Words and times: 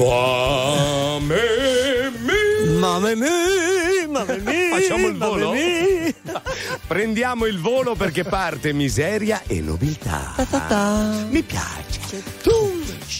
Mamma 0.00 1.20
mia. 1.20 2.10
Mamma 2.78 3.14
mia, 3.14 4.08
mamma 4.08 4.34
mia. 4.40 4.70
Facciamo 4.78 5.06
il 5.08 5.16
volo? 5.18 5.52
Prendiamo 6.86 7.44
il 7.44 7.60
volo 7.60 7.94
perché 7.94 8.24
parte 8.24 8.72
miseria 8.72 9.42
e 9.46 9.60
nobiltà. 9.60 10.32
Ta-ta-ta. 10.36 11.26
Mi 11.28 11.42
piace. 11.42 12.22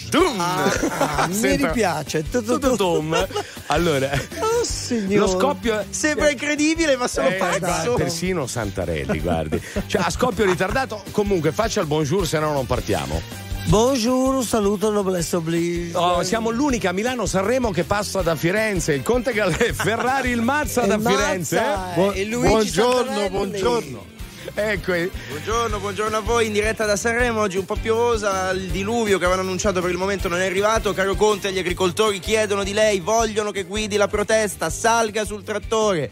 Dum. 0.08 0.40
Ah, 0.40 1.28
mi 1.28 1.58
tom. 2.76 3.26
Allora, 3.66 4.10
Oh, 4.40 4.64
signore. 4.64 5.16
lo 5.16 5.28
scoppio. 5.28 5.84
Sembra 5.90 6.30
incredibile, 6.30 6.96
ma 6.96 7.06
sono 7.08 7.28
Eh, 7.28 7.34
pazzo. 7.34 7.92
persino 7.94 8.46
Santarelli, 8.46 9.20
guardi. 9.20 9.60
Cioè, 9.86 10.00
a 10.02 10.08
scoppio 10.10 10.46
ritardato, 10.46 11.04
comunque 11.10 11.52
faccia 11.52 11.82
il 11.82 11.86
bonjour, 11.86 12.26
se 12.26 12.38
no 12.38 12.52
non 12.52 12.64
partiamo. 12.66 13.48
Buongiorno, 13.70 14.38
un 14.38 14.44
saluto, 14.44 14.90
noblesse 14.90 15.36
oblige. 15.36 15.96
Oh, 15.96 16.24
siamo 16.24 16.50
l'unica 16.50 16.88
a 16.90 16.92
Milano 16.92 17.24
Sanremo 17.24 17.70
che 17.70 17.84
passa 17.84 18.20
da 18.20 18.34
Firenze. 18.34 18.94
Il 18.94 19.02
Conte 19.04 19.32
Galè, 19.32 19.70
Ferrari 19.72 20.30
il 20.30 20.42
Mazza 20.42 20.80
da 20.86 20.96
E 20.96 20.98
Firenze. 20.98 21.60
Mazza, 21.60 21.94
eh? 21.94 22.20
e 22.20 22.24
Luigi 22.24 22.48
buongiorno, 22.48 23.04
Santarelli. 23.04 23.28
buongiorno. 23.28 24.06
Ecco, 24.54 24.92
eh, 24.92 25.08
Buongiorno, 25.28 25.78
buongiorno 25.78 26.16
a 26.16 26.20
voi 26.20 26.46
in 26.46 26.52
diretta 26.52 26.84
da 26.84 26.96
Sanremo, 26.96 27.42
oggi 27.42 27.58
un 27.58 27.64
po' 27.64 27.76
piovosa, 27.80 28.50
il 28.50 28.70
diluvio 28.70 29.18
che 29.18 29.24
avevano 29.26 29.46
annunciato 29.46 29.80
per 29.80 29.90
il 29.90 29.96
momento 29.98 30.26
non 30.26 30.40
è 30.40 30.46
arrivato, 30.46 30.92
caro 30.92 31.14
Conte, 31.14 31.52
gli 31.52 31.58
agricoltori 31.58 32.18
chiedono 32.18 32.64
di 32.64 32.72
lei, 32.72 32.98
vogliono 32.98 33.52
che 33.52 33.62
guidi 33.62 33.96
la 33.96 34.08
protesta, 34.08 34.68
salga 34.68 35.24
sul 35.24 35.44
trattore. 35.44 36.10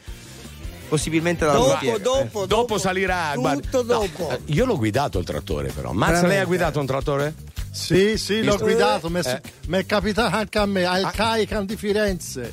Possibilmente 0.88 1.44
dalla 1.44 1.58
Dopo, 1.58 1.72
Lutiera. 1.72 1.98
dopo, 1.98 2.46
dopo 2.46 2.78
salirà. 2.78 3.32
guarda. 3.34 3.60
Tutto 3.60 3.82
dopo. 3.82 4.30
Eh, 4.30 4.40
Io 4.46 4.64
l'ho 4.64 4.76
guidato 4.78 5.18
il 5.18 5.24
trattore, 5.26 5.70
però. 5.70 5.92
Mazza, 5.92 6.26
lei 6.26 6.38
ha 6.38 6.44
guidato 6.46 6.80
un 6.80 6.86
trattore? 6.86 7.34
Sì, 7.70 8.18
sì, 8.18 8.42
l'ho 8.42 8.58
guidato, 8.58 9.08
mi 9.08 9.20
è, 9.20 9.40
Eh. 9.70 9.78
è 9.78 9.86
capitato 9.86 10.34
anche 10.36 10.58
a 10.58 10.66
me, 10.66 10.84
al 10.84 11.10
CAICAN 11.12 11.66
di 11.66 11.76
Firenze. 11.76 12.52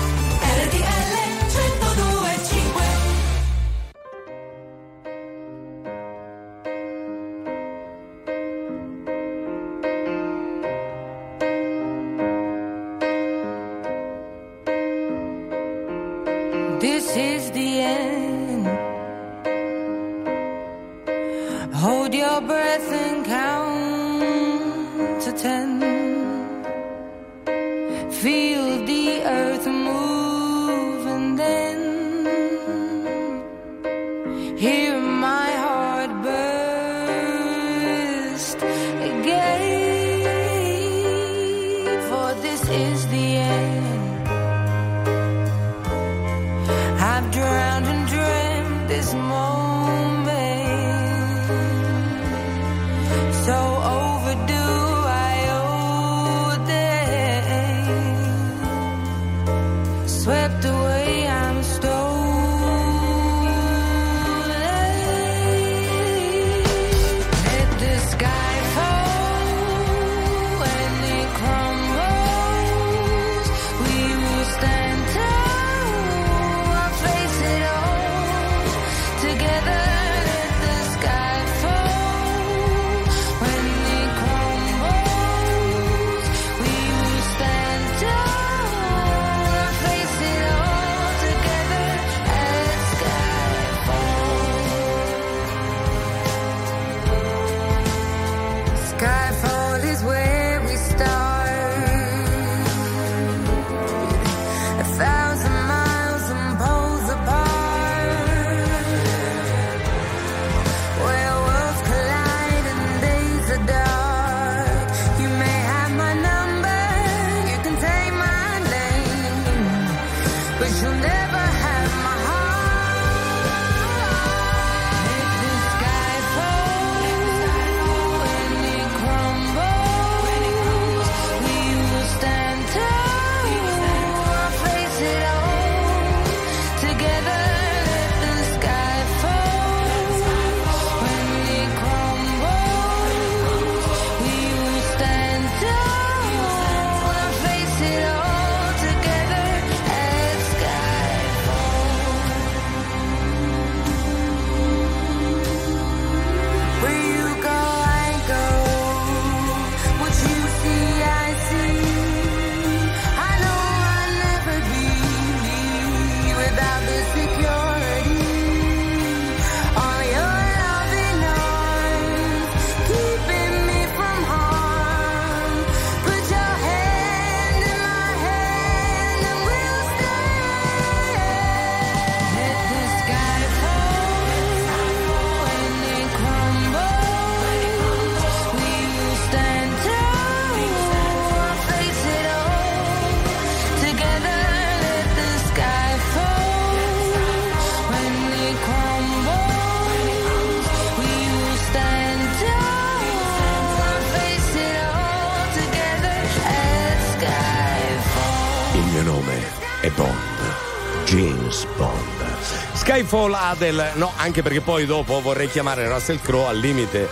Skyfall 213.11 213.33
Adel, 213.33 213.91
no, 213.95 214.13
anche 214.15 214.41
perché 214.41 214.61
poi 214.61 214.85
dopo 214.85 215.19
vorrei 215.19 215.49
chiamare 215.49 215.85
Russell 215.85 216.21
Crowe 216.21 216.47
al 216.47 216.57
limite. 216.57 217.09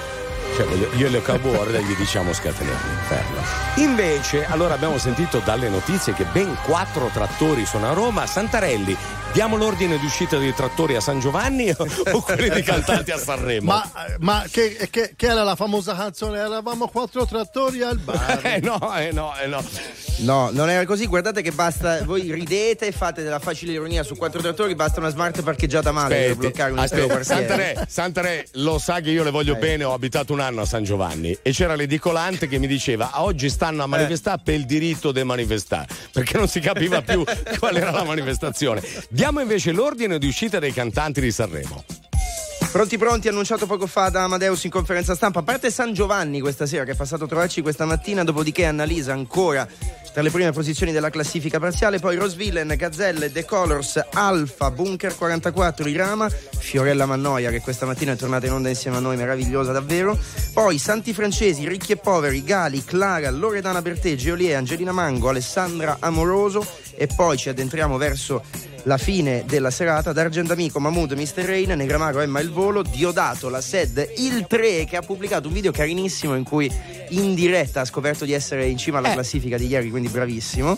Cioè, 0.56 0.66
io 0.96 1.10
le 1.10 1.22
Cowboy 1.22 1.84
gli 1.84 1.94
diciamo 1.98 2.31
scatenarli, 2.31 2.96
fermo. 3.06 3.42
Invece, 3.75 4.46
allora 4.46 4.75
abbiamo 4.75 4.98
sentito 4.98 5.42
dalle 5.44 5.68
notizie 5.68 6.13
che 6.13 6.24
ben 6.31 6.56
quattro 6.63 7.10
trattori 7.12 7.66
sono 7.66 7.90
a 7.90 7.94
Roma. 7.94 8.25
Santarelli, 8.25 8.96
diamo 9.34 9.57
l'ordine 9.57 10.00
di 10.00 10.06
uscita 10.06 10.38
dei 10.38 10.54
trattori 10.56 10.96
a 10.96 11.01
San 11.01 11.19
Giovanni 11.19 11.69
o, 11.69 11.86
o 12.13 12.22
quelli 12.22 12.50
di 12.50 12.62
cantanti 12.63 13.12
a 13.12 13.18
Sanremo? 13.18 13.66
Ma, 13.66 13.92
ma 14.19 14.44
che, 14.50 14.88
che- 14.90 15.13
che 15.18 15.25
era 15.28 15.44
la 15.44 15.56
famosa 15.56 15.96
canzone? 15.96 16.40
Eravamo 16.40 16.88
quattro 16.88 17.25
trattori 17.25 17.81
al 17.81 17.98
bar. 17.98 18.40
Eh 18.50 18.60
no, 18.62 18.80
eh 18.96 19.12
no, 19.12 19.34
eh 19.38 19.48
no. 19.48 19.62
No, 20.19 20.50
non 20.51 20.69
era 20.69 20.86
così. 20.86 21.06
Guardate 21.06 21.42
che 21.42 21.51
basta. 21.51 22.04
Voi 22.04 22.31
ridete 22.31 22.88
e 22.88 22.92
fate 22.92 23.24
della 23.24 23.39
facile 23.39 23.71
ironia 23.71 24.04
su 24.04 24.16
quattro 24.16 24.42
trattori. 24.42 24.75
Basta 24.75 25.00
una 25.00 25.10
smart 25.10 25.42
parcheggiata 25.42 25.92
male 25.92 26.10
per 26.10 26.24
Aspetti, 26.24 26.39
bloccare 26.39 26.71
un 26.71 26.80
intero 26.80 27.04
aspetta, 27.04 27.36
quartiere. 27.36 27.74
Santarè, 27.74 27.86
Santarè, 27.88 28.45
lo 28.54 28.80
sa 28.80 29.00
che 29.00 29.12
io 29.12 29.24
le 29.24 29.31
voglio 29.31 29.56
bene, 29.56 29.83
ho 29.83 29.94
abitato 29.94 30.33
un 30.33 30.42
anno 30.42 30.62
a 30.62 30.66
San 30.66 30.83
Giovanni 30.83 31.38
e 31.42 31.51
c'era 31.51 31.75
l'edicolante 31.75 32.48
che 32.48 32.57
mi 32.57 32.68
diceva 32.68 33.12
"Ah, 33.12 33.24
oggi 33.24 33.50
stanno 33.50 33.83
a 33.83 33.88
manifestare 33.88 34.42
per 34.44 34.56
il 34.56 34.66
diritto 34.66 35.12
di 35.12 35.24
manifestare, 35.24 35.88
perché 36.12 36.38
non 36.38 36.48
si 36.48 36.60
capiva 36.60 37.01
più 37.01 37.24
qual 37.57 37.77
era 37.77 37.92
la 37.92 38.04
manifestazione. 38.04 38.81
Diamo 39.10 39.39
invece 39.39 39.72
l'ordine 39.72 40.18
di 40.19 40.27
uscita 40.27 40.60
dei 40.60 40.74
cantanti 40.74 41.22
di 41.22 41.31
Sanremo. 41.31 41.83
Pronti 42.72 43.00
pronti, 43.00 43.27
annunciato 43.27 43.65
poco 43.65 43.88
fa 43.88 44.10
da 44.10 44.24
Amadeus 44.25 44.63
in 44.65 44.69
conferenza 44.69 45.15
stampa. 45.15 45.39
A 45.39 45.44
parte 45.44 45.72
San 45.72 45.92
Giovanni 45.92 46.39
questa 46.39 46.68
sera 46.68 46.83
che 46.83 46.92
è 46.92 46.95
passato 46.95 47.24
a 47.24 47.27
trovarci 47.27 47.62
questa 47.62 47.86
mattina, 47.86 48.24
dopodiché 48.24 48.65
Annalisa 48.65 49.12
ancora 49.12 49.68
tra 50.11 50.21
le 50.21 50.29
prime 50.29 50.51
posizioni 50.51 50.91
della 50.91 51.09
classifica 51.09 51.59
parziale, 51.59 52.00
poi 52.00 52.15
Rosvillen, 52.15 52.73
Gazzelle, 52.75 53.31
The 53.31 53.45
Colors, 53.45 54.03
Alfa, 54.13 54.71
Bunker 54.71 55.15
44, 55.15 55.88
Irama, 55.88 56.29
Fiorella 56.29 57.06
Mannoia 57.06 57.50
che 57.51 57.61
questa 57.61 57.85
mattina 57.85 58.13
è 58.13 58.15
tornata 58.15 58.45
in 58.45 58.53
onda 58.53 58.69
insieme 58.69 58.97
a 58.97 59.00
noi, 59.00 59.17
meravigliosa 59.17 59.71
davvero. 59.71 60.17
Poi 60.53 60.77
Santi 60.77 61.13
Francesi, 61.13 61.67
Ricchi 61.67 61.94
e 61.94 61.97
Poveri, 61.97 62.44
Gali, 62.44 62.83
Clara, 62.83 63.29
Loredana 63.29 63.81
Bertè, 63.81 64.15
Geolie, 64.15 64.56
Angelina 64.56 64.91
Mango, 64.91 65.29
Alessandra 65.29 65.97
Amoroso 66.00 66.65
e 66.95 67.07
poi 67.07 67.38
ci 67.38 67.50
addentriamo 67.50 67.97
verso 67.97 68.44
la 68.83 68.97
fine 68.97 69.43
della 69.45 69.71
serata 69.71 70.13
d'Argent 70.13 70.49
Amico, 70.51 70.79
Mahmood, 70.79 71.11
Mr. 71.13 71.43
Rain, 71.45 71.69
Negramaro, 71.71 72.21
Emma 72.21 72.39
il 72.39 72.49
Volo, 72.51 72.81
Diodato, 72.81 73.49
la 73.49 73.61
SED, 73.61 74.13
il 74.17 74.45
3 74.47 74.85
che 74.85 74.95
ha 74.95 75.01
pubblicato 75.01 75.47
un 75.47 75.53
video 75.53 75.71
carinissimo 75.71 76.35
in 76.35 76.43
cui 76.43 76.71
in 77.09 77.33
diretta 77.33 77.81
ha 77.81 77.85
scoperto 77.85 78.24
di 78.25 78.33
essere 78.33 78.65
in 78.67 78.77
cima 78.77 78.98
Eh. 79.00 79.03
alla 79.03 79.13
classifica 79.13 79.57
di 79.57 79.67
ieri, 79.67 79.89
quindi 79.89 80.09
bravissimo. 80.09 80.77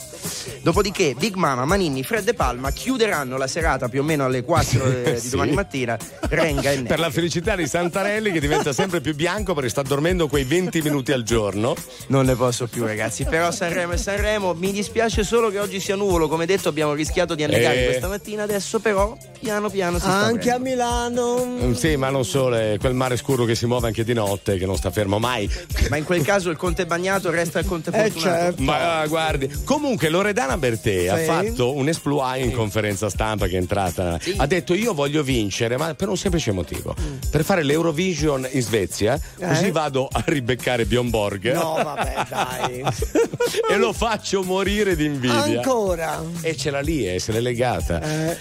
Dopodiché 0.61 1.15
Big 1.17 1.35
Mama, 1.35 1.65
Manini, 1.65 2.03
Fred 2.03 2.27
e 2.27 2.33
Palma 2.33 2.71
chiuderanno 2.71 3.37
la 3.37 3.47
serata 3.47 3.89
più 3.89 4.01
o 4.01 4.03
meno 4.03 4.25
alle 4.25 4.43
4 4.43 5.03
eh, 5.03 5.13
di 5.13 5.19
Sì. 5.19 5.29
domani 5.29 5.51
mattina, 5.53 5.97
Renga 6.29 6.71
e 6.71 6.81
Per 6.91 6.99
la 6.99 7.09
felicità 7.09 7.55
di 7.55 7.67
Santarelli 7.67 8.31
che 8.31 8.39
diventa 8.39 8.73
sempre 8.73 9.01
più 9.01 9.13
bianco 9.15 9.53
perché 9.53 9.69
sta 9.69 9.81
dormendo 9.81 10.27
quei 10.27 10.43
20 10.43 10.81
minuti 10.81 11.11
al 11.11 11.23
giorno. 11.23 11.75
Non 12.07 12.25
ne 12.25 12.35
posso 12.35 12.67
più 12.67 12.85
ragazzi, 12.85 13.23
però 13.25 13.51
Sanremo 13.51 13.93
e 13.93 13.97
Sanremo, 13.97 14.53
mi 14.53 14.71
dispiace 14.71 15.23
solo 15.23 15.49
che 15.49 15.59
oggi 15.59 15.79
sia 15.79 15.95
nuvolo, 15.95 16.27
come 16.27 16.45
detto 16.45 16.69
abbiamo 16.69 16.93
rischiato 16.93 17.35
di 17.35 17.43
annegare 17.43 17.87
Eh. 17.87 17.90
Questa 17.91 18.07
mattina, 18.07 18.43
adesso 18.43 18.79
però 18.79 19.15
piano 19.39 19.69
piano 19.69 19.97
si 19.97 20.03
sta 20.05 20.11
Anche 20.13 20.49
a 20.51 20.55
aprendo. 20.55 20.69
Milano. 20.69 21.45
Mm, 21.45 21.71
Sì, 21.73 21.95
ma 21.95 22.09
non 22.09 22.25
solo, 22.25 22.55
è 22.55 22.77
quel 22.79 22.93
mare 22.93 23.17
scuro 23.17 23.45
che 23.45 23.55
si 23.55 23.65
muove 23.65 23.87
anche 23.87 24.03
di 24.03 24.13
notte, 24.13 24.57
che 24.57 24.65
non 24.65 24.75
sta 24.77 24.91
fermo 24.91 25.19
mai. 25.19 25.49
Ma 25.89 25.97
in 25.97 26.03
quel 26.05 26.23
caso 26.23 26.49
il 26.49 26.57
conte 26.57 26.85
bagnato 26.85 27.29
resta 27.31 27.59
il 27.59 27.65
conte 27.65 27.89
Eh, 27.91 28.09
fortunato. 28.11 28.19
certo. 28.43 28.61
Ma 28.63 28.99
ah, 28.99 29.07
guardi, 29.07 29.49
comunque 29.63 30.09
Loredana 30.09 30.57
Bertè 30.57 31.07
ha 31.07 31.17
Sì. 31.17 31.23
fatto 31.25 31.73
un 31.75 31.87
esploit 31.87 32.43
in 32.43 32.51
conferenza 32.51 33.09
stampa 33.09 33.47
che 33.47 33.55
è 33.55 33.59
entrata. 33.59 34.19
Ha 34.37 34.45
detto 34.47 34.73
io 34.73 34.93
voglio 34.93 35.23
vincere, 35.23 35.77
ma 35.77 35.93
per 35.95 36.09
un 36.09 36.17
semplice 36.17 36.51
motivo. 36.51 36.95
Per 37.29 37.43
fare 37.43 37.63
l'Eurovision 37.63 38.47
in 38.51 38.61
Svezia, 38.61 39.19
così 39.39 39.65
Eh? 39.67 39.71
vado 39.71 40.07
a 40.11 40.23
ribeccare 40.25 40.85
Bjorn 40.85 41.09
Borg. 41.09 41.51
No, 41.53 41.73
vabbè, 41.83 42.13
dai. 42.29 42.83
e 43.69 43.77
lo 43.77 43.93
faccio 43.93 44.43
morire 44.43 44.95
di 44.95 45.05
invidia. 45.05 45.57
Ancora. 45.61 46.21
E 46.41 46.55
ce 46.55 46.69
l'ha 46.69 46.79
lì, 46.81 47.07
eh, 47.07 47.19
se 47.19 47.31
l'è 47.31 47.39
legata. 47.87 48.37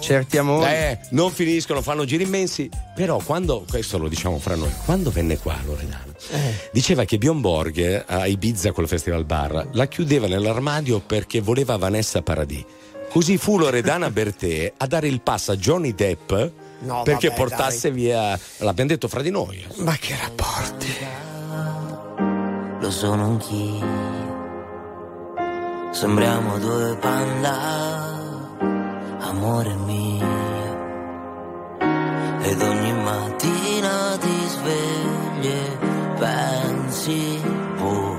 Certi 0.00 0.38
amori. 0.38 0.70
Eh, 0.70 0.98
non 1.10 1.30
finiscono, 1.30 1.82
fanno 1.82 2.04
giri 2.04 2.24
immensi. 2.24 2.68
Però 2.94 3.18
quando, 3.18 3.64
questo 3.68 3.98
lo 3.98 4.08
diciamo 4.08 4.38
fra 4.38 4.54
noi, 4.56 4.70
quando 4.84 5.10
venne 5.10 5.38
qua 5.38 5.56
Loredana, 5.64 6.04
diceva 6.72 7.04
che 7.04 7.18
Bjorn 7.18 7.40
Borg 7.40 7.78
eh, 7.78 8.04
a 8.06 8.26
Ibiza 8.26 8.72
col 8.72 8.88
Festival 8.88 9.24
Bar 9.24 9.68
la 9.72 9.86
chiudeva 9.86 10.26
nell'armadio 10.26 11.00
perché 11.00 11.40
voleva 11.40 11.76
Vanessa 11.76 12.22
Paradis. 12.22 12.64
Così 13.10 13.36
fu 13.38 13.58
Loredana 13.58 14.08
Bertè 14.12 14.72
a 14.76 14.86
dare 14.86 15.08
il 15.08 15.20
pass 15.20 15.48
a 15.48 15.56
Johnny 15.56 15.94
Depp 15.94 16.32
No, 16.82 17.02
perché 17.02 17.28
vabbè, 17.28 17.40
portasse 17.40 17.90
via. 17.90 18.38
L'abbiamo 18.58 18.88
detto 18.90 19.06
fra 19.08 19.20
di 19.20 19.30
noi. 19.30 19.56
eh. 19.58 19.82
Ma 19.82 19.96
che 19.96 20.16
rapporti. 20.18 20.86
lo 22.80 22.90
sono 22.90 23.24
anch'io. 23.24 24.08
Sembriamo 25.92 26.58
due 26.58 26.96
panda, 26.96 28.19
amore 29.30 29.74
mio. 29.86 30.28
Ed 32.42 32.60
ogni 32.60 32.92
mattina 32.92 34.16
ti 34.18 34.36
svegli 34.54 35.46
e 35.46 35.78
pensi, 36.18 37.40
oh, 37.78 38.16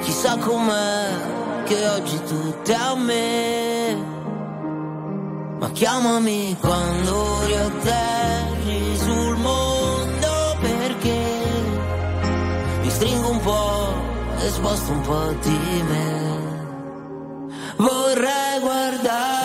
chissà 0.00 0.36
com'è 0.38 1.64
che 1.64 1.88
oggi 1.88 2.18
tutto 2.24 2.70
è 2.70 2.74
a 2.74 2.94
me. 2.94 4.12
Ma 5.58 5.70
chiamami 5.70 6.56
quando 6.60 7.44
riatterri 7.46 8.96
sul 8.96 9.36
mondo 9.38 10.56
perché 10.60 11.20
mi 12.82 12.90
stringo 12.90 13.30
un 13.30 13.40
po' 13.40 13.94
e 14.38 14.48
sposto 14.50 14.92
un 14.92 15.00
po' 15.00 15.34
di 15.42 15.82
me. 15.88 16.32
Vorrei 17.76 18.60
guardare 18.60 19.43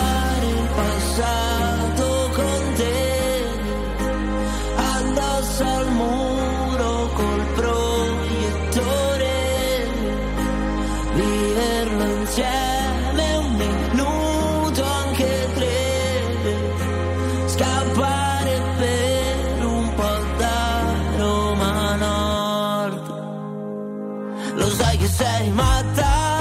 sei 25.20 25.50
matta, 25.50 26.38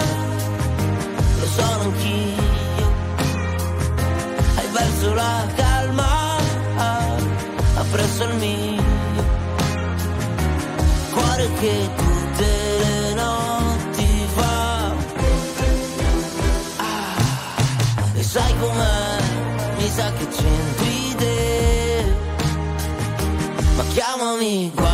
lo 1.40 1.46
sono 1.58 1.82
anch'io. 1.82 2.88
Hai 4.56 4.68
perso 4.72 5.14
la 5.14 5.46
calma, 5.56 6.38
appresso 7.76 8.24
il 8.24 8.36
mio. 8.36 8.84
Cuore 11.14 11.50
che 11.60 11.90
tutte 11.98 12.48
le 12.84 13.14
notti 13.16 14.28
fa. 14.36 14.94
Ah, 16.78 17.16
e 18.14 18.24
sai 18.24 18.54
com'è, 18.60 19.18
mi 19.78 19.90
sa 19.90 20.12
che 20.14 20.28
c'entri 20.28 21.16
te. 21.18 22.14
Ma 23.76 23.84
chiamami 23.94 24.72
quando 24.74 24.89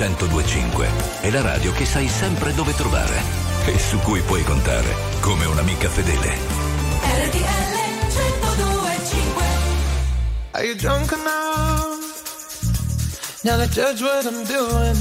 1025 0.00 0.88
è 1.20 1.28
la 1.28 1.42
radio 1.42 1.72
che 1.72 1.84
sai 1.84 2.08
sempre 2.08 2.54
dove 2.54 2.72
trovare 2.72 3.20
e 3.66 3.78
su 3.78 3.98
cui 3.98 4.22
puoi 4.22 4.42
contare 4.44 4.94
come 5.20 5.44
un'amica 5.44 5.90
fedele. 5.90 6.38
RTL 7.02 7.76
1025 8.08 9.44
Are 10.52 10.64
you 10.64 10.74
drunk 10.74 11.12
enough 11.12 11.98
now 13.42 13.58
to 13.58 13.68
judge 13.68 14.00
what 14.00 14.24
I'm 14.24 14.42
doing? 14.44 14.96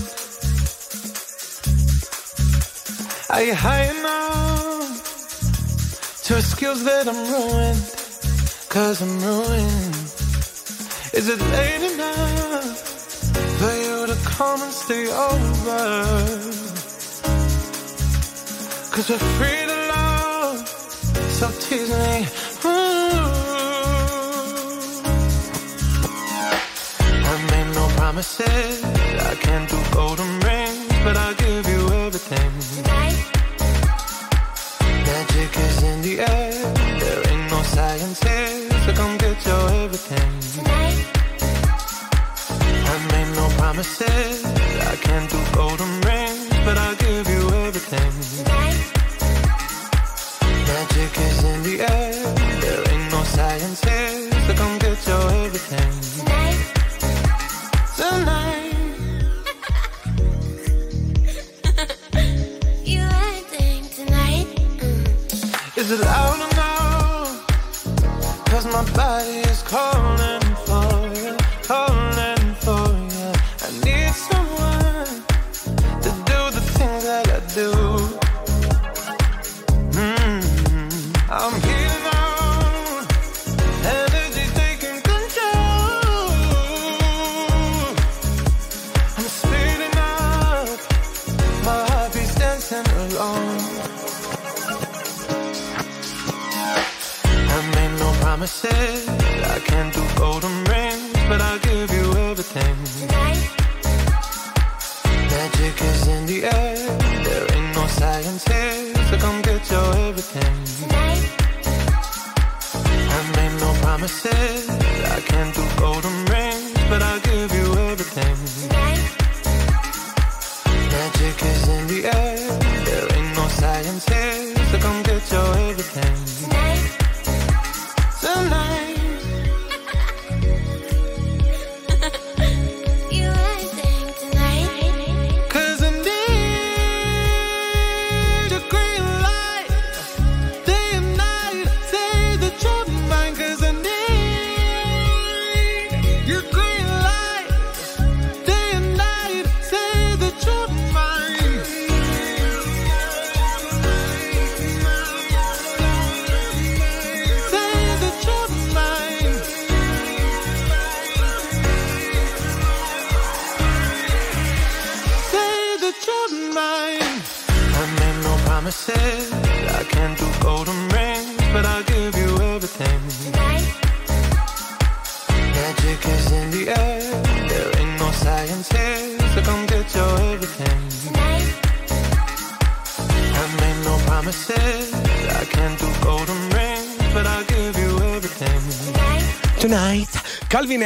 Are 3.29 3.41
you 3.41 3.55
high 3.55 3.89
enough 3.97 5.01
to 6.25 6.35
excuse 6.35 6.83
that 6.83 7.07
I'm 7.07 7.25
ruined? 7.31 7.81
Cause 8.67 9.01
I'm 9.01 9.17
ruined. 9.21 9.95
Is 11.13 11.29
it 11.29 11.39
late 11.39 11.93
enough 11.93 12.48
come 14.39 14.61
and 14.63 14.71
stay 14.71 15.05
over? 15.11 15.83
Cause 18.93 19.09
we're 19.09 19.25
free 19.37 19.63
to 19.71 19.77
love, 19.95 20.65
so 21.37 21.45
tease 21.63 21.91
me. 22.03 22.25
Ooh. 22.63 22.69
I 27.31 27.35
made 27.51 27.69
no 27.75 27.85
promises. 27.97 28.81
I 29.31 29.35
can't 29.43 29.67
do 29.69 29.78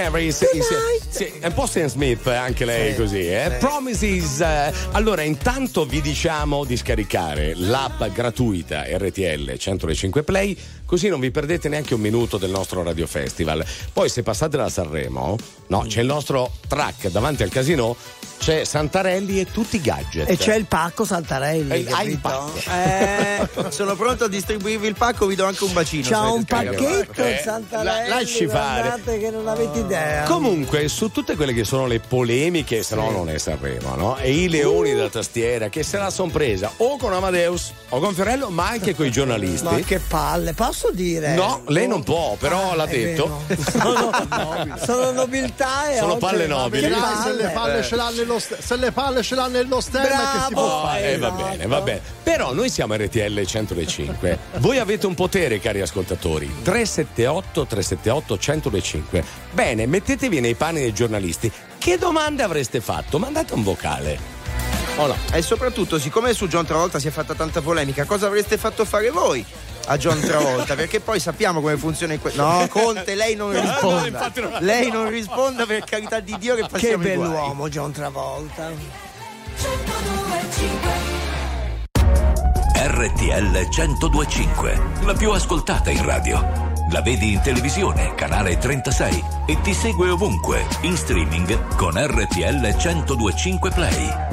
Harris, 0.03 0.41
is- 0.53 0.67
sì, 1.09 1.31
è 1.39 1.47
un 1.47 1.53
po' 1.53 1.65
Sam 1.65 1.87
Smith 1.87 2.27
anche 2.27 2.65
lei 2.65 2.95
così, 2.95 3.25
eh? 3.25 3.55
Promises. 3.59 4.39
eh, 4.41 4.73
allora, 4.91 5.21
intanto 5.21 5.85
vi 5.85 6.01
diciamo 6.01 6.63
di 6.65 6.75
scaricare 6.75 7.53
l'app 7.55 8.03
gratuita 8.13 8.83
RTL 8.87 9.55
105 9.57 10.23
Play, 10.23 10.57
così 10.85 11.07
non 11.07 11.19
vi 11.19 11.31
perdete 11.31 11.69
neanche 11.69 11.93
un 11.93 12.01
minuto 12.01 12.37
del 12.37 12.49
nostro 12.49 12.83
Radio 12.83 13.07
Festival. 13.07 13.63
Poi 13.93 14.09
se 14.09 14.23
passate 14.23 14.57
da 14.57 14.69
Sanremo, 14.69 15.37
no, 15.67 15.85
c'è 15.87 16.01
il 16.01 16.07
nostro 16.07 16.51
track 16.67 17.07
davanti 17.09 17.43
al 17.43 17.49
casino, 17.49 17.95
c'è 18.43 18.65
Santarelli 18.65 19.39
e 19.39 19.45
tutti 19.49 19.77
i 19.77 19.81
gadget. 19.81 20.29
E 20.29 20.35
c'è 20.35 20.55
il 20.55 20.65
pacco 20.65 21.05
Santarelli. 21.05 21.85
Eh, 21.85 21.91
hai 21.91 22.09
il 22.11 22.19
capito? 22.21 22.51
Eh, 22.69 23.47
sono 23.71 23.95
pronto 23.95 24.25
a 24.25 24.27
distribuirvi 24.27 24.85
il 24.87 24.95
pacco, 24.95 25.25
vi 25.27 25.35
do 25.35 25.45
anche 25.45 25.63
un 25.63 25.71
bacino. 25.71 26.09
C'ha 26.09 26.29
un 26.29 26.43
pacchetto 26.43 27.23
Eh, 27.23 27.31
il 27.31 27.39
Santarelli. 27.41 28.09
la- 28.09 28.15
lasci 28.15 28.45
fare. 28.47 28.81
guardate 28.81 29.19
che 29.19 29.29
non 29.31 29.47
avete 29.47 29.79
idea. 29.79 30.23
Comunque, 30.23 30.89
su 30.89 31.09
tutte 31.09 31.37
quelle 31.37 31.53
che 31.53 31.63
sono 31.63 31.87
le 31.87 32.01
polemiche, 32.01 32.83
se 32.83 32.95
no 32.95 33.09
non 33.11 33.29
è 33.29 33.37
Sanremo, 33.37 33.95
no? 33.95 34.17
E 34.17 34.31
i 34.33 34.49
leoni 34.49 34.91
Uh. 34.91 34.95
della 34.95 35.09
tastiera 35.09 35.69
che 35.69 35.83
se 35.83 35.97
la 35.97 36.09
son 36.09 36.29
presa 36.29 36.69
o 36.77 36.97
con 36.97 37.13
Amadeus 37.13 37.71
o 37.89 37.99
con 37.99 38.13
Fiorello, 38.13 38.49
ma 38.49 38.67
anche 38.67 38.93
con 38.93 39.05
i 39.05 39.11
giornalisti. 39.11 39.63
Ma 39.63 39.75
che 39.79 39.99
palle, 39.99 40.51
posso 40.53 40.91
dire? 40.91 41.33
No, 41.35 41.61
lei 41.67 41.87
non 41.87 42.03
può, 42.03 42.35
però 42.37 42.71
Ah, 42.71 42.75
l'ha 42.75 42.85
detto. 42.87 43.41
Sono, 43.71 44.11
sono 44.83 45.11
nobiltà 45.11 45.89
e 45.91 45.97
Sono 45.97 46.17
palle 46.17 46.45
nobili. 46.47 46.87
Che 46.87 46.93
palle. 46.93 47.35
le 47.43 47.49
palle 47.49 47.83
ce 47.83 47.95
l'hanno 47.95 48.21
i 48.21 48.25
nello 48.33 48.39
st- 48.39 48.59
se 48.59 48.75
le 48.77 48.91
palle 48.91 49.21
ce 49.21 49.35
l'ha 49.35 49.47
nello 49.47 49.79
stemma 49.81 50.07
che 50.07 50.39
si 50.47 50.53
può 50.53 50.61
Oh, 50.63 50.81
fare? 50.85 51.13
eh, 51.13 51.17
va 51.17 51.31
bene, 51.31 51.65
va 51.67 51.81
bene. 51.81 52.01
Però 52.23 52.53
noi 52.53 52.69
siamo 52.69 52.95
RTL 52.95 53.43
105. 53.45 54.39
Voi 54.57 54.79
avete 54.79 55.05
un 55.05 55.13
potere, 55.15 55.59
cari 55.59 55.81
ascoltatori. 55.81 56.47
378 56.63 57.65
378 57.65 58.37
1025. 58.39 59.23
Bene, 59.51 59.85
mettetevi 59.85 60.39
nei 60.39 60.55
panni 60.55 60.79
dei 60.79 60.93
giornalisti. 60.93 61.51
Che 61.77 61.97
domande 61.97 62.43
avreste 62.43 62.81
fatto? 62.81 63.19
Mandate 63.19 63.53
un 63.53 63.63
vocale. 63.63 64.17
O 64.97 65.07
no? 65.07 65.15
E 65.31 65.41
soprattutto, 65.41 65.97
siccome 65.99 66.33
su 66.33 66.47
John 66.47 66.65
Travolta 66.65 66.99
si 66.99 67.07
è 67.07 67.11
fatta 67.11 67.33
tanta 67.33 67.61
polemica, 67.61 68.05
cosa 68.05 68.27
avreste 68.27 68.57
fatto 68.57 68.85
fare 68.85 69.09
voi? 69.09 69.43
A 69.87 69.97
John 69.97 70.19
Travolta, 70.21 70.75
perché 70.75 70.99
poi 71.01 71.19
sappiamo 71.19 71.59
come 71.59 71.75
funziona 71.77 72.13
in 72.13 72.21
que- 72.21 72.31
No, 72.35 72.65
Conte, 72.69 73.15
lei 73.15 73.35
non 73.35 73.51
No, 73.53 73.59
risponda. 73.59 74.31
Lei 74.59 74.89
non 74.89 75.09
risponda 75.09 75.65
per 75.65 75.83
carità 75.83 76.19
di 76.21 76.35
Dio 76.39 76.55
che 76.55 76.61
Che 76.61 76.67
passiamo 76.69 77.03
guai. 77.03 77.17
bell'uomo 77.17 77.67
John 77.69 77.91
Travolta. 77.91 78.71
RTL 82.75 83.67
1025, 83.69 84.81
la 85.05 85.13
più 85.13 85.31
ascoltata 85.31 85.89
in 85.89 86.03
radio. 86.05 86.71
La 86.91 87.01
vedi 87.01 87.33
in 87.33 87.41
televisione, 87.41 88.13
canale 88.15 88.57
36 88.57 89.23
e 89.47 89.59
ti 89.61 89.73
segue 89.73 90.09
ovunque, 90.09 90.65
in 90.81 90.95
streaming 90.95 91.75
con 91.75 91.93
RTL 91.95 92.75
1025 92.75 93.71
Play. 93.71 94.32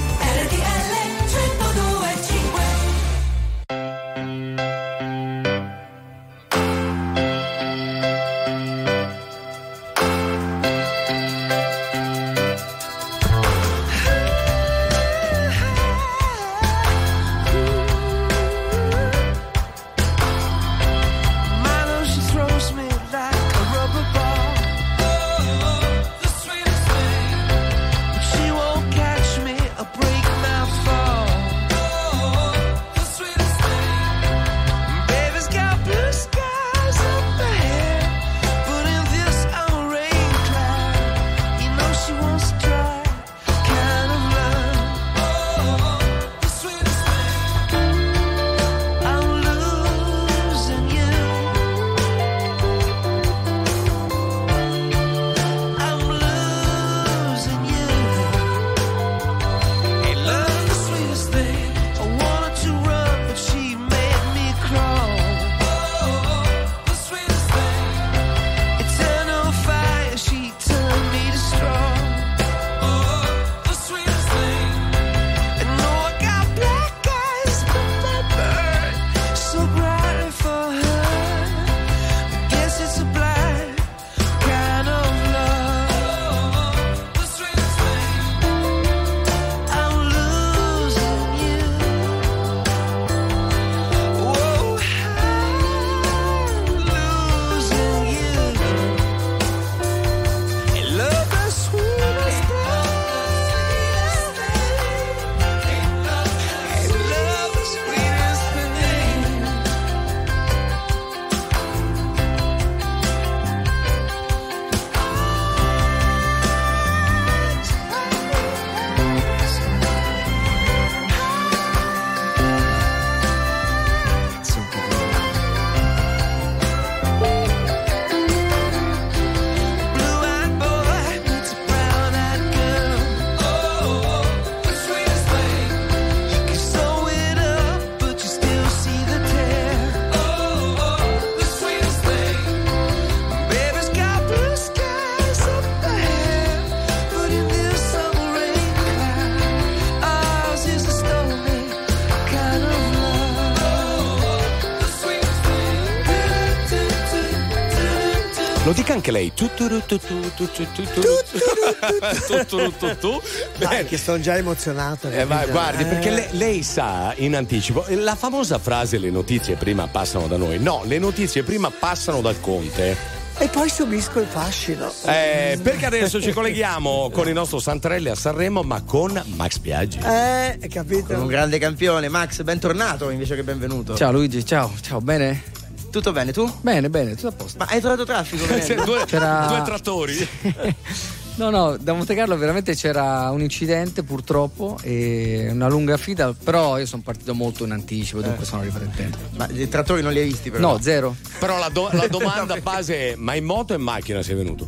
Tu, 162.47 162.95
tu. 162.99 163.21
Dai, 163.57 163.67
Bene. 163.67 163.85
che 163.85 163.97
sono 163.97 164.19
già 164.19 164.37
emozionato. 164.37 165.09
Eh, 165.09 165.25
ma 165.25 165.45
guardi, 165.45 165.83
Eh. 165.83 165.85
perché 165.85 166.09
lei, 166.09 166.27
lei 166.31 166.63
sa 166.63 167.13
in 167.17 167.35
anticipo 167.35 167.85
la 167.89 168.15
famosa 168.15 168.59
frase 168.59 168.97
le 168.97 169.09
notizie 169.09 169.55
prima 169.55 169.87
passano 169.87 170.27
da 170.27 170.37
noi. 170.37 170.59
No, 170.59 170.81
le 170.85 170.99
notizie 170.99 171.43
prima 171.43 171.69
passano 171.71 172.21
dal 172.21 172.39
Conte. 172.39 173.19
E 173.37 173.47
poi 173.47 173.69
subisco 173.69 174.19
il 174.19 174.27
fascino. 174.27 174.91
Eh, 175.05 175.57
perché 175.63 175.85
adesso 175.87 176.21
ci 176.21 176.31
colleghiamo 176.31 177.09
con 177.11 177.27
il 177.27 177.33
nostro 177.33 177.59
Santarelli 177.59 178.09
a 178.09 178.15
Sanremo, 178.15 178.61
ma 178.61 178.83
con 178.83 179.19
Max 179.35 179.57
Biaggi. 179.57 179.97
Eh, 179.97 180.59
capito? 180.69 181.13
Un 181.15 181.27
grande 181.27 181.57
campione, 181.57 182.07
Max, 182.07 182.43
bentornato 182.43 183.09
invece 183.09 183.35
che 183.35 183.43
benvenuto. 183.43 183.95
Ciao 183.95 184.11
Luigi, 184.11 184.45
ciao, 184.45 184.71
ciao, 184.81 184.99
bene? 185.01 185.50
Tutto 185.91 186.11
bene, 186.13 186.31
tu? 186.31 186.51
Bene, 186.61 186.89
bene, 186.89 187.15
tutto 187.15 187.27
a 187.27 187.31
posto. 187.33 187.57
Ma 187.59 187.65
hai 187.69 187.79
trovato 187.79 188.05
traffico? 188.05 188.45
due, 188.85 189.03
C'era- 189.05 189.45
due 189.47 189.61
trattori. 189.63 190.27
No, 191.33 191.49
no, 191.49 191.77
da 191.77 191.93
Monte 191.93 192.13
Carlo 192.13 192.37
veramente 192.37 192.75
c'era 192.75 193.31
un 193.31 193.41
incidente 193.41 194.03
purtroppo 194.03 194.77
e 194.83 195.47
una 195.49 195.69
lunga 195.69 195.95
fila, 195.95 196.33
però 196.33 196.77
io 196.77 196.85
sono 196.85 197.01
partito 197.03 197.33
molto 197.33 197.63
in 197.63 197.71
anticipo, 197.71 198.21
dunque 198.21 198.43
sono 198.45 198.61
arrivato 198.61 198.83
in 198.83 198.91
tempo. 198.91 199.17
Ma 199.37 199.47
i 199.49 199.67
trattori 199.69 200.01
non 200.03 200.11
li 200.11 200.19
hai 200.19 200.25
visti 200.25 200.51
però? 200.51 200.73
No, 200.73 200.81
zero. 200.81 201.15
Però 201.39 201.57
la, 201.57 201.69
do- 201.69 201.89
la 201.93 202.05
domanda 202.11 202.57
base 202.57 203.13
è: 203.13 203.15
ma 203.15 203.33
in 203.33 203.45
moto 203.45 203.73
o 203.73 203.77
in 203.77 203.81
macchina 203.81 204.21
sei 204.21 204.35
venuto? 204.35 204.67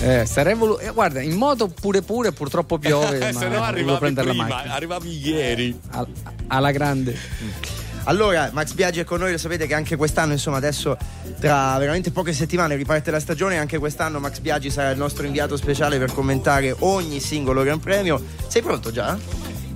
Eh, 0.00 0.24
sarei 0.26 0.54
volu- 0.54 0.80
eh, 0.80 0.90
guarda, 0.90 1.20
in 1.20 1.36
moto 1.36 1.68
pure 1.68 2.00
pure, 2.00 2.32
purtroppo 2.32 2.78
piove, 2.78 3.18
ma 3.18 3.28
Eh, 3.28 3.32
Se 3.34 3.48
no 3.48 3.62
arrivavi 3.62 3.98
prendere 3.98 4.28
prima, 4.30 4.48
la 4.48 4.54
macchina. 4.54 4.74
arrivavi 4.74 5.28
ieri. 5.28 5.78
Al- 5.90 6.08
alla 6.48 6.70
grande. 6.72 7.16
Allora, 8.06 8.50
Max 8.52 8.72
Biaggi 8.72 9.00
è 9.00 9.04
con 9.04 9.20
noi, 9.20 9.32
lo 9.32 9.38
sapete 9.38 9.66
che 9.66 9.72
anche 9.72 9.96
quest'anno, 9.96 10.32
insomma, 10.32 10.58
adesso 10.58 10.96
tra 11.40 11.76
veramente 11.78 12.10
poche 12.10 12.34
settimane 12.34 12.76
riparte 12.76 13.10
la 13.10 13.18
stagione, 13.18 13.56
anche 13.56 13.78
quest'anno 13.78 14.20
Max 14.20 14.40
Biaggi 14.40 14.70
sarà 14.70 14.90
il 14.90 14.98
nostro 14.98 15.24
inviato 15.24 15.56
speciale 15.56 15.98
per 15.98 16.12
commentare 16.12 16.74
ogni 16.80 17.18
singolo 17.20 17.62
Gran 17.62 17.80
Premio. 17.80 18.22
Sei 18.46 18.60
pronto 18.60 18.90
già? 18.90 19.16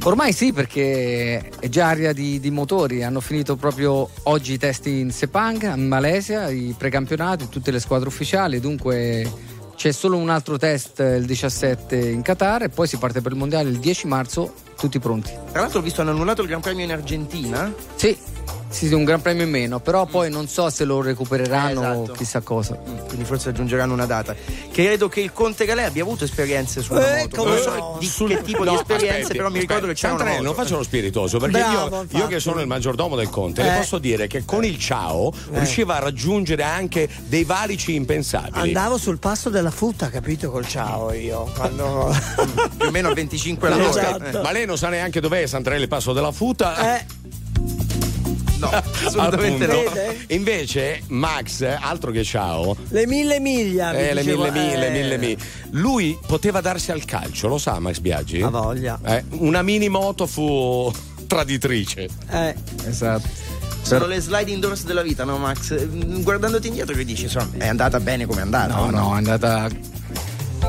Ormai 0.05 0.33
sì, 0.33 0.53
perché 0.53 1.49
è 1.59 1.69
già 1.69 1.89
aria 1.89 2.13
di, 2.13 2.39
di 2.39 2.51
motori. 2.51 3.03
Hanno 3.03 3.21
finito 3.21 3.57
proprio 3.57 4.09
oggi 4.25 4.53
i 4.53 4.59
test 4.59 4.87
in 4.87 5.11
Sepang, 5.11 5.75
in 5.75 5.89
Malesia, 5.89 6.49
i 6.49 6.75
precampionati, 6.77 7.49
tutte 7.49 7.71
le 7.71 7.81
squadre 7.81 8.09
ufficiali. 8.09 8.61
Dunque 8.61 9.29
c'è 9.79 9.93
solo 9.93 10.17
un 10.17 10.29
altro 10.29 10.59
test 10.59 10.99
il 10.99 11.25
17 11.25 11.97
in 11.97 12.23
Qatar 12.23 12.65
e 12.65 12.69
poi 12.69 12.89
si 12.89 12.97
parte 12.97 13.21
per 13.21 13.31
il 13.31 13.39
mondiale 13.39 13.71
il 13.71 13.79
10 13.79 14.09
marzo, 14.09 14.53
tutti 14.77 14.99
pronti. 14.99 15.31
Tra 15.53 15.61
l'altro 15.61 15.79
ho 15.79 15.83
visto 15.83 16.01
hanno 16.01 16.11
annullato 16.11 16.43
il 16.43 16.49
Gran 16.49 16.61
Premio 16.61 16.85
in 16.85 16.91
Argentina. 16.91 17.73
Sì, 17.95 18.19
sì, 18.71 18.87
sì, 18.87 18.95
un 18.95 19.05
gran 19.05 19.21
premio 19.23 19.45
in 19.45 19.51
meno, 19.51 19.81
però 19.81 20.05
poi 20.07 20.31
non 20.31 20.47
so 20.49 20.69
se 20.71 20.85
lo 20.85 21.01
recupereranno 21.01 21.83
Eh, 21.83 21.87
esatto. 21.93 22.13
o 22.13 22.15
chissà 22.15 22.41
cosa. 22.41 22.75
Quindi 22.75 23.25
forse 23.25 23.49
aggiungeranno 23.49 23.93
una 23.93 24.07
data. 24.07 24.35
Credo 24.71 25.09
che 25.09 25.21
il 25.21 25.33
Conte 25.33 25.65
Galè 25.65 25.83
abbia 25.85 26.03
avuto 26.03 26.25
esperienze 26.25 26.83
sulla 26.83 27.17
Eh, 27.19 27.23
moto. 27.23 27.45
Non 27.45 27.59
so 27.59 27.71
no. 27.75 27.97
di 27.99 28.07
Sul- 28.07 28.29
che 28.29 28.43
tipo 28.43 28.65
no, 28.65 28.71
di 28.73 28.77
esperienze, 28.77 29.17
aspetti, 29.21 29.37
però 29.37 29.51
mi 29.51 29.59
ricordo 29.61 29.87
che 29.87 29.93
aspetti. 29.93 30.01
c'era 30.01 30.13
una 30.15 30.23
Santarelli, 30.25 30.47
moto. 30.47 30.57
non 30.57 30.65
faccio 30.65 30.77
lo 30.79 30.85
spiritoso 30.85 31.39
perché 31.39 31.59
Bravo, 31.59 32.07
io, 32.11 32.19
io 32.19 32.27
che 32.27 32.41
sono 32.41 32.61
il 32.61 32.67
maggiordomo 32.67 33.17
del 33.17 33.31
Conte 33.31 33.63
le 33.63 33.75
Eh. 33.75 33.79
posso 33.79 33.99
dire 33.99 34.27
che 34.27 34.45
con 34.45 34.65
il 34.65 34.79
ciao 34.79 35.33
riusciva 35.53 35.97
a 35.97 35.99
raggiungere 36.01 36.63
anche 36.63 37.09
dei 37.27 37.45
valici 37.45 37.95
impensabili. 37.95 38.59
Andavo 38.69 38.99
sul 38.99 39.19
passo 39.19 39.49
della 39.51 39.71
futta, 39.71 40.11
capito? 40.11 40.51
Col 40.51 40.67
ciao 40.69 41.13
io. 41.13 41.51
Quando... 41.57 42.15
più 42.77 42.87
o 42.87 42.91
meno 42.91 43.09
a 43.09 43.15
25 43.15 43.69
Ma, 43.69 43.75
all'ora. 43.75 44.17
Esatto. 44.17 44.43
ma 44.43 44.53
lei 44.53 44.67
non 44.67 44.77
sa 44.77 44.89
neanche 44.89 45.21
dov'è 45.21 45.47
Santarelli 45.47 45.83
il 45.83 45.89
passo 45.89 46.13
della 46.13 46.33
futa? 46.33 46.99
Eh, 46.99 47.07
No, 48.59 48.71
assolutamente 49.07 49.67
no. 49.67 49.83
Invece 50.29 51.03
Max, 51.09 51.63
altro 51.63 52.11
che 52.11 52.25
ciao, 52.25 52.77
le 52.89 53.07
mille 53.07 53.39
miglia. 53.41 53.93
mi 53.93 53.99
eh, 53.99 54.15
le 54.15 54.23
mille 54.25 54.51
mille, 54.51 54.87
eh, 54.89 54.91
mille 54.91 55.19
mille. 55.19 55.39
Lui 55.71 56.19
poteva 56.27 56.61
darsi 56.61 56.91
al 56.91 57.05
calcio, 57.05 57.49
lo 57.49 57.59
sa 57.59 57.79
Max 57.79 57.99
Biaggi? 57.99 58.43
Ha 58.43 58.49
voglia. 58.49 58.99
Eh, 59.05 59.25
una 59.31 59.63
mini 59.63 59.89
moto 59.89 60.27
fu 60.27 60.91
traditrice. 61.27 62.09
Eh, 62.31 62.55
Esatto. 62.87 63.29
Sono 63.81 64.07
le 64.07 64.21
sliding 64.21 64.61
doors 64.61 64.85
della 64.85 65.01
vita, 65.03 65.25
no, 65.25 65.39
Max? 65.39 65.75
Mm, 65.87 66.21
Guardandoti 66.23 66.67
indietro, 66.67 66.95
che 66.95 67.05
dici? 67.05 67.23
Insomma, 67.23 67.49
è 67.57 67.69
andata 67.69 67.99
bene 68.01 68.27
come 68.27 68.41
è 68.41 68.43
andata. 68.43 68.75
No, 68.75 68.83
o 68.83 68.91
no, 68.91 69.15
è 69.15 69.17
andata 69.17 69.69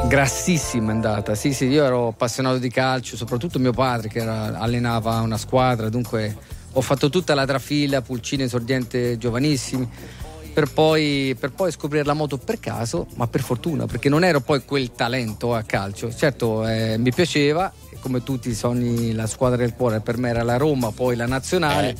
grassissima 0.07 0.91
è 0.91 0.95
andata. 0.95 1.35
Sì, 1.35 1.53
sì, 1.53 1.65
io 1.65 1.83
ero 1.83 2.07
appassionato 2.09 2.57
di 2.59 2.69
calcio, 2.69 3.17
soprattutto 3.17 3.59
mio 3.59 3.73
padre 3.73 4.07
che 4.07 4.19
era- 4.19 4.57
allenava 4.59 5.19
una 5.21 5.37
squadra, 5.37 5.89
dunque 5.89 6.35
ho 6.73 6.81
fatto 6.81 7.09
tutta 7.09 7.33
la 7.33 7.45
trafila, 7.45 8.01
pulcine 8.01 8.43
esordiente 8.43 9.17
giovanissimi. 9.17 9.87
Per 10.51 10.71
poi, 10.73 11.35
per 11.39 11.51
poi 11.51 11.71
scoprire 11.71 12.03
la 12.03 12.13
moto 12.13 12.37
per 12.37 12.59
caso, 12.59 13.07
ma 13.15 13.27
per 13.27 13.41
fortuna, 13.41 13.85
perché 13.85 14.09
non 14.09 14.23
ero 14.23 14.41
poi 14.41 14.65
quel 14.65 14.91
talento 14.91 15.53
a 15.53 15.61
calcio. 15.61 16.13
Certo, 16.13 16.67
eh, 16.67 16.97
mi 16.97 17.13
piaceva, 17.13 17.71
come 18.01 18.23
tutti 18.23 18.49
i 18.49 18.55
sogni, 18.55 19.13
la 19.13 19.27
squadra 19.27 19.57
del 19.57 19.73
cuore 19.73 20.01
per 20.01 20.17
me 20.17 20.29
era 20.29 20.43
la 20.43 20.57
Roma, 20.57 20.91
poi 20.91 21.15
la 21.15 21.27
nazionale, 21.27 21.95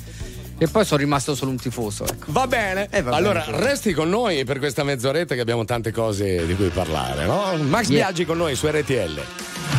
e 0.58 0.68
poi 0.68 0.84
sono 0.84 1.00
rimasto 1.00 1.36
solo 1.36 1.52
un 1.52 1.58
tifoso. 1.58 2.06
Ecco. 2.06 2.32
Va 2.34 2.48
bene. 2.48 2.88
Eh, 2.92 3.02
va 3.02 3.16
allora, 3.16 3.46
bene. 3.46 3.64
resti 3.64 3.94
con 3.94 4.10
noi 4.10 4.44
per 4.44 4.58
questa 4.60 4.84
mezz'oretta 4.84 5.36
che 5.36 5.42
abbiamo 5.42 5.64
tante 5.64 5.92
cose 5.92 6.46
di 6.46 6.56
cui 6.56 6.68
parlare, 6.68 7.26
no? 7.26 7.56
Max 7.64 7.88
Yeah. 7.88 8.08
Biaggi 8.08 8.26
con 8.26 8.38
noi 8.38 8.56
su 8.56 8.68
RTL. 8.68 9.79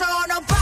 sono 0.00 0.40
pazza 0.46 0.59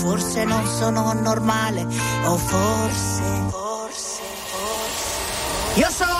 forse 0.00 0.44
non 0.44 0.66
sono 0.66 1.12
normale, 1.12 1.86
o 2.24 2.36
forse, 2.38 3.22
forse, 3.50 4.22
forse. 4.50 5.78
Io 5.78 5.90
sono 5.90 6.19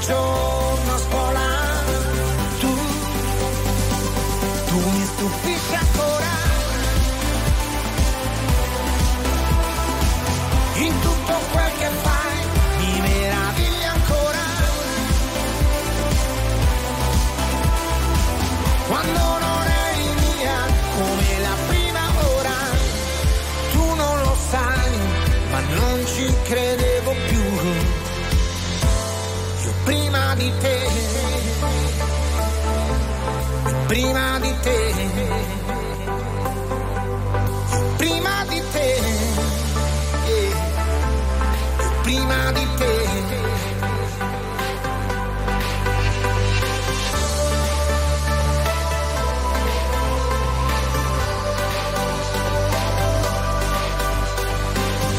Giorno 0.00 0.94
a 0.94 0.98
scuola. 0.98 1.46
Tu, 2.60 2.74
tu 4.66 4.74
mi 4.90 5.04
stupisci 5.04 5.74
ancora. 5.74 6.27
Prima 34.00 34.38
di 34.38 34.54
te, 34.62 34.94
prima 37.96 38.44
di 38.48 38.62
te, 38.72 39.00
prima 42.02 42.52
di 42.52 42.68
te. 42.76 42.96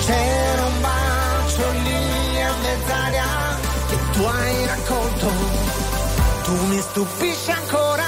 C'era 0.05 0.65
un 0.65 0.79
bacio 0.79 1.69
lì 1.83 2.41
a 2.41 2.53
mezz'aria 2.61 3.25
che 3.89 3.97
tu 4.13 4.23
hai 4.23 4.65
raccolto. 4.65 5.31
Tu 6.43 6.65
mi 6.67 6.79
stupisci 6.79 7.51
ancora. 7.51 7.98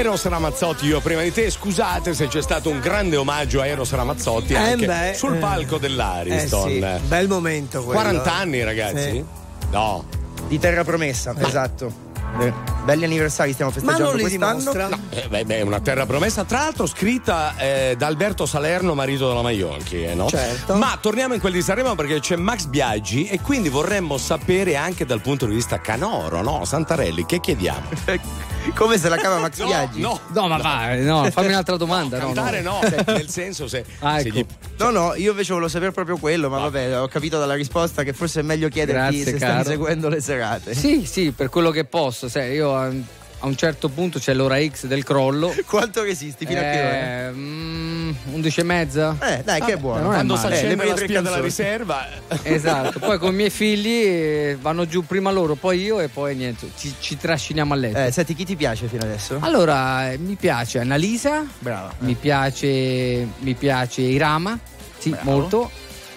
Eros 0.00 0.24
Ramazzotti, 0.24 0.86
io 0.86 0.98
prima 1.00 1.20
di 1.20 1.30
te, 1.30 1.50
scusate 1.50 2.14
se 2.14 2.26
c'è 2.26 2.40
stato 2.40 2.70
un 2.70 2.80
grande 2.80 3.16
omaggio 3.16 3.60
a 3.60 3.66
Eros 3.66 3.92
Ramazzotti 3.92 4.54
Eh 4.54 4.56
anche 4.56 4.86
beh, 4.86 5.12
sul 5.14 5.34
eh. 5.36 5.38
palco 5.38 5.76
dell'Ariston. 5.76 6.70
Eh 6.70 6.98
sì, 7.02 7.06
Bel 7.06 7.28
momento 7.28 7.82
quello. 7.84 8.00
40 8.00 8.32
anni 8.32 8.64
ragazzi? 8.64 9.10
Sì. 9.10 9.24
No. 9.70 10.02
Di 10.48 10.58
Terra 10.58 10.84
Promessa, 10.84 11.34
esatto. 11.36 11.92
Be- 12.34 12.50
Belli 12.84 13.04
anniversari 13.04 13.52
stiamo 13.52 13.70
festeggiando 13.72 14.04
non 14.06 14.14
li 14.16 14.22
quest'anno. 14.22 14.58
dimostra. 14.58 14.88
No, 14.88 14.98
eh, 15.10 15.26
beh, 15.28 15.44
beh, 15.44 15.58
è 15.58 15.60
una 15.60 15.80
terra 15.80 16.06
promessa, 16.06 16.44
tra 16.44 16.60
l'altro 16.60 16.86
scritta 16.86 17.54
eh, 17.58 17.94
da 17.98 18.06
Alberto 18.06 18.46
Salerno, 18.46 18.94
marito 18.94 19.28
della 19.28 19.42
Maionchi, 19.42 20.02
eh, 20.02 20.14
no? 20.14 20.28
Certo. 20.28 20.76
Ma 20.76 20.96
torniamo 20.98 21.34
in 21.34 21.40
quelli 21.40 21.56
di 21.56 21.62
Sanremo 21.62 21.94
perché 21.94 22.20
c'è 22.20 22.36
Max 22.36 22.64
Biaggi 22.64 23.26
e 23.26 23.38
quindi 23.40 23.68
vorremmo 23.68 24.16
sapere 24.16 24.76
anche 24.76 25.04
dal 25.04 25.20
punto 25.20 25.44
di 25.44 25.54
vista 25.54 25.78
canoro, 25.80 26.40
no? 26.40 26.64
Santarelli, 26.64 27.26
che 27.26 27.38
chiediamo? 27.38 27.88
Come 28.74 28.98
se 28.98 29.08
la 29.08 29.16
cava 29.16 29.38
Max 29.40 29.58
No, 29.58 29.66
Biaggi? 29.66 30.00
no, 30.00 30.18
No, 30.32 30.48
ma 30.48 30.56
va, 30.58 30.94
no, 30.96 31.30
fammi 31.30 31.48
un'altra 31.48 31.76
domanda. 31.76 32.18
no, 32.18 32.28
no. 32.28 32.32
cantare 32.32 32.60
no, 32.62 32.78
cioè, 32.88 33.02
nel 33.06 33.28
senso 33.28 33.68
se, 33.68 33.84
Ah, 34.00 34.20
se 34.20 34.28
ecco. 34.28 34.38
gli- 34.38 34.46
No, 34.78 34.90
no, 34.90 35.14
io 35.14 35.30
invece 35.32 35.52
volevo 35.52 35.68
sapere 35.70 35.92
proprio 35.92 36.16
quello, 36.16 36.48
ma 36.48 36.58
vabbè, 36.58 36.98
ho 37.00 37.08
capito 37.08 37.38
dalla 37.38 37.54
risposta 37.54 38.02
che 38.02 38.12
forse 38.14 38.40
è 38.40 38.42
meglio 38.42 38.68
chiederti 38.68 39.16
Grazie, 39.16 39.32
se 39.32 39.38
caro. 39.38 39.60
stai 39.60 39.72
seguendo 39.74 40.08
le 40.08 40.20
serate. 40.22 40.74
Sì, 40.74 41.04
sì, 41.04 41.32
per 41.32 41.48
quello 41.50 41.70
che 41.70 41.84
posso. 41.84 42.28
Sai, 42.28 42.54
io 42.54 42.82
ehm, 42.82 43.04
a 43.40 43.46
un 43.46 43.56
certo 43.56 43.88
punto 43.88 44.18
c'è 44.18 44.34
l'ora 44.34 44.58
X 44.62 44.86
del 44.86 45.04
crollo. 45.04 45.54
Quanto 45.66 46.02
resisti? 46.02 46.46
Fino 46.46 46.60
a 46.60 46.62
che 46.62 46.80
ora? 46.80 47.28
Eh, 47.28 47.30
mm, 47.32 48.10
11 48.32 48.60
e 48.60 48.62
mezza. 48.62 49.16
Eh, 49.20 49.42
dai, 49.42 49.60
che 49.62 49.72
è 49.74 49.76
buono. 49.76 50.00
non 50.02 50.10
Quando 50.10 50.36
si 50.36 50.46
accende 50.46 50.68
le 50.68 50.76
la 50.76 50.82
prime 50.94 51.06
spia 51.06 51.20
della 51.20 51.40
riserva. 51.40 52.08
Esatto, 52.50 52.98
poi 52.98 53.18
con 53.18 53.32
i 53.32 53.36
miei 53.36 53.50
figli 53.50 54.02
eh, 54.02 54.58
vanno 54.60 54.86
giù 54.86 55.04
prima 55.04 55.30
loro, 55.30 55.54
poi 55.54 55.80
io 55.80 56.00
e 56.00 56.08
poi 56.08 56.34
niente, 56.34 56.70
ci, 56.76 56.94
ci 56.98 57.16
trasciniamo 57.16 57.72
a 57.72 57.76
letto. 57.76 57.98
Eh, 57.98 58.10
senti, 58.10 58.34
chi 58.34 58.44
ti 58.44 58.56
piace 58.56 58.86
fino 58.86 59.02
adesso? 59.02 59.38
Allora, 59.40 60.10
eh, 60.10 60.18
mi 60.18 60.34
piace 60.34 60.80
Annalisa, 60.80 61.44
Brava. 61.58 61.92
mi 62.00 62.14
piace, 62.14 63.26
mi 63.38 63.54
piace 63.54 64.02
Irama, 64.02 64.58
sì, 64.98 65.10
Bravo. 65.10 65.30
molto. 65.30 65.70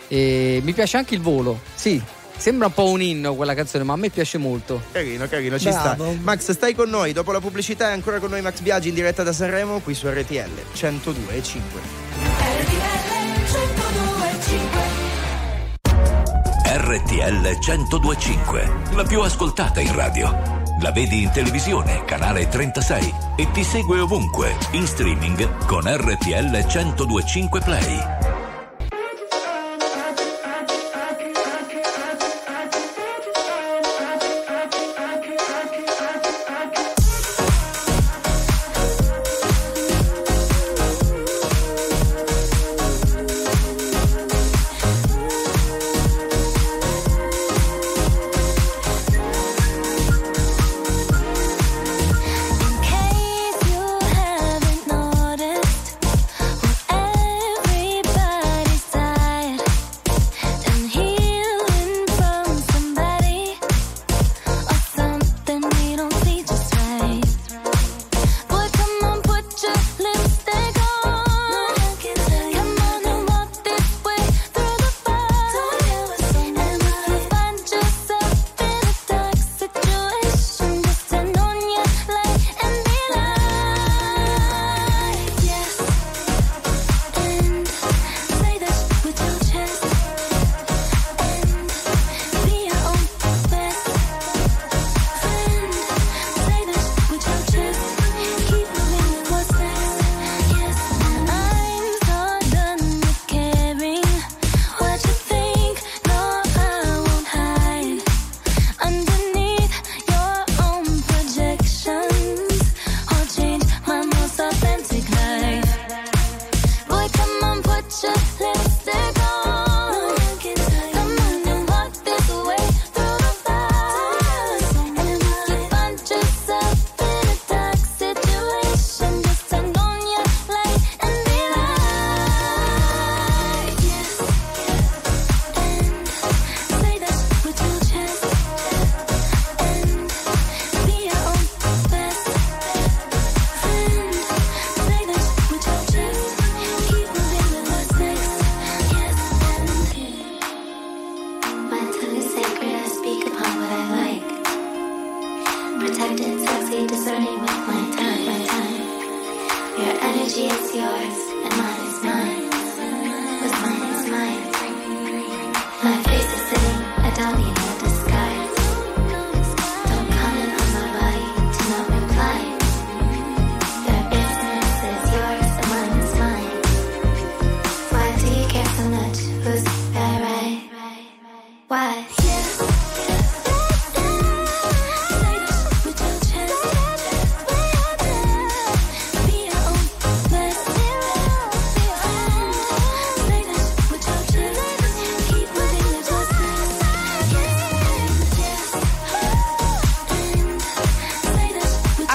E 0.08 0.60
mi 0.64 0.74
piace 0.74 0.98
anche 0.98 1.16
il 1.16 1.22
volo, 1.22 1.60
sì. 1.74 2.02
Sembra 2.44 2.68
un 2.68 2.74
po' 2.74 2.90
un 2.90 3.02
inno 3.02 3.36
quella 3.36 3.54
canzone, 3.54 3.86
ma 3.86 3.94
a 3.94 3.96
me 3.96 4.10
piace 4.10 4.38
molto. 4.38 4.82
Carino, 4.92 5.26
carino, 5.30 5.58
ci 5.58 5.70
Bravo. 5.70 6.12
sta. 6.12 6.20
Max, 6.24 6.52
stai 6.52 6.76
con 6.76 6.90
noi. 6.90 7.14
Dopo 7.14 7.32
la 7.32 7.40
pubblicità 7.40 7.88
è 7.88 7.92
ancora 7.94 8.20
con 8.20 8.32
noi 8.32 8.42
Max 8.42 8.60
Biaggi 8.60 8.90
in 8.90 8.96
diretta 8.96 9.24
da 9.24 9.32
Sanremo 9.32 9.80
qui 9.80 9.94
su 9.94 10.10
RTL 10.10 10.52
102 10.74 11.36
e 11.36 11.42
5. 11.42 11.80
RTL 16.66 17.58
1025, 17.62 18.72
la 18.96 19.04
più 19.04 19.22
ascoltata 19.22 19.80
in 19.80 19.96
radio. 19.96 20.38
La 20.82 20.92
vedi 20.92 21.22
in 21.22 21.32
televisione, 21.32 22.04
canale 22.04 22.50
36 22.50 23.14
e 23.38 23.48
ti 23.54 23.64
segue 23.64 24.00
ovunque, 24.00 24.54
in 24.72 24.86
streaming 24.86 25.66
con 25.66 25.84
RTL 25.86 26.66
1025 26.68 27.62
Play. 27.62 28.33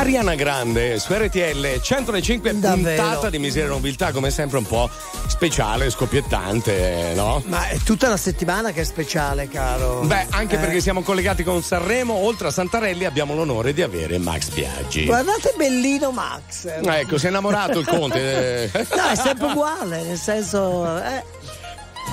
Ariana 0.09 0.35
Grande 0.37 0.99
su 0.99 1.13
RTL 1.13 1.83
105 1.83 2.59
Davvero. 2.59 3.03
puntata 3.03 3.29
di 3.29 3.39
Miseria 3.39 3.67
e 3.69 3.73
Nobiltà, 3.73 4.11
come 4.11 4.31
sempre 4.31 4.57
un 4.57 4.65
po' 4.65 4.89
speciale, 5.27 5.91
scoppiettante, 5.91 7.13
no? 7.15 7.43
Ma 7.45 7.69
è 7.69 7.77
tutta 7.85 8.09
la 8.09 8.17
settimana 8.17 8.71
che 8.73 8.81
è 8.81 8.85
speciale, 8.85 9.49
caro. 9.49 10.01
Beh, 10.01 10.29
anche 10.31 10.55
Eh. 10.55 10.59
perché 10.59 10.81
siamo 10.81 11.03
collegati 11.03 11.45
con 11.45 11.63
Sanremo, 11.63 12.15
oltre 12.15 12.49
a 12.49 12.51
Santarelli 12.51 13.05
abbiamo 13.05 13.35
l'onore 13.35 13.75
di 13.75 13.83
avere 13.83 14.17
Max 14.17 14.49
Biaggi. 14.49 15.05
Guardate 15.05 15.53
bellino 15.59 16.11
Max. 16.11 16.65
Ecco, 16.83 17.19
si 17.19 17.27
è 17.27 17.29
innamorato 17.29 17.79
il 17.79 17.87
conte. 17.87 18.63
eh. 18.73 18.87
No, 18.97 19.09
è 19.11 19.15
sempre 19.15 19.49
uguale, 19.49 20.03
nel 20.05 20.17
senso. 20.17 20.87
Eh, 21.05 21.23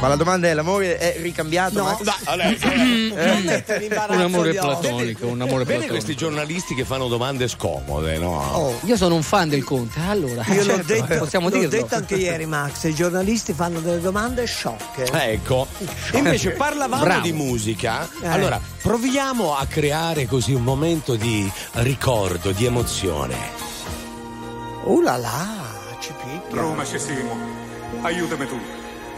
Ma 0.01 0.09
la 0.09 0.15
domanda 0.17 0.47
è: 0.47 0.53
l'amore 0.53 0.97
è 0.97 1.15
ricambiato? 1.21 1.77
No. 1.77 1.83
Max? 1.85 2.01
Dai, 2.03 2.15
adesso, 2.25 2.67
non 2.67 3.41
mettere 3.43 3.85
in 3.85 3.91
Un 4.09 4.21
amore 4.21 4.53
platonico, 4.53 5.25
un 5.27 5.41
amore 5.41 5.63
Vedi 5.63 5.85
platonico. 5.85 5.91
questi 5.93 6.15
giornalisti 6.15 6.75
che 6.75 6.83
fanno 6.83 7.07
domande 7.07 7.47
scomode, 7.47 8.17
no? 8.17 8.37
Oh, 8.53 8.79
Io 8.83 8.97
sono 8.97 9.15
un 9.15 9.23
fan 9.23 9.47
del 9.49 9.63
Conte, 9.63 9.99
allora. 10.05 10.43
io 10.49 10.55
l'ho 10.63 10.75
certo, 10.75 10.93
detto, 10.93 11.17
possiamo 11.17 11.47
l'ho 11.49 11.55
dirlo. 11.59 11.69
detto 11.69 11.95
anche 11.95 12.15
ieri, 12.15 12.45
Max. 12.45 12.83
I 12.83 12.93
giornalisti 12.93 13.53
fanno 13.53 13.79
delle 13.79 14.01
domande 14.01 14.45
sciocche. 14.45 15.05
Ecco, 15.11 15.65
invece 16.13 16.51
parlavamo 16.51 17.03
Bravo. 17.03 17.21
di 17.21 17.31
musica, 17.31 18.07
Eh. 18.21 18.27
allora 18.27 18.59
proviamo 18.81 19.55
a 19.55 19.65
creare 19.65 20.25
così 20.27 20.53
un 20.53 20.63
momento 20.63 21.15
di 21.15 21.49
ricordo, 21.73 22.51
di 22.51 22.65
emozione. 22.65 23.35
Uh 24.83 25.01
là 25.01 25.17
là, 25.17 25.47
ci 25.99 26.11
picchia. 26.21 26.61
Roma 26.61 26.85
ci 26.85 26.99
siamo. 26.99 27.35
Aiutami 28.01 28.45
tu. 28.47 28.59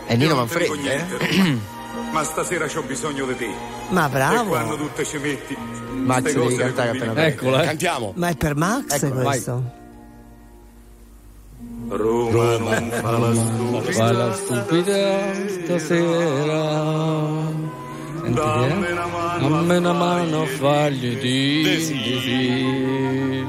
È 0.07 0.15
Nino 0.15 0.35
Manfredi, 0.35 0.87
eh? 0.87 1.03
niente, 1.03 1.59
ma 2.11 2.23
stasera 2.23 2.65
c'ho 2.65 2.81
bisogno 2.81 3.25
di 3.25 3.35
te. 3.35 3.49
Ma 3.89 4.05
E 4.07 4.09
bravo. 4.09 4.49
quando 4.49 4.77
tu 4.77 4.89
te 4.95 5.03
ci 5.05 5.17
metti, 5.17 5.55
Max 5.93 6.21
devi 6.33 6.55
cantare 6.55 6.89
appena 6.91 7.25
Eccola, 7.25 7.61
eh. 7.61 7.65
Cantiamo. 7.65 8.13
Ma 8.15 8.29
è 8.29 8.35
per 8.35 8.55
Max 8.55 9.01
Ecco, 9.03 9.13
vai. 9.15 9.23
questo? 9.25 9.63
Roma, 11.89 12.79
non 12.79 12.89
fa 12.91 13.11
la 13.17 13.33
stupida. 13.33 13.91
Fa 13.93 14.11
la 14.11 14.33
stupida 14.33 15.33
stasera. 15.47 16.55
Senti 18.21 18.39
è? 18.39 18.67
Dammi 19.39 19.75
una 19.77 19.93
mano, 19.93 20.45
fagli 20.45 21.17
di 21.17 21.79
sì. 21.79 23.45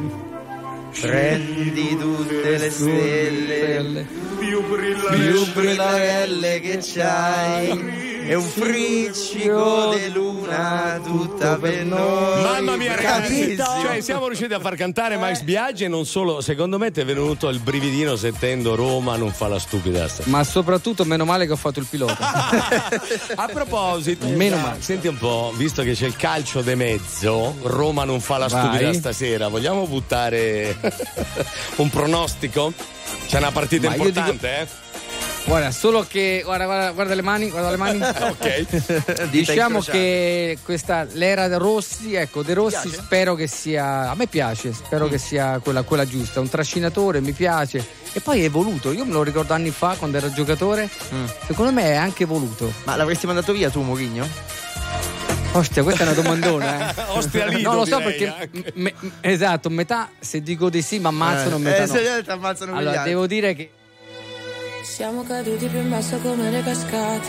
Prendi 1.01 1.97
tutte 1.99 2.59
le 2.59 2.71
stelle 2.71 4.07
più 4.39 4.63
più 4.63 5.53
brillanti 5.53 6.61
che 6.61 6.79
c'hai 6.81 8.08
e 8.29 8.35
un 8.35 8.43
friccico 8.45 9.95
di 9.95 10.13
luna 10.13 11.01
tutta 11.03 11.57
per 11.57 11.83
noi. 11.87 12.43
Mamma 12.43 12.77
mia, 12.77 12.95
ragazzi, 12.95 13.57
cioè 13.57 14.01
siamo 14.03 14.27
riusciti 14.27 14.53
a 14.53 14.61
far 14.61 14.75
cantare 14.77 15.17
Max 15.17 15.41
Biaggi 15.41 15.85
e 15.85 15.89
non 15.89 16.05
solo, 16.05 16.43
secondo 16.43 16.77
me 16.77 16.91
ti 16.91 17.01
è 17.01 17.07
venuto 17.07 17.49
il 17.49 17.59
brividino 17.59 18.17
sentendo 18.17 18.75
Roma 18.75 19.17
non 19.17 19.33
fa 19.33 19.49
la 19.49 19.59
stupida 19.59 20.07
stasera. 20.09 20.29
Ma 20.29 20.45
soprattutto 20.45 21.05
meno 21.07 21.25
male 21.25 21.47
che 21.47 21.53
ho 21.53 21.57
fatto 21.57 21.79
il 21.81 21.87
pilota. 21.89 22.17
A 23.35 23.47
proposito, 23.51 24.27
Meno 24.29 24.59
male. 24.59 24.83
senti 24.83 25.07
un 25.09 25.17
po', 25.17 25.51
visto 25.57 25.83
che 25.83 25.93
c'è 25.95 26.05
il 26.07 26.17
calcio 26.17 26.61
de 26.61 26.75
mezzo, 26.75 27.55
Roma 27.63 28.05
non 28.05 28.21
fa 28.21 28.37
la 28.37 28.49
Vai. 28.49 28.61
stupida 28.63 28.93
stasera, 28.93 29.49
vogliamo 29.49 29.87
buttare 29.87 30.77
un 31.77 31.89
pronostico? 31.89 32.73
C'è 33.27 33.39
una 33.39 33.53
partita 33.53 33.89
Ma 33.89 33.95
importante, 33.95 34.61
eh? 34.61 34.67
Guarda, 35.49 35.71
solo 35.71 36.05
che. 36.07 36.43
Guarda, 36.45 36.67
guarda, 36.67 36.91
guarda 36.91 37.15
le 37.15 37.23
mani, 37.23 37.49
guarda 37.49 37.71
le 37.71 37.77
mani. 37.79 38.01
ok. 38.05 39.29
Diciamo 39.31 39.81
che 39.81 40.59
questa 40.63 41.07
l'era 41.13 41.49
De 41.49 41.57
Rossi, 41.57 42.15
ecco, 42.15 42.43
De 42.43 42.53
Rossi 42.55 42.91
spero 42.91 43.35
che 43.35 43.47
sia. 43.47 44.11
A 44.11 44.15
me 44.15 44.27
piace, 44.27 44.73
spero 44.75 45.07
Mm. 45.07 45.11
che 45.11 45.19
sia 45.19 45.59
quella, 45.63 45.83
quella 45.83 46.05
giusta. 46.07 46.41
Un 46.41 46.49
trascinatore, 46.51 47.21
mi 47.23 47.33
piace. 47.33 47.85
E 48.13 48.21
poi 48.21 48.43
è 48.43 48.45
evoluto. 48.45 48.93
Io 48.93 49.05
me 49.07 49.13
lo 49.13 49.23
ricordo 49.23 49.55
anni 49.55 49.71
fa 49.71 49.95
quando 49.99 50.19
ero 50.19 50.31
giocatore. 50.33 50.89
Mm. 51.15 51.25
Secondo 51.47 51.73
me 51.73 51.85
è 51.85 51.95
anche 51.95 52.25
evoluto. 52.25 52.71
Ma 52.85 52.97
l'avresti 52.97 53.27
mandato 53.27 53.53
via 53.53 53.71
tu, 53.71 53.81
Mourinho? 53.81 54.27
Ostia, 55.53 55.83
questa 55.83 56.03
è 56.03 56.07
una 56.07 56.15
domandona, 56.15 56.91
eh. 56.95 57.03
Ostia 57.17 57.47
Lido, 57.47 57.71
No, 57.71 57.77
lo 57.79 57.85
so 57.87 57.99
perché. 58.01 58.51
me- 58.75 58.93
esatto, 59.23 59.71
metà 59.71 60.11
se 60.19 60.43
dico 60.43 60.69
di 60.69 60.83
sì, 60.83 60.99
mi 60.99 61.07
ammazzano, 61.07 61.57
Eh, 61.57 61.59
metà 61.59 61.83
eh, 61.85 61.87
no. 61.87 61.95
se 61.95 62.25
ammazzano 62.27 62.77
Allora, 62.77 63.03
devo 63.03 63.27
dire 63.27 63.55
che. 63.55 63.71
Siamo 64.89 65.23
caduti 65.23 65.67
più 65.69 65.81
in 65.81 65.91
basso 65.91 66.19
come 66.19 66.51
le 66.51 66.63
cascate, 66.63 67.29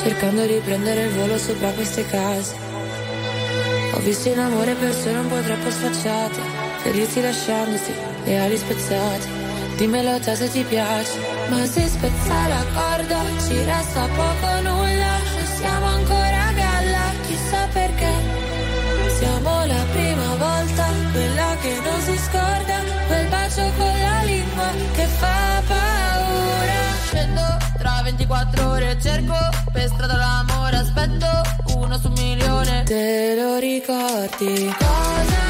cercando 0.00 0.46
di 0.46 0.60
prendere 0.64 1.02
il 1.02 1.10
volo 1.10 1.36
sopra 1.36 1.70
queste 1.72 2.06
case. 2.06 2.54
Ho 3.92 3.98
visto 3.98 4.28
in 4.28 4.38
amore 4.38 4.74
persone 4.74 5.18
un 5.18 5.28
po' 5.28 5.40
troppo 5.40 5.70
sfacciate, 5.70 6.40
feriti 6.82 7.20
lasciandoti 7.20 7.92
le 8.24 8.38
ali 8.38 8.56
spezzate. 8.56 9.26
Dimmelo 9.76 10.20
te 10.20 10.34
se 10.36 10.48
ti 10.48 10.62
piace, 10.62 11.18
ma 11.48 11.66
se 11.66 11.88
spezza 11.88 12.48
la 12.48 12.64
corda 12.72 13.22
ci 13.46 13.62
resta 13.64 14.06
poco 14.06 14.60
nulla. 14.62 15.18
Non 15.34 15.46
siamo 15.58 15.86
ancora 15.86 16.29
24 28.30 28.68
ore, 28.68 28.96
cerco 29.00 29.34
per 29.72 29.88
strada 29.88 30.16
l'amore, 30.16 30.76
aspetto 30.76 31.26
uno 31.78 31.98
su 31.98 32.06
un 32.06 32.12
milione. 32.12 32.84
Te 32.84 33.34
lo 33.34 33.58
ricordi? 33.58 34.72
Cosa 34.78 35.49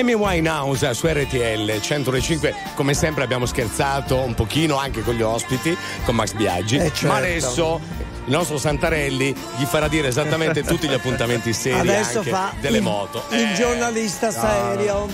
Amy 0.00 0.14
Winehouse 0.14 0.94
su 0.94 1.06
RTL 1.06 1.78
105. 1.80 2.54
Come 2.74 2.94
sempre 2.94 3.22
abbiamo 3.22 3.44
scherzato 3.44 4.16
un 4.16 4.34
pochino 4.34 4.78
anche 4.78 5.02
con 5.02 5.14
gli 5.14 5.20
ospiti, 5.22 5.76
con 6.04 6.14
Max 6.14 6.32
Biaggi. 6.32 6.76
Eh, 6.76 6.84
certo. 6.92 7.06
Ma 7.08 7.16
adesso 7.16 7.80
il 8.24 8.32
nostro 8.32 8.56
Santarelli 8.56 9.34
gli 9.58 9.64
farà 9.64 9.88
dire 9.88 10.08
esattamente 10.08 10.62
tutti 10.62 10.88
gli 10.88 10.94
appuntamenti 10.94 11.52
seri 11.52 11.78
Adesso 11.90 12.18
anche 12.18 12.30
fa 12.30 12.52
delle 12.60 12.78
il- 12.78 12.82
moto. 12.82 13.24
Il 13.30 13.38
Eh, 13.40 13.54
giornalista 13.54 14.30
serio. 14.30 15.06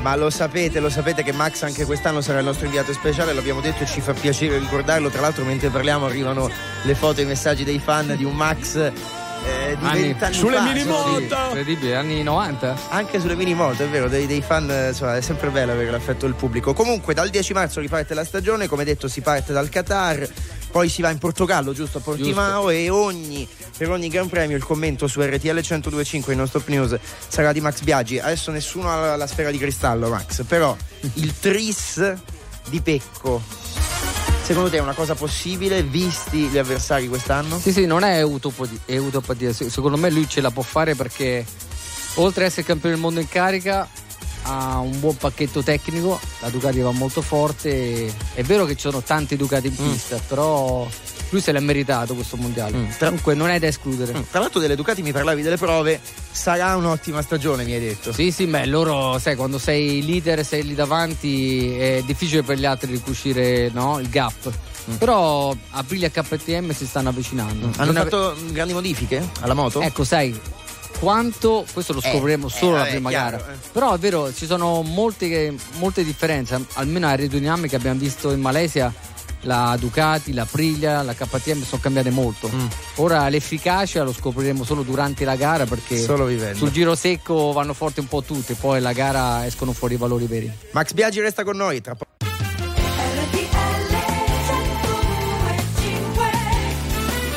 Ma 0.00 0.16
lo 0.16 0.30
sapete, 0.30 0.80
lo 0.80 0.90
sapete 0.90 1.22
che 1.22 1.32
Max 1.32 1.62
anche 1.62 1.84
quest'anno 1.84 2.20
sarà 2.20 2.40
il 2.40 2.44
nostro 2.44 2.64
inviato 2.64 2.92
speciale, 2.92 3.32
l'abbiamo 3.34 3.60
detto 3.60 3.84
e 3.84 3.86
ci 3.86 4.00
fa 4.00 4.12
piacere 4.14 4.58
ricordarlo. 4.58 5.10
Tra 5.10 5.20
l'altro 5.20 5.44
mentre 5.44 5.68
parliamo 5.68 6.06
arrivano 6.06 6.50
le 6.82 6.94
foto 6.96 7.20
e 7.20 7.22
i 7.22 7.26
messaggi 7.26 7.62
dei 7.62 7.78
fan 7.78 8.16
di 8.16 8.24
un 8.24 8.34
Max 8.34 8.90
di 9.82 9.88
Anni- 9.88 10.02
vent'anni 10.02 10.34
sulle 10.34 10.56
fa. 10.56 10.62
minimoto! 10.62 11.16
Sì, 11.16 11.22
Incredibile, 11.22 11.96
anni 11.96 12.22
90? 12.22 12.76
Anche 12.88 13.20
sulle 13.20 13.34
minimoto, 13.36 13.82
è 13.82 13.88
vero, 13.88 14.08
dei, 14.08 14.26
dei 14.26 14.42
fan, 14.42 14.86
insomma, 14.88 15.16
è 15.16 15.20
sempre 15.20 15.50
bello 15.50 15.72
avere 15.72 15.90
l'affetto 15.90 16.26
del 16.26 16.34
pubblico. 16.34 16.72
Comunque 16.72 17.14
dal 17.14 17.28
10 17.28 17.52
marzo 17.52 17.80
riparte 17.80 18.14
la 18.14 18.24
stagione, 18.24 18.66
come 18.66 18.84
detto 18.84 19.08
si 19.08 19.20
parte 19.20 19.52
dal 19.52 19.68
Qatar, 19.68 20.28
poi 20.70 20.88
si 20.88 21.02
va 21.02 21.10
in 21.10 21.18
Portogallo, 21.18 21.72
giusto 21.72 21.98
a 21.98 22.00
Portimao 22.00 22.70
e 22.70 22.88
ogni, 22.88 23.46
per 23.76 23.90
ogni 23.90 24.08
Gran 24.08 24.28
Premio 24.28 24.56
il 24.56 24.64
commento 24.64 25.06
su 25.06 25.20
RTL 25.20 25.48
1025 25.48 26.32
in 26.32 26.38
non 26.38 26.48
stop 26.48 26.68
news 26.68 26.96
sarà 27.28 27.52
di 27.52 27.60
Max 27.60 27.80
Biaggi. 27.82 28.18
Adesso 28.18 28.50
nessuno 28.50 28.90
ha 28.90 28.96
la, 28.96 29.16
la 29.16 29.26
sfera 29.26 29.50
di 29.50 29.58
cristallo, 29.58 30.08
Max, 30.08 30.44
però 30.44 30.74
il 31.14 31.38
tris 31.38 32.14
di 32.68 32.80
Pecco. 32.80 33.42
Secondo 34.42 34.70
te 34.70 34.76
è 34.78 34.80
una 34.80 34.92
cosa 34.92 35.14
possibile 35.14 35.82
visti 35.82 36.48
gli 36.48 36.58
avversari 36.58 37.08
quest'anno? 37.08 37.58
Sì, 37.58 37.72
sì, 37.72 37.86
non 37.86 38.02
è 38.02 38.22
utopatia, 38.22 38.78
è 38.84 38.96
utopatia. 38.98 39.52
Se- 39.52 39.70
Secondo 39.70 39.96
me 39.96 40.10
lui 40.10 40.28
ce 40.28 40.40
la 40.40 40.50
può 40.50 40.62
fare 40.62 40.94
perché 40.94 41.44
oltre 42.14 42.44
ad 42.44 42.50
essere 42.50 42.66
campione 42.66 42.94
del 42.94 43.02
mondo 43.02 43.20
in 43.20 43.28
carica 43.28 43.88
ha 44.44 44.78
un 44.78 44.98
buon 44.98 45.16
pacchetto 45.16 45.62
tecnico, 45.62 46.18
la 46.40 46.48
Ducati 46.50 46.80
va 46.80 46.90
molto 46.90 47.22
forte. 47.22 48.12
È 48.34 48.42
vero 48.42 48.64
che 48.64 48.74
ci 48.74 48.80
sono 48.80 49.00
tanti 49.00 49.36
Ducati 49.36 49.68
in 49.68 49.76
pista, 49.76 50.20
però 50.26 50.86
lui 51.32 51.40
se 51.40 51.50
l'è 51.52 51.60
meritato 51.60 52.14
questo 52.14 52.36
mondiale. 52.36 52.94
Comunque 52.98 53.34
non 53.34 53.48
è 53.48 53.58
da 53.58 53.66
escludere. 53.66 54.12
Tra 54.30 54.40
l'altro 54.40 54.60
delle 54.60 54.76
Ducati 54.76 55.00
mi 55.02 55.12
parlavi 55.12 55.40
delle 55.42 55.56
prove, 55.56 55.98
sarà 56.30 56.76
un'ottima 56.76 57.22
stagione 57.22 57.64
mi 57.64 57.72
hai 57.72 57.80
detto. 57.80 58.12
Sì, 58.12 58.30
sì, 58.30 58.46
beh, 58.46 58.66
loro, 58.66 59.18
sai, 59.18 59.34
quando 59.34 59.58
sei 59.58 60.04
leader, 60.04 60.44
sei 60.44 60.62
lì 60.64 60.74
davanti, 60.74 61.74
è 61.74 62.02
difficile 62.04 62.42
per 62.42 62.58
gli 62.58 62.66
altri 62.66 62.92
ricucire 62.92 63.70
no, 63.72 63.98
il 63.98 64.08
gap. 64.08 64.50
Però 64.98 65.54
Aprilia 65.70 66.08
e 66.08 66.10
KTM 66.10 66.72
si 66.72 66.86
stanno 66.86 67.08
avvicinando. 67.08 67.70
Hanno 67.76 67.92
Non 67.92 67.96
ave- 67.96 68.10
fatto 68.10 68.34
grandi 68.50 68.72
modifiche 68.74 69.26
alla 69.40 69.54
moto? 69.54 69.80
Ecco, 69.80 70.02
sai, 70.04 70.38
quanto, 70.98 71.64
questo 71.72 71.92
lo 71.92 72.00
Eh, 72.02 72.10
scopriremo 72.10 72.46
eh, 72.46 72.50
solo 72.50 72.72
la 72.72 72.78
vabbè, 72.78 72.90
prima 72.90 73.08
chiaro, 73.10 73.36
gara. 73.38 73.52
eh. 73.52 73.56
Però 73.72 73.94
è 73.94 73.98
vero, 73.98 74.32
ci 74.34 74.44
sono 74.46 74.82
molte, 74.82 75.54
molte 75.78 76.04
differenze, 76.04 76.64
almeno 76.74 77.06
aerodinamica 77.06 77.76
abbiamo 77.76 77.98
visto 77.98 78.30
in 78.32 78.40
Malesia. 78.40 78.92
La 79.42 79.76
Ducati, 79.78 80.32
la 80.32 80.42
Aprilia, 80.42 81.02
la 81.02 81.14
KTM 81.14 81.62
sono 81.62 81.80
cambiate 81.80 82.10
molto. 82.10 82.48
Mm. 82.52 82.66
Ora 82.96 83.28
l'efficacia 83.28 84.02
lo 84.02 84.12
scopriremo 84.12 84.64
solo 84.64 84.82
durante 84.82 85.24
la 85.24 85.36
gara 85.36 85.64
perché 85.66 85.98
sul 86.54 86.70
giro 86.70 86.94
secco 86.94 87.52
vanno 87.52 87.74
forti 87.74 88.00
un 88.00 88.08
po' 88.08 88.22
tutte, 88.22 88.54
poi 88.54 88.80
la 88.80 88.92
gara 88.92 89.44
escono 89.46 89.72
fuori 89.72 89.94
i 89.94 89.96
valori 89.96 90.26
veri. 90.26 90.50
Max 90.72 90.92
Biaggi 90.92 91.20
resta 91.20 91.44
con 91.44 91.56
noi 91.56 91.80
tra 91.80 91.94
poco. 91.94 92.10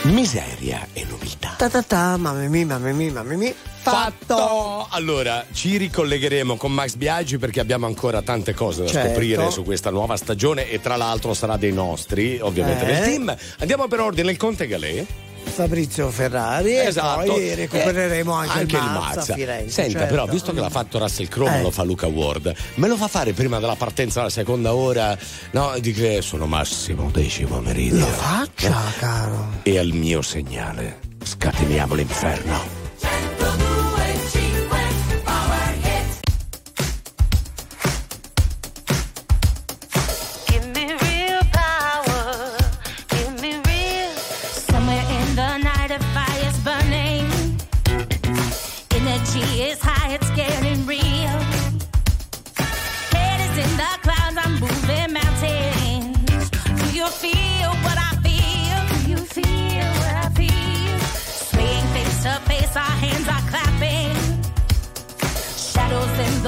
Miseria 0.03 0.87
e 0.93 0.99
nobiltà. 1.01 1.14
Ta 1.57 1.69
ta 1.69 1.81
ta, 1.83 2.17
mamma 2.17 2.47
mia, 2.49 2.65
mamma 2.65 2.91
mia, 2.91 3.11
mamma 3.13 3.33
mia. 3.35 3.53
Fatto! 3.81 4.87
Allora, 4.89 5.45
ci 5.53 5.77
ricollegheremo 5.77 6.57
con 6.57 6.73
Max 6.73 6.95
Biaggi 6.95 7.37
perché 7.37 7.59
abbiamo 7.61 7.85
ancora 7.85 8.21
tante 8.21 8.53
cose 8.53 8.83
da 8.83 8.89
Certo. 8.89 9.07
scoprire 9.09 9.51
su 9.51 9.63
questa 9.63 9.89
nuova 9.89 10.17
stagione 10.17 10.69
e 10.69 10.81
tra 10.81 10.97
l'altro 10.97 11.33
sarà 11.33 11.55
dei 11.55 11.71
nostri, 11.71 12.39
ovviamente, 12.41 12.83
Eh. 12.83 12.87
del 12.93 13.03
team. 13.03 13.35
Andiamo 13.59 13.87
per 13.87 14.01
ordine, 14.01 14.31
il 14.31 14.37
Conte 14.37 14.67
Galè. 14.67 15.05
Fabrizio 15.45 16.09
Ferrari 16.09 16.75
Esatto. 16.77 17.21
e 17.21 17.25
poi 17.27 17.53
recupereremo 17.55 18.43
Eh, 18.43 18.47
anche, 18.49 18.75
il 18.75 18.81
Mazza, 18.81 19.31
a 19.33 19.35
Firenze. 19.35 19.69
Senta, 19.83 19.99
certo. 19.99 20.13
però, 20.13 20.25
visto 20.25 20.51
che 20.51 20.59
l'ha 20.59 20.69
fatto 20.71 20.97
Russell 20.97 21.27
Crowe, 21.29 21.59
Eh. 21.59 21.61
lo 21.61 21.71
fa 21.71 21.83
Luca 21.83 22.07
Ward, 22.07 22.53
me 22.75 22.87
lo 22.87 22.97
fa 22.97 23.07
fare 23.07 23.31
prima 23.33 23.59
della 23.59 23.75
partenza 23.75 24.19
della 24.19 24.31
seconda 24.31 24.73
ora? 24.73 25.15
No, 25.51 25.73
di 25.79 25.93
che 25.93 26.21
sono 26.23 26.47
Massimo 26.47 27.09
Decimo 27.11 27.61
Meridio. 27.61 27.99
Lo 27.99 28.07
faccia, 28.07 28.75
caro. 28.97 29.49
E 29.61 29.77
al 29.77 29.89
mio 29.93 30.21
segnale, 30.23 31.04
scateniamo 31.25 31.95
l'inferno. 31.95 33.64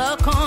Shadows 0.08 0.46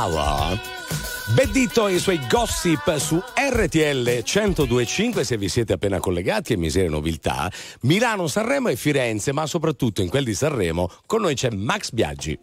Power. 0.00 0.58
Beddito 1.34 1.86
e 1.86 1.96
i 1.96 1.98
suoi 1.98 2.18
gossip 2.26 2.96
su 2.96 3.22
RTL 3.34 4.22
1025 4.24 5.24
se 5.24 5.36
vi 5.36 5.50
siete 5.50 5.74
appena 5.74 6.00
collegati 6.00 6.54
e 6.54 6.56
miseria 6.56 6.88
e 6.88 6.90
nobiltà, 6.90 7.52
Milano, 7.82 8.26
Sanremo 8.26 8.68
e 8.68 8.76
Firenze, 8.76 9.32
ma 9.32 9.44
soprattutto 9.44 10.00
in 10.00 10.08
quel 10.08 10.24
di 10.24 10.32
Sanremo 10.32 10.90
con 11.04 11.20
noi 11.20 11.34
c'è 11.34 11.50
Max 11.50 11.90
Biaggi. 11.90 12.38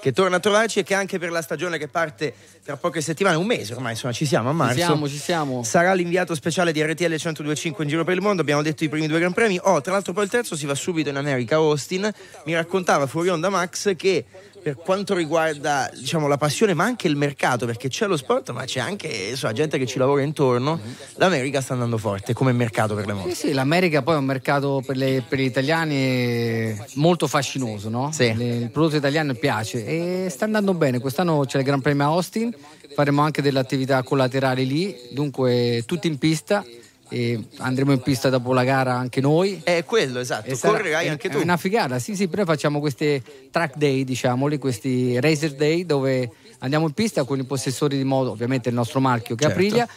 che 0.00 0.12
torna 0.12 0.36
a 0.36 0.40
trovarci 0.40 0.78
e 0.78 0.82
che 0.82 0.94
anche 0.94 1.18
per 1.18 1.30
la 1.30 1.42
stagione 1.42 1.76
che 1.76 1.88
parte 1.88 2.32
tra 2.64 2.76
poche 2.76 3.02
settimane, 3.02 3.36
un 3.36 3.46
mese 3.46 3.74
ormai, 3.74 3.92
insomma, 3.92 4.14
ci 4.14 4.24
siamo 4.24 4.48
a 4.48 4.52
marzo. 4.52 4.78
Ci 4.78 4.80
siamo, 4.80 5.08
ci 5.08 5.18
siamo. 5.18 5.62
Sarà 5.62 5.92
l'inviato 5.92 6.34
speciale 6.34 6.72
di 6.72 6.82
RTL 6.82 7.04
1025 7.04 7.84
in 7.84 7.90
giro 7.90 8.02
per 8.02 8.14
il 8.14 8.22
mondo. 8.22 8.40
Abbiamo 8.40 8.62
detto 8.62 8.82
i 8.82 8.88
primi 8.88 9.06
due 9.08 9.18
Gran 9.18 9.34
Premi. 9.34 9.60
Oh, 9.62 9.80
tra 9.82 9.92
l'altro, 9.92 10.14
poi 10.14 10.24
il 10.24 10.30
terzo 10.30 10.56
si 10.56 10.64
va 10.64 10.74
subito 10.74 11.10
in 11.10 11.16
America. 11.16 11.56
Austin 11.56 12.10
mi 12.46 12.54
raccontava 12.54 13.06
fuori 13.06 13.28
onda 13.28 13.50
Max 13.50 13.94
che 13.94 14.24
per 14.66 14.74
quanto 14.74 15.14
riguarda 15.14 15.88
diciamo, 15.94 16.26
la 16.26 16.38
passione, 16.38 16.74
ma 16.74 16.82
anche 16.82 17.06
il 17.06 17.14
mercato, 17.14 17.66
perché 17.66 17.86
c'è 17.86 18.08
lo 18.08 18.16
sport, 18.16 18.50
ma 18.50 18.64
c'è 18.64 18.80
anche 18.80 19.06
insomma, 19.06 19.52
gente 19.52 19.78
che 19.78 19.86
ci 19.86 19.96
lavora 19.96 20.22
intorno. 20.22 20.80
L'America 21.18 21.60
sta 21.60 21.74
andando 21.74 21.98
forte 21.98 22.32
come 22.32 22.50
mercato 22.50 22.96
per 22.96 23.06
le 23.06 23.12
moto. 23.12 23.28
Sì, 23.28 23.34
sì, 23.36 23.52
l'America 23.52 24.02
poi 24.02 24.14
è 24.14 24.18
un 24.18 24.24
mercato 24.24 24.82
per, 24.84 24.96
le- 24.96 25.22
per 25.28 25.38
gli 25.38 25.44
italiani 25.44 26.76
molto 26.94 27.28
fascinoso, 27.28 27.88
no? 27.90 28.10
Sì. 28.10 28.34
Le- 28.34 28.56
il 28.56 28.70
prodotto 28.72 28.96
italiano 28.96 29.34
piace 29.34 29.86
e 29.86 30.26
sta 30.30 30.46
andando 30.46 30.74
bene. 30.74 30.98
Quest'anno 30.98 31.44
c'è 31.46 31.58
il 31.58 31.64
Gran 31.64 31.80
Premio 31.80 32.02
a 32.02 32.08
Austin, 32.08 32.52
faremo 32.92 33.22
anche 33.22 33.42
delle 33.42 33.60
attività 33.60 34.02
collaterali 34.02 34.66
lì, 34.66 34.96
dunque 35.12 35.84
tutti 35.86 36.08
in 36.08 36.18
pista. 36.18 36.64
E 37.08 37.40
andremo 37.58 37.92
in 37.92 38.00
pista 38.00 38.28
dopo 38.30 38.52
la 38.52 38.64
gara 38.64 38.94
anche 38.94 39.20
noi. 39.20 39.60
È 39.62 39.84
quello, 39.84 40.18
esatto. 40.20 40.50
E 40.50 40.58
Correrai 40.58 41.06
è- 41.06 41.10
anche 41.10 41.28
tu. 41.28 41.38
È 41.38 41.42
una 41.42 41.56
figata, 41.56 41.98
sì, 41.98 42.16
sì, 42.16 42.26
però 42.28 42.44
facciamo 42.44 42.80
queste 42.80 43.22
track 43.50 43.76
day, 43.76 44.02
diciamoli, 44.04 44.58
questi 44.58 45.18
racer 45.20 45.54
day 45.54 45.86
dove 45.86 46.30
andiamo 46.60 46.86
in 46.86 46.92
pista 46.92 47.22
con 47.24 47.38
i 47.38 47.44
possessori 47.44 47.96
di 47.96 48.04
moto, 48.04 48.30
ovviamente 48.30 48.68
il 48.70 48.74
nostro 48.74 48.98
marchio 49.00 49.34
che 49.36 49.44
Certo. 49.44 49.58
Aprilia, 49.58 49.88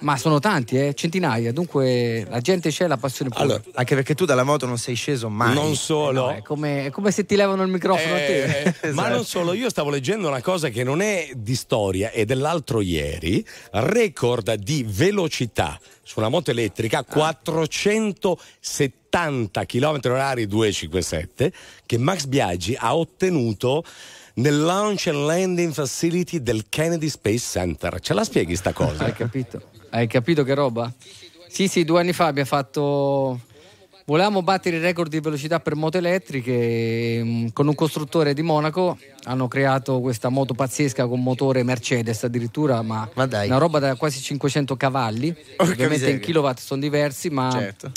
ma 0.00 0.16
sono 0.16 0.38
tanti, 0.38 0.76
eh, 0.76 0.94
centinaia, 0.94 1.52
dunque 1.52 2.24
la 2.28 2.40
gente 2.40 2.70
c'è, 2.70 2.86
la 2.86 2.96
passione 2.96 3.30
pure. 3.30 3.42
Allora, 3.42 3.62
anche 3.74 3.94
perché 3.94 4.14
tu 4.14 4.24
dalla 4.24 4.44
moto 4.44 4.66
non 4.66 4.78
sei 4.78 4.94
sceso 4.94 5.28
mai. 5.28 5.54
Non 5.54 5.76
solo. 5.76 6.26
No, 6.26 6.30
è, 6.30 6.42
come, 6.42 6.86
è 6.86 6.90
come 6.90 7.10
se 7.10 7.26
ti 7.26 7.36
levano 7.36 7.62
il 7.62 7.70
microfono 7.70 8.14
a 8.14 8.18
te. 8.18 8.62
Eh, 8.62 8.74
eh, 8.88 8.92
Ma 8.92 9.08
non 9.08 9.24
solo, 9.24 9.52
io 9.52 9.70
stavo 9.70 9.90
leggendo 9.90 10.28
una 10.28 10.42
cosa 10.42 10.68
che 10.68 10.84
non 10.84 11.00
è 11.00 11.30
di 11.34 11.54
storia, 11.54 12.10
è 12.10 12.24
dell'altro 12.24 12.80
ieri, 12.80 13.46
record 13.72 14.54
di 14.54 14.84
velocità 14.88 15.78
su 16.02 16.18
una 16.18 16.28
moto 16.28 16.50
elettrica 16.50 17.04
470 17.04 19.64
km 19.64 20.00
orari 20.04 20.46
257 20.46 21.52
che 21.86 21.98
Max 21.98 22.24
Biaggi 22.24 22.76
ha 22.78 22.96
ottenuto 22.96 23.84
nel 24.34 24.60
Launch 24.60 25.08
and 25.08 25.26
Landing 25.26 25.72
Facility 25.72 26.42
del 26.42 26.66
Kennedy 26.68 27.08
Space 27.08 27.38
Center. 27.38 27.98
Ce 28.00 28.14
la 28.14 28.24
spieghi 28.24 28.56
sta 28.56 28.72
cosa? 28.72 29.04
Hai 29.04 29.12
capito? 29.12 29.78
Hai 29.90 30.06
capito 30.06 30.44
che 30.44 30.54
roba? 30.54 30.92
Sì, 31.48 31.66
sì, 31.68 31.84
due 31.84 32.00
anni 32.00 32.12
fa 32.12 32.26
abbiamo 32.26 32.48
fatto. 32.48 33.40
Volevamo 34.06 34.42
battere 34.42 34.76
il 34.76 34.82
record 34.82 35.10
di 35.10 35.20
velocità 35.20 35.60
per 35.60 35.74
moto 35.76 35.98
elettriche 35.98 37.20
mm, 37.22 37.46
con 37.52 37.68
un 37.68 37.74
costruttore 37.76 38.34
di 38.34 38.42
Monaco 38.42 38.98
hanno 39.24 39.46
creato 39.46 40.00
questa 40.00 40.30
moto 40.30 40.52
pazzesca 40.54 41.06
con 41.06 41.22
motore 41.22 41.62
Mercedes 41.62 42.24
addirittura, 42.24 42.82
ma, 42.82 43.08
dai. 43.28 43.46
una 43.46 43.58
roba 43.58 43.78
da 43.78 43.94
quasi 43.94 44.20
500 44.20 44.76
cavalli. 44.76 45.32
Porca 45.32 45.62
Ovviamente 45.62 45.88
miseria. 45.88 46.14
in 46.14 46.20
kilowatt 46.20 46.58
sono 46.58 46.80
diversi, 46.80 47.30
ma 47.30 47.50
Certo. 47.52 47.92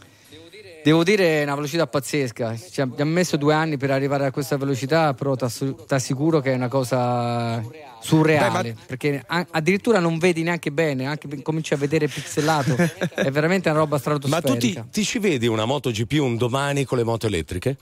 Devo 0.84 1.04
dire 1.04 1.40
è 1.42 1.44
una 1.44 1.56
velocità 1.56 1.88
pazzesca. 1.88 2.56
Ci 2.58 2.82
abbiamo 2.82 3.12
messo 3.12 3.38
due 3.38 3.54
anni 3.54 3.78
per 3.78 3.92
arrivare 3.92 4.26
a 4.26 4.32
questa 4.32 4.58
velocità, 4.58 5.14
però 5.14 5.36
ti 5.36 5.46
assicuro 5.90 6.40
che 6.42 6.52
è 6.52 6.56
una 6.56 6.68
cosa 6.68 7.64
surreale, 8.02 8.76
perché 8.86 9.24
a- 9.26 9.48
addirittura 9.52 10.00
non 10.00 10.18
vedi 10.18 10.44
neanche 10.44 10.72
bene, 10.72 11.06
anche 11.06 11.42
cominci 11.42 11.74
a 11.74 11.78
vedere 11.78 12.08
pixelato, 12.08 12.76
è 13.16 13.32
veramente 13.32 13.70
una 13.70 13.80
roba 13.80 13.96
Ma 13.96 14.00
stratosferica. 14.00 14.82
tu 14.82 14.90
ti, 14.90 15.02
ti 15.02 15.06
ci 15.06 15.20
vedi 15.20 15.48
una 15.48 15.66
MotoGP 15.66 16.12
un 16.20 16.36
domani 16.38 16.84
con 16.84 16.98
le 16.98 17.04
moto 17.06 17.28
elettriche? 17.28 17.78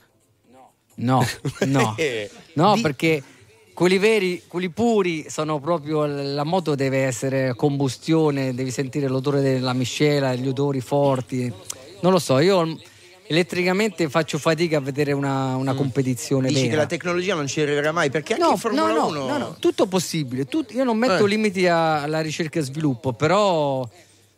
No, 0.94 1.26
no, 1.66 1.94
Eh, 1.98 2.30
no, 2.54 2.74
di- 2.74 2.80
perché 2.82 3.22
quelli 3.74 3.98
veri, 3.98 4.42
quelli 4.46 4.68
puri 4.68 5.24
sono 5.28 5.58
proprio 5.58 6.04
la 6.06 6.44
moto 6.44 6.74
deve 6.76 6.98
essere 7.04 7.48
a 7.48 7.54
combustione, 7.54 8.54
devi 8.54 8.70
sentire 8.70 9.08
l'odore 9.08 9.40
della 9.40 9.72
miscela, 9.72 10.34
gli 10.34 10.46
odori 10.46 10.80
forti. 10.80 11.52
Non 12.02 12.12
lo 12.12 12.18
so, 12.18 12.38
io 12.38 12.78
elettricamente 13.32 14.08
faccio 14.08 14.38
fatica 14.38 14.76
a 14.76 14.80
vedere 14.80 15.12
una, 15.12 15.56
una 15.56 15.74
competizione 15.74 16.46
Mm. 16.46 16.48
Dici 16.50 16.62
che 16.62 16.68
vera. 16.68 16.82
la 16.82 16.86
tecnologia 16.86 17.34
non 17.34 17.46
ci 17.46 17.60
arriverà 17.60 17.90
mai 17.92 18.10
perché 18.10 18.34
anche 18.34 18.44
No, 18.44 18.52
in 18.52 18.58
Formula 18.58 18.86
no, 18.88 18.94
no, 18.94 19.06
1 19.06 19.26
no, 19.26 19.38
no, 19.38 19.56
tutto 19.58 19.86
possibile. 19.86 20.44
Tut- 20.46 20.72
io 20.72 20.84
non 20.84 20.96
metto 20.98 21.24
Eh. 21.24 21.28
limiti 21.28 21.66
alla 21.66 22.20
ricerca 22.20 22.58
e 22.58 22.62
sviluppo, 22.62 23.12
però 23.12 23.88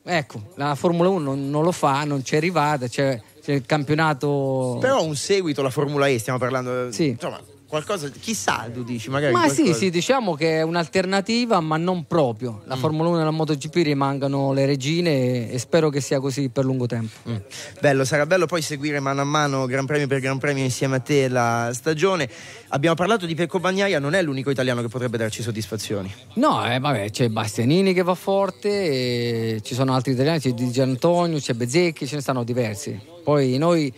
ecco, 0.04 0.42
la 0.54 0.74
Formula 0.74 1.08
1 1.08 1.18
non, 1.24 1.50
non 1.50 1.64
lo 1.64 1.72
fa, 1.72 2.04
non 2.04 2.22
c'è 2.22 2.36
arrivata, 2.36 2.86
c'è, 2.88 3.20
c'è 3.42 3.52
il 3.52 3.66
campionato. 3.66 4.78
Però 4.80 5.02
un 5.02 5.16
seguito 5.16 5.60
alla 5.60 5.70
Formula 5.70 6.06
E, 6.08 6.18
stiamo 6.18 6.38
parlando. 6.38 6.92
Sì. 6.92 7.08
Insomma, 7.08 7.40
qualcosa. 7.74 8.08
Chissà, 8.08 8.68
tu 8.72 8.84
dici, 8.84 9.10
magari. 9.10 9.32
Ma 9.32 9.48
sì, 9.48 9.62
qualcosa. 9.62 9.78
sì, 9.78 9.90
diciamo 9.90 10.34
che 10.34 10.58
è 10.58 10.62
un'alternativa, 10.62 11.58
ma 11.60 11.76
non 11.76 12.06
proprio. 12.06 12.62
La 12.66 12.76
Formula 12.76 13.08
1 13.08 13.20
e 13.20 13.24
la 13.24 13.30
MotoGP 13.30 13.74
rimangano 13.76 14.52
le 14.52 14.64
regine 14.66 15.50
e, 15.50 15.58
spero 15.58 15.90
che 15.90 16.00
sia 16.00 16.20
così 16.20 16.48
per 16.48 16.64
lungo 16.64 16.86
tempo. 16.86 17.12
Mm. 17.28 17.36
Bello, 17.80 18.04
sarà 18.04 18.26
bello 18.26 18.46
poi 18.46 18.62
seguire 18.62 19.00
mano 19.00 19.22
a 19.22 19.24
mano 19.24 19.66
Gran 19.66 19.86
Premio 19.86 20.06
per 20.06 20.20
Gran 20.20 20.38
Premio 20.38 20.62
insieme 20.62 20.96
a 20.96 21.00
te 21.00 21.28
la 21.28 21.70
stagione. 21.72 22.28
Abbiamo 22.68 22.94
parlato 22.94 23.26
di 23.26 23.34
Pecco 23.34 23.58
Bagnaia, 23.58 23.98
non 23.98 24.14
è 24.14 24.22
l'unico 24.22 24.50
italiano 24.50 24.80
che 24.80 24.88
potrebbe 24.88 25.16
darci 25.16 25.42
soddisfazioni. 25.42 26.12
No, 26.34 26.64
eh, 26.70 26.78
vabbè, 26.78 27.10
c'è 27.10 27.28
Bastianini 27.28 27.92
che 27.92 28.02
va 28.02 28.14
forte, 28.14 29.60
ci 29.62 29.74
sono 29.74 29.94
altri 29.94 30.12
italiani, 30.12 30.38
c'è 30.38 30.50
Di 30.52 30.70
Gianantonio, 30.70 31.38
c'è 31.38 31.54
Bezzecchi, 31.54 32.06
ce 32.06 32.16
ne 32.16 32.20
stanno 32.20 32.44
diversi. 32.44 32.98
Poi 33.24 33.56
noi 33.58 33.92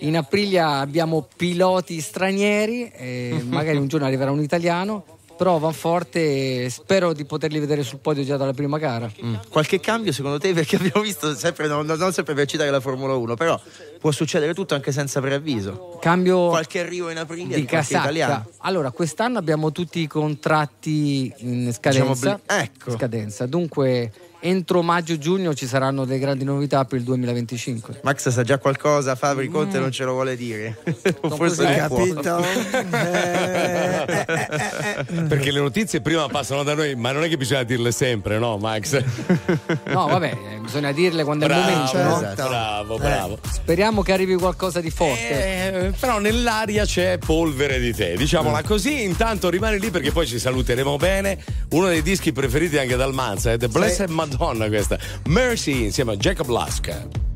in 0.00 0.16
Aprilia 0.16 0.78
abbiamo 0.78 1.26
piloti 1.36 2.00
stranieri, 2.00 2.90
e 2.90 3.42
magari 3.48 3.78
un 3.78 3.88
giorno 3.88 4.06
arriverà 4.06 4.30
un 4.30 4.42
italiano, 4.42 5.04
però 5.40 5.56
van 5.56 5.72
forte 5.72 6.68
spero 6.68 7.14
di 7.14 7.24
poterli 7.24 7.58
vedere 7.58 7.82
sul 7.82 7.98
podio 7.98 8.22
già 8.24 8.36
dalla 8.36 8.52
prima 8.52 8.76
gara. 8.76 9.10
Qualche 9.48 9.80
cambio 9.80 10.12
secondo 10.12 10.38
te? 10.38 10.52
Perché 10.52 10.76
abbiamo 10.76 11.00
visto 11.00 11.34
sempre, 11.34 11.66
non, 11.66 11.86
non 11.86 12.12
sempre 12.12 12.34
per 12.34 12.46
citare 12.46 12.68
la 12.68 12.80
Formula 12.80 13.14
1, 13.14 13.36
però 13.36 13.58
può 13.98 14.10
succedere 14.10 14.52
tutto 14.52 14.74
anche 14.74 14.92
senza 14.92 15.18
preavviso. 15.20 15.96
Cambio 15.98 16.48
Qualche 16.48 16.80
arrivo 16.80 17.08
in 17.08 17.16
aprile 17.16 17.54
di, 17.54 17.64
di 17.64 17.78
italiano. 17.88 18.48
Allora, 18.58 18.90
quest'anno 18.90 19.38
abbiamo 19.38 19.72
tutti 19.72 20.00
i 20.00 20.06
contratti 20.06 21.32
in 21.38 21.72
scadenza. 21.72 22.12
Diciamo, 22.12 22.40
bl- 22.44 22.52
ecco. 22.52 22.90
scadenza. 22.90 23.46
Dunque, 23.46 24.12
entro 24.40 24.82
maggio-giugno 24.82 25.54
ci 25.54 25.66
saranno 25.66 26.04
delle 26.04 26.18
grandi 26.18 26.44
novità 26.44 26.84
per 26.84 26.98
il 26.98 27.04
2025. 27.04 28.00
Max 28.02 28.28
sa 28.30 28.42
già 28.42 28.58
qualcosa, 28.58 29.14
Fabri 29.16 29.48
Conte 29.48 29.78
Mm. 29.78 29.82
non 29.82 29.92
ce 29.92 30.04
lo 30.04 30.12
vuole 30.12 30.36
dire. 30.36 30.76
Così, 31.20 31.36
forse 31.36 31.66
hai 31.66 31.78
non 31.78 31.88
capito? 31.88 32.44
Perché 35.28 35.50
le 35.50 35.60
notizie 35.60 36.00
prima 36.00 36.26
passano 36.28 36.62
da 36.62 36.74
noi, 36.74 36.94
ma 36.94 37.12
non 37.12 37.24
è 37.24 37.28
che 37.28 37.36
bisogna 37.36 37.62
dirle 37.62 37.92
sempre, 37.92 38.38
no, 38.38 38.56
Max? 38.58 38.98
No, 39.90 40.06
vabbè, 40.06 40.36
eh, 40.54 40.58
bisogna 40.60 40.92
dirle 40.92 41.24
quando 41.24 41.46
è 41.46 41.48
il 41.48 41.54
Bravo, 41.54 41.70
momento. 41.70 42.02
no? 42.02 42.16
esatto. 42.18 42.48
bravo, 42.48 42.98
bravo. 42.98 43.38
Speriamo 43.50 44.02
che 44.02 44.12
arrivi 44.12 44.34
qualcosa 44.34 44.80
di 44.80 44.90
forte. 44.90 45.86
Eh, 45.86 45.92
però 45.98 46.18
nell'aria 46.18 46.84
c'è 46.84 47.18
polvere 47.18 47.80
di 47.80 47.92
te, 47.94 48.16
diciamola 48.16 48.62
così. 48.62 49.02
Intanto 49.02 49.48
rimani 49.50 49.78
lì 49.80 49.90
perché 49.90 50.12
poi 50.12 50.26
ci 50.26 50.38
saluteremo 50.38 50.96
bene. 50.96 51.38
Uno 51.70 51.88
dei 51.88 52.02
dischi 52.02 52.32
preferiti 52.32 52.78
anche 52.78 52.96
dal 52.96 53.12
Manza 53.12 53.52
è 53.52 53.58
The 53.58 53.68
Blessed 53.68 54.08
Madonna 54.08 54.29
questa. 54.68 54.98
Mercy 55.28 55.84
insieme 55.84 56.12
a 56.12 56.16
Jacob 56.16 56.48
Laska. 56.48 57.29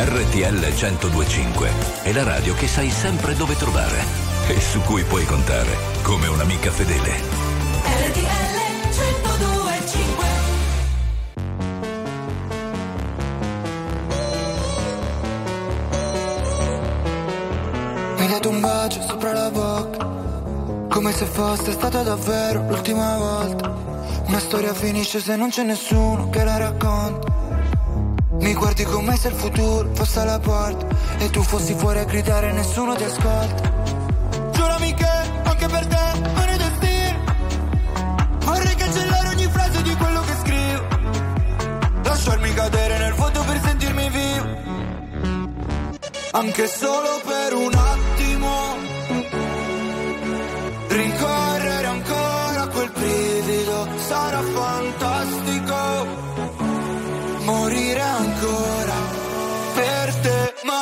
RTL 0.00 0.64
1025 0.64 1.70
è 2.02 2.12
la 2.12 2.22
radio 2.22 2.54
che 2.54 2.68
sai 2.68 2.88
sempre 2.88 3.34
dove 3.34 3.56
trovare 3.56 4.00
e 4.46 4.60
su 4.60 4.80
cui 4.82 5.02
puoi 5.02 5.24
contare 5.24 5.76
come 6.02 6.28
un'amica 6.28 6.70
fedele. 6.70 7.10
RTL 7.82 8.22
1025 8.94 10.26
Mi 18.14 18.20
hai 18.20 18.28
dato 18.28 18.50
un 18.50 18.60
bacio 18.60 19.02
sopra 19.02 19.32
la 19.32 19.50
bocca, 19.50 20.06
come 20.88 21.10
se 21.10 21.24
fosse 21.24 21.72
stata 21.72 22.04
davvero 22.04 22.64
l'ultima 22.68 23.16
volta. 23.16 23.74
Una 24.26 24.38
storia 24.38 24.72
finisce 24.74 25.18
se 25.18 25.34
non 25.34 25.48
c'è 25.48 25.64
nessuno 25.64 26.30
che 26.30 26.44
la 26.44 26.56
racconta. 26.56 27.47
Mi 28.48 28.54
guardi 28.54 28.82
come 28.84 29.14
se 29.14 29.28
il 29.28 29.34
futuro 29.34 29.90
fosse 29.92 30.20
alla 30.20 30.38
porta 30.38 30.86
e 31.18 31.28
tu 31.28 31.42
fossi 31.42 31.74
fuori 31.74 31.98
a 31.98 32.04
gridare 32.04 32.48
e 32.48 32.52
nessuno 32.52 32.94
ti 32.94 33.04
ascolta. 33.04 33.72
Giurami 34.52 34.94
che 34.94 35.10
anche 35.42 35.66
per 35.66 35.86
te 35.86 36.18
non 36.18 36.48
è 36.48 36.56
destino. 36.56 37.24
Vorrei 38.38 38.74
cancellare 38.74 39.28
ogni 39.28 39.48
frase 39.50 39.82
di 39.82 39.94
quello 39.94 40.20
che 40.22 40.32
scrivo. 40.40 40.86
Lasciarmi 42.04 42.54
cadere 42.54 42.96
nel 42.96 43.12
vuoto 43.12 43.44
per 43.44 43.60
sentirmi 43.60 44.08
vivo. 44.08 44.46
Anche 46.30 46.66
solo 46.68 47.20
per 47.26 47.27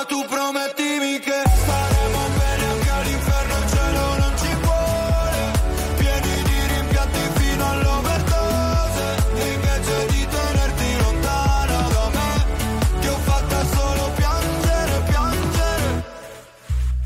tu 0.08 0.24
promettimi 0.26 1.18
che 1.18 1.42
staremo 1.44 2.18
bene 2.38 2.64
anche 2.66 2.90
all'inferno, 2.90 3.54
il 3.58 3.68
cielo 3.70 4.16
non 4.18 4.32
ci 4.38 4.54
vuole. 4.62 5.52
Pieni 5.96 6.42
di 6.42 6.66
rimpianti 6.74 7.18
fino 7.34 7.70
all'overdose, 7.70 9.04
invece 9.32 10.06
di 10.06 10.26
tenerti 10.28 10.96
lontana 11.02 11.88
da 11.88 12.10
me, 12.12 13.00
ti 13.00 13.06
ho 13.08 13.18
fatta 13.18 13.66
solo 13.66 14.10
piangere, 14.14 15.02
piangere. 15.08 16.04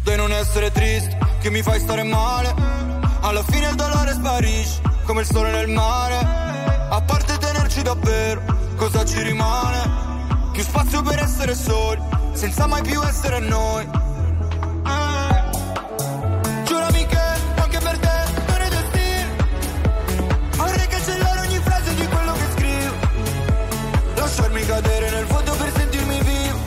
Di 0.03 0.17
non 0.17 0.33
essere 0.33 0.71
triste, 0.71 1.19
che 1.41 1.51
mi 1.51 1.63
fai 1.63 1.81
stare 1.81 2.03
male. 2.03 2.55
Alla 3.23 3.43
fine 3.45 3.69
il 3.69 3.75
dolore 3.77 4.13
sparisce, 4.13 4.81
come 5.05 5.21
il 5.23 5.27
sole 5.27 5.51
nel 5.51 5.69
mare. 5.69 6.19
A 6.91 7.01
parte 7.01 7.39
tenerci 7.39 7.83
davvero, 7.83 8.43
cosa 8.77 9.05
ci 9.05 9.23
rimane? 9.23 10.09
Più 10.53 10.63
spazio 10.63 11.01
per 11.03 11.19
essere 11.21 11.55
soli, 11.55 12.01
senza 12.41 12.67
mai 12.67 12.81
più 12.81 12.99
essere 13.03 13.39
noi. 13.39 13.85
Eh. 13.85 15.43
Giurami 16.65 17.07
che 17.07 17.79
per 17.79 17.99
te 17.99 18.19
non 18.49 18.61
è 18.63 18.69
destino. 18.71 19.29
Vorrei 20.57 20.87
cancellare 20.87 21.41
ogni 21.41 21.59
frase 21.59 21.95
di 21.95 22.07
quello 22.07 22.33
che 22.33 22.47
scrivo. 22.55 22.95
Lasciarmi 24.15 24.65
cadere 24.65 25.11
nel 25.11 25.27
vuoto 25.27 25.53
per 25.53 25.71
sentirmi 25.77 26.21
vivo. 26.23 26.59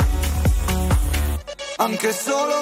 Anche 1.78 2.11
solo 2.13 2.53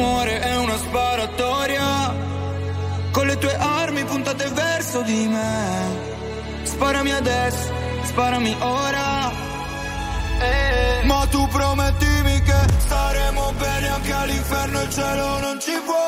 amore 0.00 0.40
è 0.40 0.56
una 0.56 0.76
sparatoria. 0.76 2.28
Con 3.12 3.26
le 3.26 3.36
tue 3.38 3.54
armi 3.54 4.04
puntate 4.04 4.48
verso 4.48 5.02
di 5.02 5.28
me. 5.28 6.08
Sparami 6.62 7.12
adesso, 7.12 7.72
sparami 8.04 8.56
ora. 8.60 9.30
Eh. 10.40 11.04
Ma 11.04 11.26
tu 11.26 11.46
promettimi 11.48 12.40
che 12.42 12.60
staremo 12.78 13.52
bene 13.58 13.88
anche 13.88 14.12
all'inferno 14.12 14.80
Il 14.80 14.90
cielo 14.90 15.38
non 15.40 15.60
ci 15.60 15.78
vuole 15.84 15.99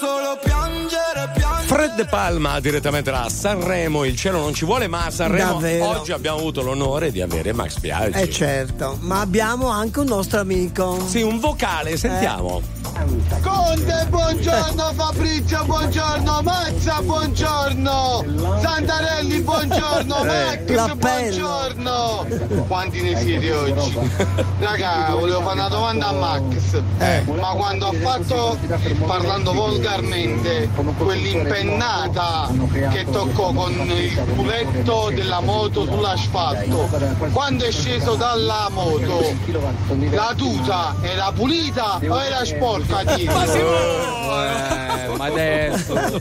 solo 0.00 0.34
piangere, 0.36 0.38
piangere. 0.38 0.49
Fred 0.49 0.49
De 2.00 2.06
Palma 2.06 2.58
direttamente 2.60 3.10
da 3.10 3.28
Sanremo, 3.28 4.06
il 4.06 4.16
cielo 4.16 4.38
non 4.38 4.54
ci 4.54 4.64
vuole, 4.64 4.88
ma 4.88 5.04
a 5.04 5.10
Sanremo 5.10 5.52
Davvero? 5.52 5.98
oggi 6.00 6.12
abbiamo 6.12 6.38
avuto 6.38 6.62
l'onore 6.62 7.12
di 7.12 7.20
avere 7.20 7.52
Max 7.52 7.78
Biaggi. 7.78 8.18
Eh 8.18 8.30
certo, 8.30 8.96
ma 9.00 9.20
abbiamo 9.20 9.68
anche 9.68 10.00
un 10.00 10.06
nostro 10.06 10.40
amico. 10.40 10.98
Sì, 11.06 11.20
un 11.20 11.38
vocale, 11.38 11.98
sentiamo. 11.98 12.62
Conte, 13.40 14.06
buongiorno 14.10 14.92
Fabrizio, 14.94 15.64
buongiorno 15.64 16.42
Mazza, 16.42 17.00
buongiorno 17.00 18.24
Santarelli, 18.60 19.40
buongiorno 19.40 20.24
Max, 20.24 20.68
l'appello. 20.68 21.46
buongiorno 21.46 22.26
Quanti 22.66 23.00
ne 23.00 23.16
siete 23.16 23.52
oggi? 23.52 23.98
Raga, 24.58 25.14
volevo 25.18 25.40
fare 25.40 25.58
una 25.60 25.68
domanda 25.68 26.08
a 26.08 26.12
Max 26.12 26.82
Ma 27.24 27.52
quando 27.54 27.86
ha 27.86 27.92
fatto, 27.92 28.58
parlando 29.06 29.52
volgarmente, 29.52 30.68
quell'impennata 31.90 32.48
che 32.90 33.04
toccò 33.10 33.52
con 33.52 33.72
il 33.72 34.22
culetto 34.36 35.10
della 35.12 35.40
moto 35.40 35.84
sull'asfalto 35.84 36.88
Quando 37.32 37.64
è 37.64 37.70
sceso 37.72 38.14
dalla 38.14 38.68
moto, 38.70 39.34
la 40.10 40.32
tuta 40.36 40.94
era 41.02 41.32
pulita 41.32 41.98
o 42.06 42.22
era 42.22 42.44
sporca 42.44 43.02
dietro? 43.04 43.42
Eh, 43.42 45.16
ma 45.16 45.24
adesso 45.26 46.20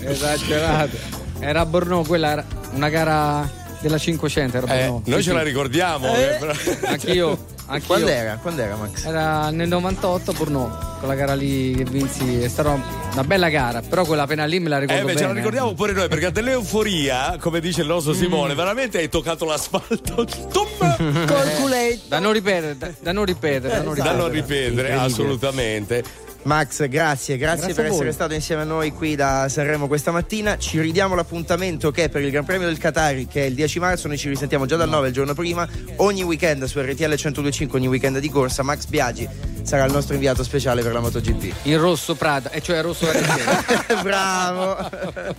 esagerato. 0.00 0.96
Era 1.40 1.60
a 1.60 1.66
Bornò, 1.66 2.02
quella 2.02 2.30
era 2.30 2.44
una 2.72 2.88
gara 2.88 3.48
della 3.80 3.98
500. 3.98 4.56
Era 4.58 4.66
Eh, 4.74 5.00
noi 5.04 5.22
ce 5.22 5.32
la 5.32 5.42
ricordiamo. 5.42 6.06
Eh, 6.14 6.22
eh, 6.22 6.36
però- 6.38 6.52
Anch'io. 6.86 7.38
Anch'io. 7.70 7.86
Quando 7.86 8.08
era? 8.08 8.38
Quando 8.40 8.62
era 8.62 8.76
Max? 8.76 9.04
Era 9.04 9.50
nel 9.50 9.68
98 9.68 10.30
a 10.30 10.34
Bornò, 10.34 10.78
quella 10.98 11.14
gara 11.14 11.34
lì 11.34 11.74
che 11.74 11.84
vinsi. 11.84 12.40
È 12.42 12.48
stata 12.48 12.78
una 13.12 13.24
bella 13.24 13.48
gara, 13.48 13.80
però 13.82 14.04
quella 14.04 14.22
appena 14.22 14.44
lì 14.44 14.60
me 14.60 14.68
la 14.68 14.78
ricordo 14.78 15.00
Eh 15.02 15.04
beh, 15.04 15.12
bene. 15.14 15.20
ce 15.20 15.26
la 15.26 15.32
ricordiamo 15.38 15.72
pure 15.74 15.92
noi 15.92 16.08
perché 16.08 16.30
dell'euforia, 16.30 17.36
come 17.40 17.60
dice 17.60 17.80
il 17.82 17.86
nostro 17.88 18.12
Simone, 18.12 18.54
veramente 18.54 18.98
hai 18.98 19.08
toccato 19.08 19.44
l'asfalto. 19.44 20.24
Tum! 20.52 21.26
Col 21.26 21.50
culetto. 21.60 22.02
Da 22.08 22.18
non 22.18 22.32
ripetere, 22.32 22.76
da, 22.76 22.90
da 23.00 23.12
non 23.12 23.24
ripetere, 23.24 23.68
da 23.78 23.82
non 23.82 23.94
Da 23.94 24.02
ripetere. 24.02 24.16
non 24.16 24.30
ripetere, 24.30 24.92
assolutamente. 24.94 26.04
Max, 26.42 26.88
grazie, 26.88 27.36
grazie, 27.36 27.66
Grazie 27.66 27.74
per 27.74 27.86
essere 27.86 28.12
stato 28.12 28.32
insieme 28.32 28.62
a 28.62 28.64
noi 28.64 28.92
qui 28.92 29.14
da 29.14 29.48
Sanremo 29.48 29.86
questa 29.86 30.10
mattina. 30.10 30.56
Ci 30.56 30.80
ridiamo 30.80 31.14
l'appuntamento 31.14 31.90
che 31.90 32.04
è 32.04 32.08
per 32.08 32.22
il 32.22 32.30
Gran 32.30 32.44
Premio 32.44 32.66
del 32.66 32.78
Qatari, 32.78 33.26
che 33.26 33.42
è 33.42 33.46
il 33.46 33.54
10 33.54 33.78
marzo. 33.78 34.08
Noi 34.08 34.16
ci 34.16 34.28
risentiamo 34.28 34.64
già 34.64 34.76
dal 34.76 34.88
9 34.88 35.08
il 35.08 35.12
giorno 35.12 35.34
prima. 35.34 35.68
Ogni 35.96 36.22
weekend 36.22 36.64
su 36.64 36.80
RTL 36.80 37.04
1025, 37.04 37.78
ogni 37.78 37.88
weekend 37.88 38.18
di 38.18 38.28
corsa. 38.30 38.62
Max 38.62 38.86
Biagi 38.86 39.28
sarà 39.62 39.84
il 39.84 39.92
nostro 39.92 40.14
inviato 40.14 40.42
speciale 40.42 40.82
per 40.82 40.92
la 40.92 41.00
MotoGP. 41.00 41.52
In 41.64 41.78
rosso 41.78 42.14
Prada, 42.14 42.50
e 42.50 42.62
cioè 42.62 42.80
rosso 42.80 43.06
RTL. 43.10 44.02
Bravo! 44.02 44.90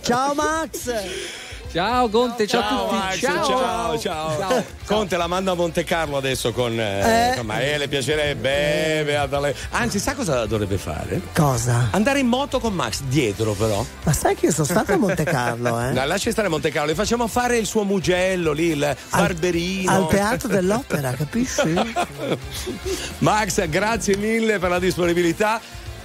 Ciao 0.02 0.34
Max! 0.34 1.51
Ciao 1.72 2.08
Conte, 2.10 2.46
ciao, 2.46 2.60
Ciao, 2.60 2.76
a 2.76 2.82
tutti. 2.82 2.94
Max, 2.96 3.18
ciao. 3.20 3.98
ciao, 3.98 3.98
ciao. 3.98 4.64
Conte 4.84 5.16
la 5.16 5.26
manda 5.26 5.52
a 5.52 5.54
Monte 5.54 5.84
Carlo 5.84 6.18
adesso 6.18 6.52
con. 6.52 6.78
Eh, 6.78 7.30
Eh. 7.30 7.36
con- 7.36 7.46
Ma 7.46 7.54
a 7.54 7.76
le 7.78 7.88
piacerebbe. 7.88 9.00
eh, 9.00 9.04
beata 9.04 9.40
lei. 9.40 9.54
Anzi, 9.70 9.98
sa 9.98 10.14
cosa 10.14 10.44
dovrebbe 10.44 10.76
fare? 10.76 11.22
Cosa? 11.34 11.88
Andare 11.92 12.18
in 12.18 12.26
moto 12.26 12.60
con 12.60 12.74
Max 12.74 13.00
dietro, 13.04 13.54
però. 13.54 13.82
Ma 14.02 14.12
sai 14.12 14.34
che 14.36 14.46
io 14.46 14.52
sono 14.52 14.66
stato 14.66 14.92
a 14.92 14.96
Monte 14.98 15.24
Carlo, 15.24 15.80
eh? 15.88 15.92
Dai, 15.92 16.06
lasci 16.06 16.30
stare 16.30 16.48
Monte 16.48 16.70
Carlo, 16.70 16.90
le 16.90 16.94
facciamo 16.94 17.26
fare 17.26 17.56
il 17.56 17.64
suo 17.64 17.84
mugello 17.84 18.52
lì, 18.52 18.66
il 18.72 18.96
barberino. 19.10 19.90
Al 19.90 20.08
teatro 20.08 20.48
dell'opera, 20.48 21.12
capisci? 21.12 21.72
Max, 23.18 23.66
grazie 23.68 24.16
mille 24.18 24.58
per 24.58 24.68
la 24.68 24.78
disponibilità. 24.78 25.58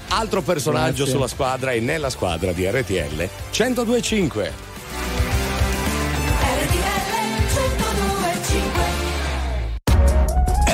altro 0.10 0.42
personaggio 0.42 0.96
Grazie. 1.04 1.12
sulla 1.14 1.28
squadra 1.28 1.72
e 1.72 1.82
nella 1.82 2.10
squadra 2.10 2.54
di 2.54 2.66
RTL 2.66 3.28
1025. 3.52 4.66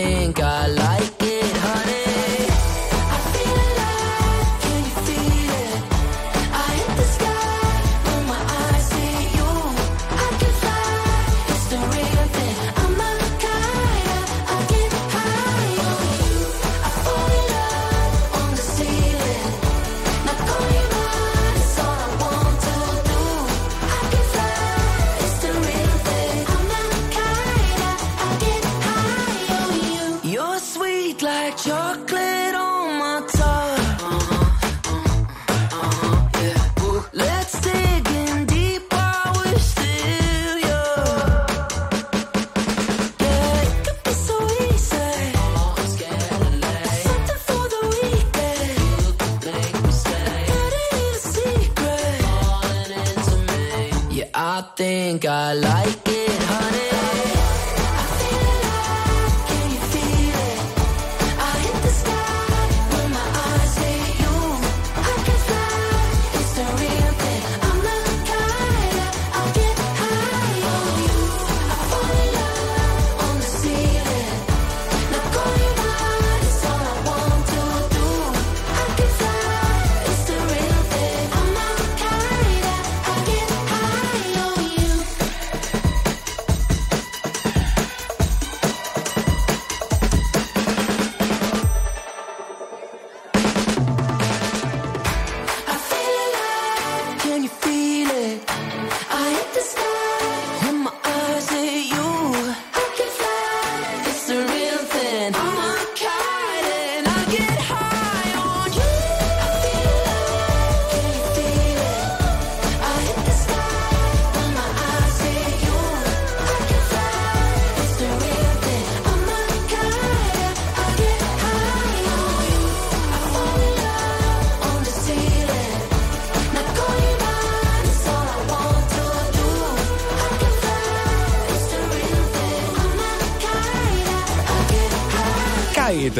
Think 0.00 0.40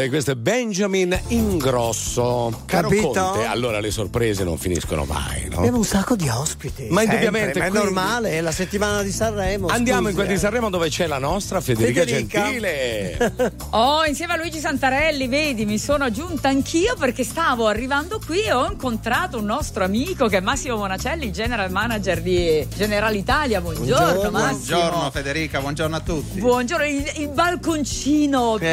Kite, 0.01 0.09
questo 0.09 0.31
è 0.31 0.35
Benjamin 0.35 1.19
Ingrosso. 1.29 2.63
Caro 2.65 2.89
Capito? 2.89 3.11
Conte, 3.11 3.45
allora 3.45 3.81
le 3.81 3.91
sorprese 3.91 4.45
non 4.45 4.57
finiscono 4.57 5.05
mai, 5.05 5.49
no? 5.51 5.59
Abbiamo 5.59 5.77
un 5.79 5.85
sacco 5.85 6.17
di 6.17 6.29
ospiti. 6.29 6.87
Ma 6.89 7.03
indubbiamente, 7.03 7.59
ma 7.59 7.67
è 7.67 7.69
quindi- 7.69 7.87
normale, 7.87 8.31
è 8.31 8.41
la 8.41 8.53
settimana 8.53 9.03
di 9.03 9.13
Sanremo. 9.13 9.67
Andiamo 9.67 10.01
scusi, 10.01 10.11
in 10.11 10.17
quel 10.17 10.27
di 10.29 10.35
eh. 10.35 10.39
Sanremo 10.39 10.71
dove 10.71 10.89
c'è 10.89 11.07
la 11.07 11.19
nostra 11.19 11.61
Federica, 11.61 12.01
Federica. 12.01 12.43
Gentile. 12.43 13.59
Oh, 13.73 14.05
insieme 14.05 14.33
a 14.33 14.37
Luigi 14.37 14.59
Santarelli, 14.59 15.29
vedi, 15.29 15.65
mi 15.65 15.79
sono 15.79 16.05
aggiunta 16.05 16.49
anch'io 16.49 16.97
perché 16.97 17.23
stavo 17.23 17.67
arrivando 17.67 18.21
qui 18.25 18.43
e 18.43 18.53
ho 18.53 18.67
incontrato 18.69 19.39
un 19.39 19.45
nostro 19.45 19.85
amico 19.85 20.27
che 20.27 20.39
è 20.39 20.41
Massimo 20.41 20.77
Monacelli, 20.77 21.31
general 21.31 21.71
manager 21.71 22.21
di 22.21 22.67
General 22.75 23.15
Italia. 23.15 23.61
Buongiorno, 23.61 24.31
Massimo. 24.31 24.79
Buongiorno 24.79 25.11
Federica, 25.11 25.61
buongiorno 25.61 25.97
a 25.97 26.01
tutti. 26.01 26.41
Buongiorno, 26.41 26.85
il, 26.85 27.13
il 27.17 27.29
balconcino 27.29 28.57
più, 28.59 28.67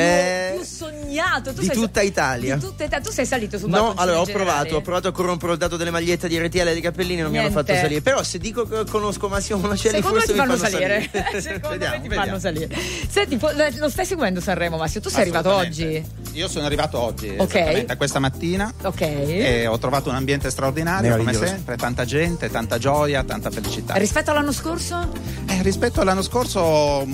Eh, 1.17 1.21
sognato. 1.21 1.53
Tu 1.53 1.59
di 1.61 1.65
sei- 1.67 1.75
tutta 1.75 2.01
Italia. 2.01 2.55
Di 2.55 2.61
tutta 2.61 2.83
Italia. 2.83 3.05
Tu 3.05 3.11
sei 3.11 3.25
salito 3.25 3.57
sul 3.57 3.69
No, 3.69 3.93
allora 3.95 4.19
ho 4.21 4.25
generale? 4.25 4.45
provato, 4.45 4.75
ho 4.75 4.81
provato 4.81 5.07
a 5.07 5.11
corrompere 5.11 5.51
il 5.53 5.57
dato 5.57 5.77
delle 5.77 5.91
magliette 5.91 6.27
di 6.27 6.37
RTL 6.39 6.67
e 6.67 6.73
di 6.73 6.81
cappellini, 6.81 7.21
non 7.21 7.31
mi 7.31 7.37
hanno 7.37 7.47
Niente. 7.49 7.71
fatto 7.73 7.79
salire. 7.81 8.01
Però 8.01 8.23
se 8.23 8.37
dico 8.37 8.67
che 8.67 8.83
conosco 8.89 9.27
Massimo 9.27 9.59
Monacelli, 9.59 9.95
Secondo 9.95 10.17
me 10.17 10.23
forse 10.25 10.33
ti 10.33 10.37
fanno 10.39 10.55
fanno 10.57 10.69
salire. 10.69 11.09
salire. 11.11 11.41
Secondo 11.41 11.67
Vediamo, 11.69 11.95
me 11.95 12.01
ti 12.01 12.07
vediamo. 12.07 12.25
fanno 12.25 12.39
salire. 12.39 12.75
Senti, 13.09 13.37
po- 13.37 13.51
lo 13.79 13.89
stai 13.89 14.05
seguendo 14.05 14.39
Sanremo, 14.41 14.77
Massimo? 14.77 15.03
Tu 15.03 15.09
sei 15.09 15.21
arrivato 15.21 15.53
oggi. 15.53 16.05
Io 16.33 16.47
sono 16.47 16.65
arrivato 16.65 16.99
oggi, 16.99 17.29
Ok. 17.37 17.55
esattamente, 17.55 17.95
questa 17.95 18.19
mattina. 18.19 18.71
Ok. 18.83 19.01
E 19.01 19.65
ho 19.67 19.77
trovato 19.79 20.09
un 20.09 20.15
ambiente 20.15 20.49
straordinario, 20.51 21.17
come 21.17 21.33
sempre, 21.33 21.75
tanta 21.77 22.05
gente, 22.05 22.49
tanta 22.49 22.77
gioia, 22.77 23.23
tanta 23.23 23.49
felicità. 23.49 23.95
Rispetto 23.95 24.31
all'anno 24.31 24.51
scorso? 24.51 25.09
Eh, 25.47 25.61
rispetto 25.63 26.01
all'anno 26.01 26.21
scorso, 26.21 27.07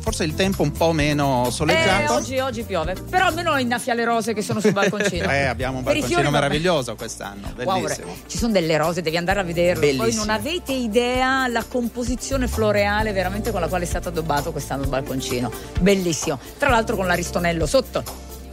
forse 0.00 0.24
il 0.24 0.34
tempo 0.34 0.62
un 0.62 0.72
po' 0.72 0.92
meno 0.92 1.46
Eh, 1.46 1.50
soleggiato. 1.50 2.14
oggi, 2.14 2.38
oggi 2.38 2.62
piove. 2.62 2.94
Però 3.08 3.26
almeno 3.26 3.56
innaffia 3.58 3.94
le 3.94 4.04
rose 4.04 4.32
che 4.34 4.42
sono 4.42 4.60
sul 4.60 4.72
balconcino. 4.74 5.30
Eh, 5.30 5.44
abbiamo 5.44 5.78
un 5.78 5.84
Per 5.84 5.92
balconcino 5.98 6.30
meraviglioso 6.30 6.94
quest'anno, 6.96 7.52
Wow, 7.62 7.80
bellissimo. 7.82 8.06
re- 8.06 8.16
ci 8.26 8.38
sono 8.38 8.52
delle 8.52 8.76
rose, 8.76 9.02
devi 9.02 9.16
andare 9.16 9.40
a 9.40 9.42
vederlo. 9.44 9.80
Poi 9.80 9.96
Bellissimo. 9.96 10.24
non 10.24 10.34
avete 10.34 10.72
idea 10.72 11.46
la 11.48 11.64
composizione 11.68 12.48
floreale 12.48 13.12
veramente 13.12 13.50
con 13.50 13.60
la 13.60 13.68
quale 13.68 13.84
è 13.84 13.86
stato 13.86 14.08
addobbato 14.08 14.52
quest'anno 14.52 14.82
il 14.82 14.88
balconcino. 14.88 15.50
Bellissimo. 15.80 16.38
Tra 16.58 16.70
l'altro 16.70 16.96
con 16.96 17.06
l'aristonello 17.06 17.66
sotto. 17.66 18.02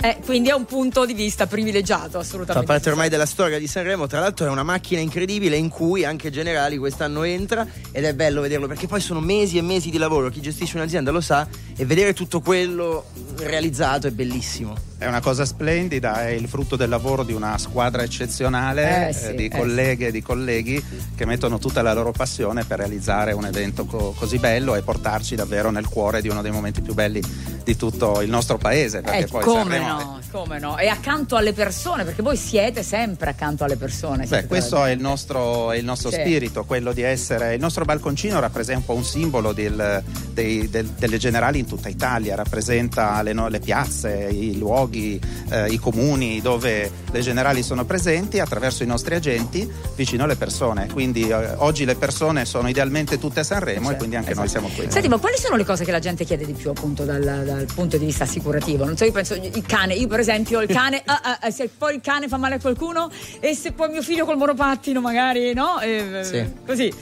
Eh, 0.03 0.17
quindi 0.25 0.49
è 0.49 0.53
un 0.53 0.65
punto 0.65 1.05
di 1.05 1.13
vista 1.13 1.45
privilegiato, 1.45 2.11
Fa 2.11 2.17
assolutamente. 2.19 2.65
parte 2.65 2.89
ormai 2.89 3.07
della 3.07 3.27
storia 3.27 3.59
di 3.59 3.67
Sanremo, 3.67 4.07
tra 4.07 4.19
l'altro 4.19 4.47
è 4.47 4.49
una 4.49 4.63
macchina 4.63 4.99
incredibile 4.99 5.57
in 5.57 5.69
cui 5.69 6.03
anche 6.03 6.31
Generali 6.31 6.77
quest'anno 6.77 7.21
entra 7.21 7.67
ed 7.91 8.03
è 8.03 8.13
bello 8.15 8.41
vederlo 8.41 8.65
perché 8.67 8.87
poi 8.87 8.99
sono 8.99 9.19
mesi 9.19 9.57
e 9.59 9.61
mesi 9.61 9.91
di 9.91 9.99
lavoro, 9.99 10.29
chi 10.29 10.41
gestisce 10.41 10.77
un'azienda 10.77 11.11
lo 11.11 11.21
sa 11.21 11.47
e 11.77 11.85
vedere 11.85 12.13
tutto 12.13 12.41
quello 12.41 13.05
realizzato 13.37 14.07
è 14.07 14.11
bellissimo. 14.11 14.75
È 14.97 15.07
una 15.07 15.19
cosa 15.21 15.45
splendida, 15.45 16.27
è 16.27 16.29
il 16.29 16.47
frutto 16.47 16.75
del 16.75 16.89
lavoro 16.89 17.23
di 17.23 17.33
una 17.33 17.57
squadra 17.57 18.03
eccezionale 18.03 19.09
Eh 19.09 19.13
sì, 19.13 19.25
eh, 19.29 19.35
di 19.35 19.45
eh 19.45 19.49
colleghe 19.57 20.07
e 20.07 20.11
di 20.11 20.21
colleghi 20.21 20.83
che 21.15 21.25
mettono 21.25 21.57
tutta 21.57 21.81
la 21.81 21.93
loro 21.93 22.11
passione 22.11 22.65
per 22.65 22.77
realizzare 22.79 23.31
un 23.33 23.45
evento 23.45 23.85
co- 23.85 24.13
così 24.15 24.37
bello 24.37 24.75
e 24.75 24.81
portarci 24.83 25.35
davvero 25.35 25.71
nel 25.71 25.87
cuore 25.87 26.21
di 26.21 26.29
uno 26.29 26.43
dei 26.43 26.51
momenti 26.51 26.81
più 26.81 26.93
belli 26.93 27.19
di 27.63 27.75
tutto 27.75 28.21
il 28.21 28.29
nostro 28.29 28.57
paese. 28.57 29.01
Perché 29.01 29.23
Eh, 29.23 29.27
poi 29.27 29.43
come 29.43 29.59
Sanremo 29.61 29.90
no, 29.97 30.19
come 30.31 30.59
no? 30.59 30.77
E 30.77 30.87
accanto 30.87 31.35
alle 31.35 31.53
persone, 31.53 32.03
perché 32.03 32.21
voi 32.21 32.37
siete 32.37 32.83
sempre 32.83 33.29
accanto 33.31 33.63
alle 33.63 33.75
persone. 33.77 34.25
Beh, 34.25 34.45
questo 34.47 34.83
è 34.85 34.91
il 34.91 34.99
nostro, 34.99 35.71
è 35.71 35.77
il 35.77 35.85
nostro 35.85 36.09
Sì. 36.09 36.19
spirito, 36.19 36.63
quello 36.65 36.93
di 36.93 37.01
essere. 37.01 37.53
Il 37.55 37.59
nostro 37.59 37.85
balconcino 37.85 38.39
rappresenta 38.39 38.79
un 38.79 38.85
po' 38.85 38.93
un 38.93 39.03
simbolo 39.03 39.51
del- 39.53 40.03
dei- 40.31 40.69
del- 40.69 40.87
delle 40.87 41.17
generali 41.17 41.59
in 41.59 41.65
tutta 41.65 41.89
Italia, 41.89 42.35
rappresenta 42.35 43.21
le, 43.21 43.33
no- 43.33 43.47
le 43.47 43.59
piazze, 43.59 44.27
i 44.31 44.57
luoghi, 44.57 45.19
eh, 45.49 45.67
i 45.71 45.77
comuni 45.77 46.41
dove 46.41 46.89
le 47.11 47.19
generali 47.21 47.63
sono 47.63 47.85
presenti 47.85 48.39
attraverso 48.39 48.83
i 48.83 48.85
nostri 48.87 49.15
agenti 49.15 49.69
vicino 49.95 50.23
alle 50.23 50.35
persone. 50.35 50.87
Quindi 50.91 51.27
eh, 51.27 51.53
oggi 51.57 51.85
le 51.85 51.95
persone 51.95 52.45
sono 52.45 52.69
idealmente 52.69 53.19
tutte 53.19 53.41
a 53.41 53.43
Sanremo 53.43 53.91
e 53.91 53.95
quindi 53.95 54.15
anche 54.15 54.33
noi 54.33 54.47
siamo 54.47 54.69
qui. 54.73 54.87
Senti, 54.89 55.07
ma 55.07 55.17
quali 55.17 55.37
sono 55.37 55.55
le 55.55 55.65
cose 55.65 55.83
che 55.83 55.91
la 55.91 55.99
gente 55.99 56.23
chiede 56.25 56.45
di 56.45 56.53
più 56.53 56.69
appunto 56.69 57.03
dal, 57.03 57.21
dal 57.21 57.67
punto 57.73 57.97
di 57.97 58.05
vista 58.05 58.23
assicurativo? 58.23 58.85
Non 58.85 58.95
so, 58.97 59.05
io 59.05 59.11
penso 59.11 59.33
il 59.35 59.63
cane, 59.81 59.93
io 59.95 60.07
per 60.07 60.19
esempio 60.19 60.61
il 60.61 60.67
cane, 60.69 61.01
ah, 61.05 61.21
ah, 61.23 61.37
ah, 61.41 61.51
se 61.51 61.69
poi 61.75 61.95
il 61.95 62.01
cane 62.01 62.27
fa 62.27 62.37
male 62.37 62.55
a 62.55 62.59
qualcuno 62.59 63.09
e 63.39 63.55
se 63.55 63.71
poi 63.71 63.89
mio 63.89 64.01
figlio 64.01 64.25
col 64.25 64.37
monopattino 64.37 65.01
magari, 65.01 65.53
no? 65.53 65.79
Eh, 65.79 66.23
Sì. 66.23 66.45
Così, 66.65 66.93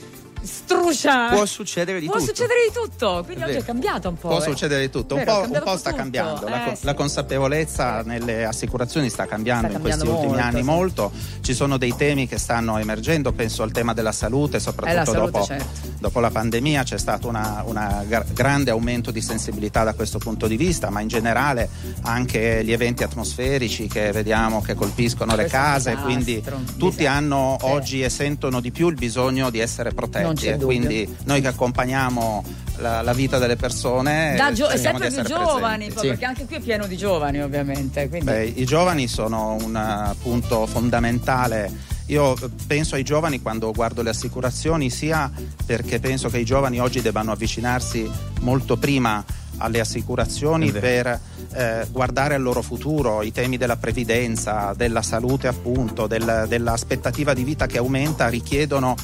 struscia. 0.42 1.28
Può 1.30 1.44
succedere 1.46 2.00
di 2.00 2.06
Può 2.06 2.14
tutto. 2.16 2.26
succedere 2.26 2.58
di 2.68 2.72
tutto, 2.74 3.22
quindi 3.24 3.42
È 3.44 3.46
oggi 3.46 3.56
è 3.56 3.64
cambiato 3.64 4.08
un 4.08 4.16
po'. 4.16 4.28
Può 4.28 4.38
eh. 4.38 4.42
succedere 4.42 4.80
di 4.82 4.90
tutto, 4.90 5.14
un 5.14 5.24
Vero, 5.24 5.42
è 5.44 5.48
po', 5.48 5.52
un 5.54 5.62
po' 5.64 5.76
sta 5.76 5.90
tutto. 5.90 6.02
cambiando, 6.02 6.48
la, 6.48 6.64
Eh, 6.66 6.68
co- 6.70 6.74
sì. 6.76 6.84
la 6.84 6.94
consapevolezza 6.94 8.02
nelle 8.02 8.44
assicurazioni 8.44 9.08
sta 9.10 9.26
cambiando 9.26 9.68
Sta 9.68 9.76
in 9.76 9.82
questi 9.82 9.98
cambiando 10.00 10.26
ultimi 10.26 10.42
molto, 10.42 10.56
anni 10.56 10.62
sì. 10.62 10.76
molto, 10.78 11.12
ci 11.42 11.54
sono 11.54 11.76
dei 11.76 11.94
temi 11.96 12.26
che 12.26 12.38
stanno 12.38 12.78
emergendo, 12.78 13.32
penso 13.32 13.62
al 13.62 13.72
tema 13.72 13.92
della 13.94 14.12
salute, 14.12 14.56
Eh, 14.56 14.58
la 14.58 14.64
soprattutto 14.64 15.12
salute, 15.12 15.30
dopo, 15.30 15.44
certo. 15.44 15.88
dopo 15.98 16.20
la 16.20 16.30
pandemia 16.30 16.82
c'è 16.82 16.98
stato 16.98 17.28
un 17.28 18.24
grande 18.32 18.70
aumento 18.70 19.10
di 19.10 19.20
sensibilità 19.20 19.84
da 19.84 19.94
questo 19.94 20.18
punto 20.18 20.46
di 20.46 20.56
vista, 20.56 20.90
ma 20.90 21.00
in 21.00 21.08
generale 21.08 21.68
anche 22.02 22.62
gli 22.64 22.72
eventi 22.72 23.02
atmosferici 23.02 23.86
che 23.88 24.10
vediamo 24.12 24.60
che 24.62 24.74
colpiscono 24.74 25.34
le 25.34 25.42
Questo 25.42 25.56
un 25.56 25.62
case, 25.62 25.90
disastro, 25.90 26.12
quindi 26.12 26.42
un 26.46 26.64
tutti 26.78 27.06
hanno 27.06 27.56
oggi 27.62 28.02
e 28.02 28.08
sentono 28.08 28.60
di 28.60 28.70
più 28.70 28.88
il 28.88 28.94
bisogno 28.94 29.50
di 29.50 29.58
essere 29.58 29.92
protetti 29.92 30.28
c'è 30.29 30.29
e 30.32 30.52
dubbio. 30.52 30.66
quindi 30.66 31.16
noi 31.24 31.40
che 31.40 31.48
accompagniamo 31.48 32.44
la, 32.78 33.02
la 33.02 33.12
vita 33.12 33.38
delle 33.38 33.56
persone 33.56 34.34
Da 34.36 34.52
gio- 34.52 34.68
sempre 34.76 35.10
più 35.10 35.22
giovani, 35.22 35.90
poi, 35.90 36.08
perché 36.08 36.24
anche 36.24 36.46
qui 36.46 36.56
è 36.56 36.60
pieno 36.60 36.86
di 36.86 36.96
giovani 36.96 37.42
ovviamente. 37.42 38.08
Quindi... 38.08 38.26
Beh, 38.26 38.44
I 38.44 38.64
giovani 38.64 39.06
sono 39.06 39.56
un 39.60 39.76
eh, 39.76 40.14
punto 40.22 40.66
fondamentale. 40.66 41.98
Io 42.06 42.34
penso 42.66 42.96
ai 42.96 43.04
giovani 43.04 43.40
quando 43.40 43.70
guardo 43.70 44.02
le 44.02 44.10
assicurazioni, 44.10 44.90
sia 44.90 45.30
perché 45.64 46.00
penso 46.00 46.28
che 46.28 46.38
i 46.38 46.44
giovani 46.44 46.80
oggi 46.80 47.00
debbano 47.02 47.30
avvicinarsi 47.30 48.10
molto 48.40 48.76
prima 48.76 49.24
alle 49.58 49.78
assicurazioni 49.78 50.72
per 50.72 51.20
eh, 51.52 51.86
guardare 51.90 52.34
al 52.34 52.42
loro 52.42 52.62
futuro, 52.62 53.22
i 53.22 53.30
temi 53.30 53.58
della 53.58 53.76
previdenza, 53.76 54.72
della 54.74 55.02
salute 55.02 55.46
appunto, 55.46 56.06
del- 56.06 56.46
dell'aspettativa 56.48 57.34
di 57.34 57.44
vita 57.44 57.66
che 57.66 57.78
aumenta 57.78 58.28
richiedono 58.28 58.96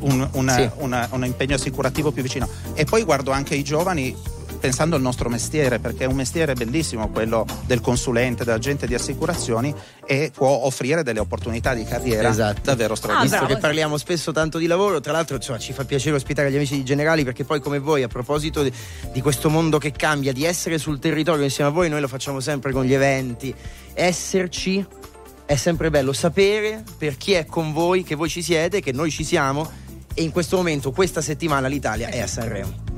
un, 0.00 0.28
una- 0.32 0.54
Sì. 0.54 0.68
una- 0.76 1.08
un 1.12 1.24
impegno 1.24 1.54
assicurativo 1.54 2.10
più 2.12 2.22
vicino. 2.22 2.48
E 2.74 2.84
poi 2.84 3.02
guardo 3.04 3.30
anche 3.30 3.54
i 3.54 3.62
giovani 3.62 4.16
pensando 4.60 4.94
al 4.94 5.00
nostro 5.00 5.30
mestiere, 5.30 5.78
perché 5.78 6.04
è 6.04 6.06
un 6.06 6.16
mestiere 6.16 6.52
bellissimo 6.52 7.08
quello 7.08 7.46
del 7.64 7.80
consulente, 7.80 8.44
dell'agente 8.44 8.86
di 8.86 8.94
assicurazioni 8.94 9.74
e 10.04 10.30
può 10.36 10.48
offrire 10.66 11.02
delle 11.02 11.18
opportunità 11.18 11.72
di 11.72 11.82
carriera 11.84 12.28
Esatto. 12.28 12.60
davvero 12.64 12.92
Visto 12.92 13.06
straordinarie. 13.08 13.54
che 13.54 13.56
parliamo 13.58 13.96
spesso 13.96 14.32
tanto 14.32 14.58
di 14.58 14.66
lavoro, 14.66 15.00
tra 15.00 15.12
l'altro 15.12 15.36
insomma, 15.36 15.58
ci 15.58 15.72
fa 15.72 15.86
piacere 15.86 16.16
ospitare 16.16 16.50
gli 16.52 16.56
amici 16.56 16.74
di 16.74 16.84
Generali 16.84 17.24
perché 17.24 17.44
poi 17.44 17.58
come 17.58 17.78
voi 17.78 18.02
a 18.02 18.08
proposito 18.08 18.62
di, 18.62 18.70
di 19.10 19.22
questo 19.22 19.48
mondo 19.48 19.78
che 19.78 19.92
cambia, 19.92 20.30
di 20.34 20.44
essere 20.44 20.76
sul 20.76 20.98
territorio 20.98 21.42
insieme 21.44 21.70
a 21.70 21.72
voi, 21.72 21.88
noi 21.88 22.02
lo 22.02 22.08
facciamo 22.08 22.40
sempre 22.40 22.70
con 22.72 22.84
gli 22.84 22.92
eventi, 22.92 23.54
esserci 23.94 24.84
è 25.46 25.56
sempre 25.56 25.90
bello 25.90 26.12
sapere 26.12 26.84
per 26.98 27.16
chi 27.16 27.32
è 27.32 27.46
con 27.46 27.72
voi, 27.72 28.02
che 28.04 28.14
voi 28.14 28.28
ci 28.28 28.42
siete, 28.42 28.80
che 28.80 28.92
noi 28.92 29.10
ci 29.10 29.24
siamo 29.24 29.88
e 30.14 30.22
in 30.22 30.30
questo 30.30 30.56
momento, 30.56 30.90
questa 30.92 31.20
settimana 31.20 31.68
l'Italia 31.68 32.08
è 32.08 32.20
a 32.20 32.26
Sanremo. 32.26 32.88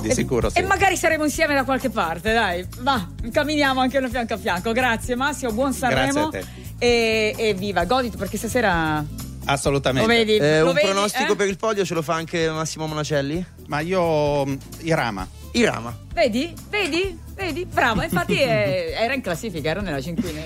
Di 0.00 0.12
sicuro 0.12 0.50
sì. 0.50 0.58
E 0.58 0.62
magari 0.62 0.96
saremo 0.96 1.24
insieme 1.24 1.54
da 1.54 1.62
qualche 1.62 1.88
parte, 1.88 2.32
dai. 2.32 2.66
Va, 2.80 3.08
camminiamo 3.30 3.80
anche 3.80 4.00
noi 4.00 4.10
fianco 4.10 4.34
a 4.34 4.38
fianco. 4.38 4.72
Grazie 4.72 5.14
Massimo, 5.14 5.52
buon 5.52 5.72
Sanremo. 5.72 6.28
Grazie 6.30 6.40
a 6.40 6.84
E, 6.84 7.34
e 7.38 7.54
viva, 7.54 7.84
goditi 7.84 8.16
perché 8.16 8.36
stasera 8.36 9.04
Assolutamente. 9.44 10.08
Lo 10.08 10.14
vedi? 10.14 10.36
Eh, 10.36 10.60
Lo 10.60 10.68
un 10.68 10.74
vedi, 10.74 10.86
pronostico 10.86 11.32
eh? 11.32 11.36
per 11.36 11.48
il 11.48 11.56
podio 11.56 11.84
ce 11.84 11.94
lo 11.94 12.02
fa 12.02 12.14
anche 12.14 12.48
Massimo 12.50 12.86
Monacelli? 12.86 13.44
Ma 13.66 13.80
io 13.80 14.46
mm, 14.46 14.54
Irama. 14.80 15.26
Irama. 15.52 15.96
Vedi? 16.12 16.54
Vedi? 16.68 17.18
Vedi? 17.42 17.64
Bravo, 17.66 18.02
infatti 18.02 18.40
eh, 18.40 18.94
era 18.96 19.14
in 19.14 19.20
classifica, 19.20 19.70
era 19.70 19.80
nella 19.80 20.00
cinquina. 20.00 20.40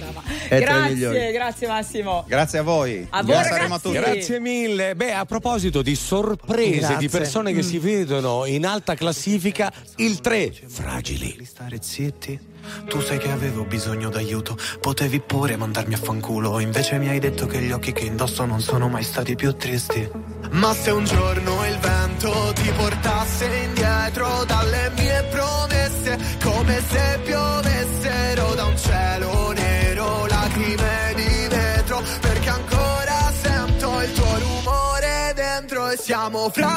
Era, 0.48 0.70
ma... 0.70 0.89
Migliori. 0.89 1.16
Grazie, 1.16 1.32
grazie 1.32 1.66
Massimo. 1.66 2.24
Grazie 2.27 2.59
a 2.59 2.62
voi. 2.62 3.06
A 3.10 3.23
voi, 3.23 3.35
ragazzi. 3.35 3.81
tutti. 3.82 3.93
Grazie 3.93 4.40
mille. 4.40 4.94
Beh, 4.94 5.12
a 5.12 5.24
proposito 5.27 5.82
di 5.82 5.94
sorprese, 5.94 6.78
Grazie. 6.78 6.97
di 6.97 7.09
persone 7.09 7.52
che 7.52 7.62
si 7.62 7.78
vedono 7.78 8.47
in 8.47 8.64
alta 8.64 8.94
classifica, 8.94 9.70
il 9.97 10.20
3, 10.20 10.52
fragili. 10.66 11.44
stare 11.44 11.78
zitti. 11.81 12.55
Tu 12.88 13.01
sai 13.01 13.18
che 13.18 13.30
avevo 13.30 13.64
bisogno 13.64 14.09
d'aiuto, 14.09 14.56
potevi 14.80 15.20
pure 15.20 15.56
mandarmi 15.56 15.94
a 15.94 15.98
fanculo, 15.98 16.59
invece 16.60 16.98
mi 16.98 17.09
hai 17.09 17.18
detto 17.18 17.47
che 17.47 17.60
gli 17.60 17.72
occhi 17.72 17.93
che 17.93 18.05
indosso 18.05 18.44
non 18.44 18.60
sono 18.60 18.88
mai 18.88 19.02
stati 19.02 19.34
più 19.34 19.55
tristi. 19.56 20.09
Ma 20.51 20.72
se 20.74 20.90
un 20.90 21.05
giorno 21.05 21.66
il 21.66 21.78
vento 21.78 22.52
ti 22.55 22.70
portasse 22.70 23.47
indietro 23.64 24.44
dalle 24.44 24.90
mie 24.97 25.24
promesse, 25.30 26.18
come 26.43 26.82
se 26.88 27.20
piovessero 27.24 28.55
da 28.55 28.64
un 28.64 28.76
cielo 28.78 29.52
nero, 29.52 30.26
lacrime 30.26 31.12
di 31.14 31.48
vetro, 31.48 32.02
perché 32.20 32.48
ancora 32.48 33.32
sento 33.43 34.01
il 34.02 34.12
tuo 34.12 34.38
rumore 34.38 35.32
dentro 35.34 35.88
e 35.90 35.97
siamo 35.97 36.48
fragili 36.51 36.76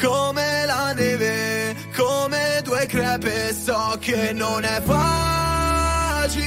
come 0.00 0.64
la 0.66 0.92
neve, 0.92 1.74
come 1.96 2.60
due 2.62 2.86
crepe, 2.86 3.52
so 3.52 3.96
che 4.00 4.32
non 4.32 4.64
è 4.64 4.80
facile 4.82 6.38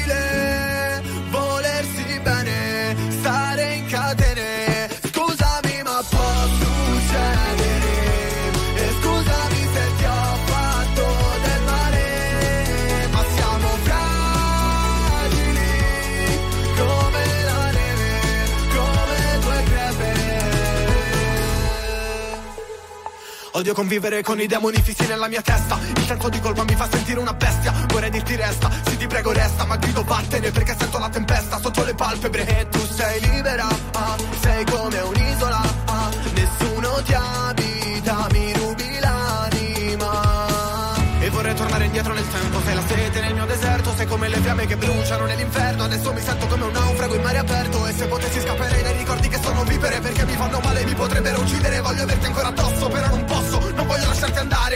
Odio 23.61 23.75
convivere 23.75 24.23
con 24.23 24.41
i 24.41 24.47
demoni 24.47 24.81
fissi 24.81 25.05
nella 25.05 25.27
mia 25.27 25.43
testa. 25.43 25.77
Il 25.95 26.03
senso 26.07 26.29
di 26.29 26.39
colpa 26.39 26.63
mi 26.63 26.73
fa 26.73 26.89
sentire 26.89 27.19
una 27.19 27.33
bestia. 27.33 27.71
Vorrei 27.89 28.09
dirti 28.09 28.35
resta, 28.35 28.71
sì 28.88 28.97
ti 28.97 29.05
prego 29.05 29.31
resta 29.31 29.65
Ma 29.65 29.75
grido 29.75 30.01
vattene 30.01 30.49
perché 30.49 30.75
sento 30.79 30.97
la 30.97 31.09
tempesta 31.09 31.59
Sotto 31.59 31.83
le 31.83 31.93
palpebre. 31.93 32.59
E 32.59 32.67
tu 32.69 32.79
sei 32.91 33.21
libera 33.21 33.67
ah, 33.67 34.15
Sei 34.41 34.65
come 34.65 34.99
un'isola 34.99 35.61
ah, 35.85 36.09
Nessuno 36.33 37.03
ti 37.03 37.13
abita, 37.13 38.27
mi 38.31 38.51
rubi 38.53 38.99
l'anima. 38.99 40.95
E 41.19 41.29
vorrei 41.29 41.53
tornare 41.53 41.85
indietro 41.85 42.13
nel 42.13 42.27
tempo. 42.27 42.61
Sei 42.65 42.73
la 42.73 42.83
sete 42.88 43.19
nel 43.21 43.33
mio 43.35 43.45
deserto 43.45 43.93
Sei 43.95 44.07
come 44.07 44.27
le 44.27 44.38
fiamme 44.38 44.65
che 44.65 44.75
bruciano 44.75 45.25
nell'inferno. 45.27 45.83
Adesso 45.83 46.11
mi 46.13 46.21
sento 46.21 46.47
come 46.47 46.63
un 46.63 46.71
naufrago 46.71 47.13
in 47.13 47.21
mare 47.21 47.38
aperto. 47.38 47.85
E 47.85 47.93
se 47.93 48.07
potessi 48.07 48.39
scapperei 48.39 48.81
dai 48.81 48.97
ricordi 48.97 49.27
che 49.27 49.39
sono 49.39 49.63
vivere 49.65 49.99
Perché 49.99 50.25
mi 50.25 50.33
fanno 50.33 50.59
male, 50.63 50.83
mi 50.83 50.95
potrebbero 50.95 51.41
uccidere. 51.41 51.79
Voglio 51.81 52.01
averti 52.01 52.25
ancora 52.25 52.47
addosso, 52.47 52.88
però 52.88 53.07
non 53.09 53.23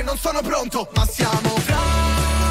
non 0.03 0.17
sono 0.17 0.41
pronto 0.41 0.87
Ma 0.93 1.05
siamo 1.05 1.49
fragili 1.57 2.44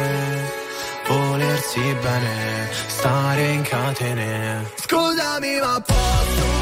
volersi 1.09 1.95
bene, 2.01 2.69
stare 2.87 3.53
in 3.53 3.63
catene. 3.63 4.71
Scusami 4.77 5.61
ma 5.61 5.81
posso 5.81 6.62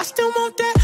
I 0.00 0.02
still 0.02 0.32
want 0.34 0.56
that. 0.56 0.79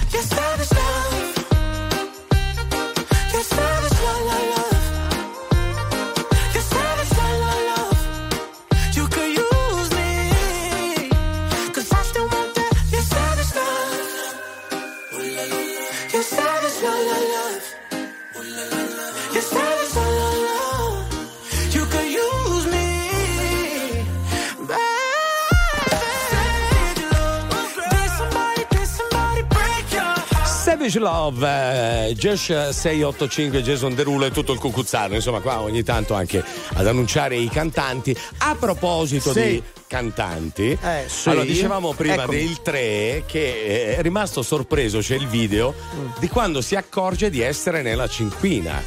Savage 30.96 30.98
Love, 30.98 32.08
eh, 32.08 32.14
Josh 32.14 32.68
685, 32.70 33.62
Jason 33.62 33.94
Derulo 33.94 34.24
e 34.24 34.30
tutto 34.30 34.52
il 34.52 34.58
cucuzzaro, 34.58 35.14
insomma 35.14 35.40
qua 35.40 35.60
ogni 35.60 35.82
tanto 35.82 36.14
anche 36.14 36.42
ad 36.74 36.86
annunciare 36.86 37.36
i 37.36 37.48
cantanti. 37.48 38.16
A 38.38 38.56
proposito 38.58 39.32
Sì. 39.32 39.40
di 39.42 39.62
cantanti, 39.86 40.70
Eh, 40.80 41.04
sì. 41.06 41.28
allora 41.28 41.44
dicevamo 41.44 41.92
prima 41.92 42.22
Eccomi. 42.22 42.38
del 42.38 42.62
3 42.62 43.24
che 43.26 43.96
è 43.96 44.02
rimasto 44.02 44.42
sorpreso, 44.42 44.98
c'è 45.00 45.16
il 45.16 45.26
video 45.28 45.74
Mm. 45.96 46.06
di 46.18 46.28
quando 46.28 46.60
si 46.62 46.74
accorge 46.76 47.28
di 47.30 47.40
essere 47.40 47.82
nella 47.82 48.08
cinquina. 48.08 48.82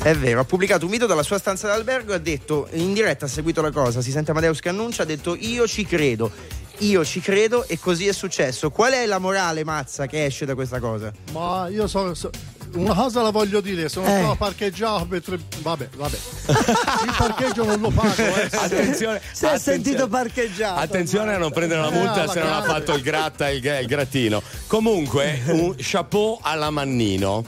È 0.00 0.14
vero, 0.14 0.40
ha 0.40 0.44
pubblicato 0.44 0.84
un 0.86 0.90
video 0.92 1.06
dalla 1.06 1.22
sua 1.24 1.38
stanza 1.38 1.66
d'albergo 1.66 2.12
e 2.12 2.14
ha 2.14 2.18
detto, 2.18 2.68
in 2.72 2.94
diretta 2.94 3.26
ha 3.26 3.28
seguito 3.28 3.60
la 3.60 3.70
cosa, 3.72 4.00
si 4.00 4.10
sente 4.10 4.30
Amadeus 4.30 4.60
che 4.60 4.68
annuncia, 4.70 5.02
ha 5.02 5.06
detto 5.06 5.36
io 5.38 5.66
ci 5.66 5.84
credo, 5.84 6.30
io 6.78 7.04
ci 7.04 7.20
credo 7.20 7.66
e 7.66 7.78
così 7.78 8.06
è 8.06 8.12
successo. 8.12 8.70
Qual 8.70 8.92
è 8.92 9.04
la 9.06 9.18
morale 9.18 9.64
mazza 9.64 10.06
che 10.06 10.24
esce 10.24 10.44
da 10.44 10.54
questa 10.54 10.78
cosa? 10.78 11.12
Ma 11.32 11.68
io 11.68 11.86
so, 11.86 12.14
so- 12.14 12.30
una 12.74 12.94
cosa 12.94 13.22
la 13.22 13.30
voglio 13.30 13.60
dire, 13.62 13.88
sono 13.88 14.06
Eh. 14.06 14.10
stato 14.18 14.34
parcheggiato 14.36 15.06
per 15.06 15.22
tre- 15.22 15.38
Vabbè, 15.62 15.88
vabbè. 15.96 16.16
Il 17.06 17.14
parcheggio 17.16 17.64
non 17.64 17.80
lo 17.80 17.88
pago, 17.90 18.22
eh. 18.22 18.48
Attenzione, 18.52 19.20
Si 19.32 19.44
è 19.44 19.48
attenzione. 19.48 19.58
sentito 19.58 20.06
parcheggiato. 20.08 20.80
Attenzione 20.80 21.34
a 21.34 21.38
non 21.38 21.50
prendere 21.50 21.80
una 21.80 21.88
Eh, 21.90 21.94
multa 21.98 22.22
alla 22.22 22.32
se 22.32 22.40
non 22.40 22.52
ha 22.52 22.62
fatto 22.62 22.94
il 22.94 23.02
gratta 23.02 23.48
il, 23.48 23.64
il 23.64 23.86
grattino. 23.86 24.42
Comunque, 24.66 25.40
un 25.46 25.74
chapeau 25.78 26.38
alla 26.42 26.70
Mannino. 26.70 27.44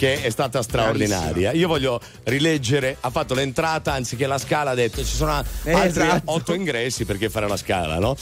Che 0.00 0.22
è 0.22 0.30
stata 0.30 0.62
straordinaria. 0.62 1.52
Io 1.52 1.68
voglio 1.68 2.00
rileggere. 2.22 2.96
Ha 3.00 3.10
fatto 3.10 3.34
l'entrata 3.34 3.92
anziché 3.92 4.26
la 4.26 4.38
scala. 4.38 4.70
Ha 4.70 4.74
detto 4.74 5.04
ci 5.04 5.14
sono 5.14 5.30
altri 5.30 5.74
esatto. 5.74 6.32
otto 6.32 6.54
ingressi 6.54 7.04
perché 7.04 7.28
fare 7.28 7.46
la 7.46 7.58
scala, 7.58 7.98
no? 7.98 8.16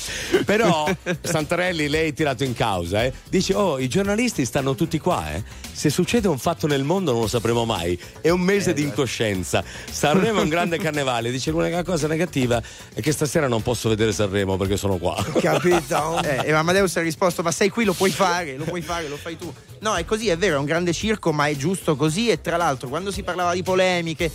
Però 0.45 0.93
Santarelli, 1.23 1.87
lei 1.87 2.09
è 2.09 2.13
tirato 2.13 2.43
in 2.43 2.53
causa. 2.53 3.05
Eh? 3.05 3.13
Dice: 3.29 3.55
Oh, 3.55 3.79
i 3.79 3.87
giornalisti 3.87 4.45
stanno 4.45 4.75
tutti 4.75 4.99
qua. 4.99 5.33
Eh? 5.33 5.45
Se 5.71 5.89
succede 5.89 6.27
un 6.27 6.39
fatto 6.39 6.67
nel 6.67 6.83
mondo 6.83 7.13
non 7.13 7.21
lo 7.21 7.29
sapremo 7.29 7.65
mai. 7.65 7.97
È 8.21 8.31
un 8.31 8.41
mese 8.41 8.75
di 8.75 8.83
incoscienza. 8.83 9.63
Sanremo 9.89 10.41
è 10.41 10.43
un 10.43 10.49
grande 10.49 10.79
carnevale. 10.79 11.31
Dice: 11.31 11.53
L'unica 11.53 11.85
cosa 11.85 12.09
negativa 12.09 12.61
è 12.93 13.01
che 13.01 13.13
stasera 13.13 13.47
non 13.47 13.63
posso 13.63 13.89
vedere 13.89 14.11
Sanremo 14.11 14.57
perché 14.57 14.77
sono 14.77 14.97
qua. 14.97 15.25
Capito? 15.41 16.07
Eh, 16.29 16.47
e 16.47 16.53
Amadeus 16.53 16.97
ha 16.97 17.03
risposto: 17.03 17.45
Ma 17.45 17.53
sei 17.53 17.69
qui, 17.69 17.85
lo 17.85 17.93
puoi 17.93 18.11
fare, 18.11 18.57
lo 18.57 18.65
puoi 18.65 18.83
fare, 18.83 19.07
lo 19.07 19.17
fai 19.17 19.39
tu. 19.39 19.55
No, 19.81 19.95
è 19.95 20.05
così, 20.05 20.29
è 20.29 20.37
vero, 20.37 20.57
è 20.57 20.59
un 20.59 20.65
grande 20.65 20.93
circo, 20.93 21.33
ma 21.33 21.47
è 21.47 21.57
giusto 21.57 21.97
così. 21.97 22.31
E 22.31 22.41
tra 22.41 22.57
l'altro, 22.57 22.89
quando 22.89 23.11
si 23.11 23.23
parlava 23.23 23.55
di 23.55 23.63
polemiche, 23.63 24.31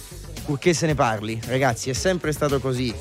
purché 0.46 0.74
se 0.74 0.86
ne 0.86 0.96
parli, 0.96 1.40
ragazzi, 1.46 1.90
è 1.90 1.94
sempre 1.94 2.32
stato 2.32 2.60
così. 2.60 2.94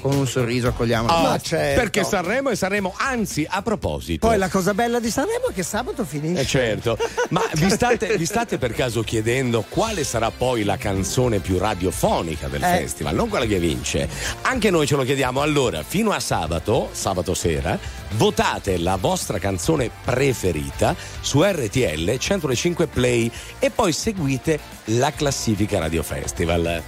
Con 0.00 0.14
un 0.16 0.26
sorriso 0.26 0.68
accogliamolo. 0.68 1.12
Oh, 1.12 1.22
Ma 1.22 1.38
certo. 1.38 1.80
Perché 1.80 2.04
Sanremo 2.04 2.50
e 2.50 2.56
Sanremo, 2.56 2.94
anzi, 2.98 3.46
a 3.48 3.62
proposito. 3.62 4.26
Poi 4.26 4.38
la 4.38 4.48
cosa 4.48 4.74
bella 4.74 4.98
di 5.00 5.10
Sanremo 5.10 5.48
è 5.48 5.52
che 5.52 5.62
sabato 5.62 6.04
finisce. 6.04 6.40
Eh 6.40 6.46
certo, 6.46 6.98
ma 7.30 7.42
vi 7.54 7.70
state, 7.70 8.16
vi 8.16 8.24
state 8.26 8.58
per 8.58 8.72
caso 8.72 9.02
chiedendo 9.02 9.64
quale 9.68 10.04
sarà 10.04 10.30
poi 10.30 10.64
la 10.64 10.76
canzone 10.76 11.38
più 11.38 11.58
radiofonica 11.58 12.48
del 12.48 12.62
Eh. 12.62 12.78
festival, 12.78 13.14
non 13.14 13.28
quella 13.28 13.46
che 13.46 13.58
vince? 13.58 14.08
Anche 14.42 14.70
noi 14.70 14.86
ce 14.86 14.96
lo 14.96 15.04
chiediamo. 15.04 15.40
Allora, 15.40 15.82
fino 15.82 16.10
a 16.12 16.20
sabato, 16.20 16.88
sabato 16.92 17.34
sera, 17.34 17.78
votate 18.12 18.78
la 18.78 18.96
vostra 18.96 19.38
canzone 19.38 19.90
preferita 20.04 20.94
su 21.20 21.42
RTL 21.42 22.16
105 22.18 22.86
Play 22.86 23.30
e 23.58 23.70
poi 23.70 23.92
seguite 23.92 24.58
la 24.86 25.12
classifica 25.12 25.78
Radio 25.78 26.02
Festival. 26.02 26.82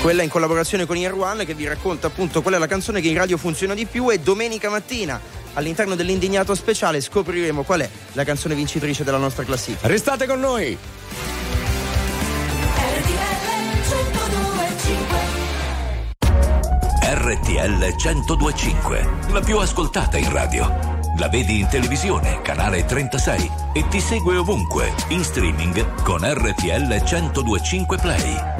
Quella 0.00 0.22
in 0.22 0.28
collaborazione 0.28 0.86
con 0.86 0.96
One 0.96 1.44
che 1.44 1.54
vi 1.54 1.66
racconta 1.66 2.06
appunto 2.06 2.40
qual 2.40 2.54
è 2.54 2.58
la 2.58 2.66
canzone 2.66 3.00
che 3.00 3.08
in 3.08 3.16
radio 3.16 3.36
funziona 3.36 3.74
di 3.74 3.84
più 3.84 4.10
e 4.10 4.20
domenica 4.20 4.70
mattina 4.70 5.20
all'interno 5.54 5.96
dell'indignato 5.96 6.54
speciale 6.54 7.00
scopriremo 7.00 7.62
qual 7.64 7.80
è 7.80 7.90
la 8.12 8.24
canzone 8.24 8.54
vincitrice 8.54 9.02
della 9.04 9.18
nostra 9.18 9.44
classifica. 9.44 9.88
Restate 9.88 10.26
con 10.26 10.38
noi! 10.38 10.78
RTL 17.00 17.94
1025, 17.96 19.08
la 19.32 19.40
più 19.40 19.58
ascoltata 19.58 20.16
in 20.16 20.32
radio. 20.32 20.96
La 21.18 21.28
vedi 21.28 21.58
in 21.58 21.68
televisione, 21.68 22.40
canale 22.42 22.84
36 22.84 23.50
e 23.72 23.88
ti 23.88 24.00
segue 24.00 24.36
ovunque, 24.36 24.94
in 25.08 25.24
streaming 25.24 26.02
con 26.02 26.20
RTL 26.22 27.02
1025 27.02 27.98
Play. 27.98 28.57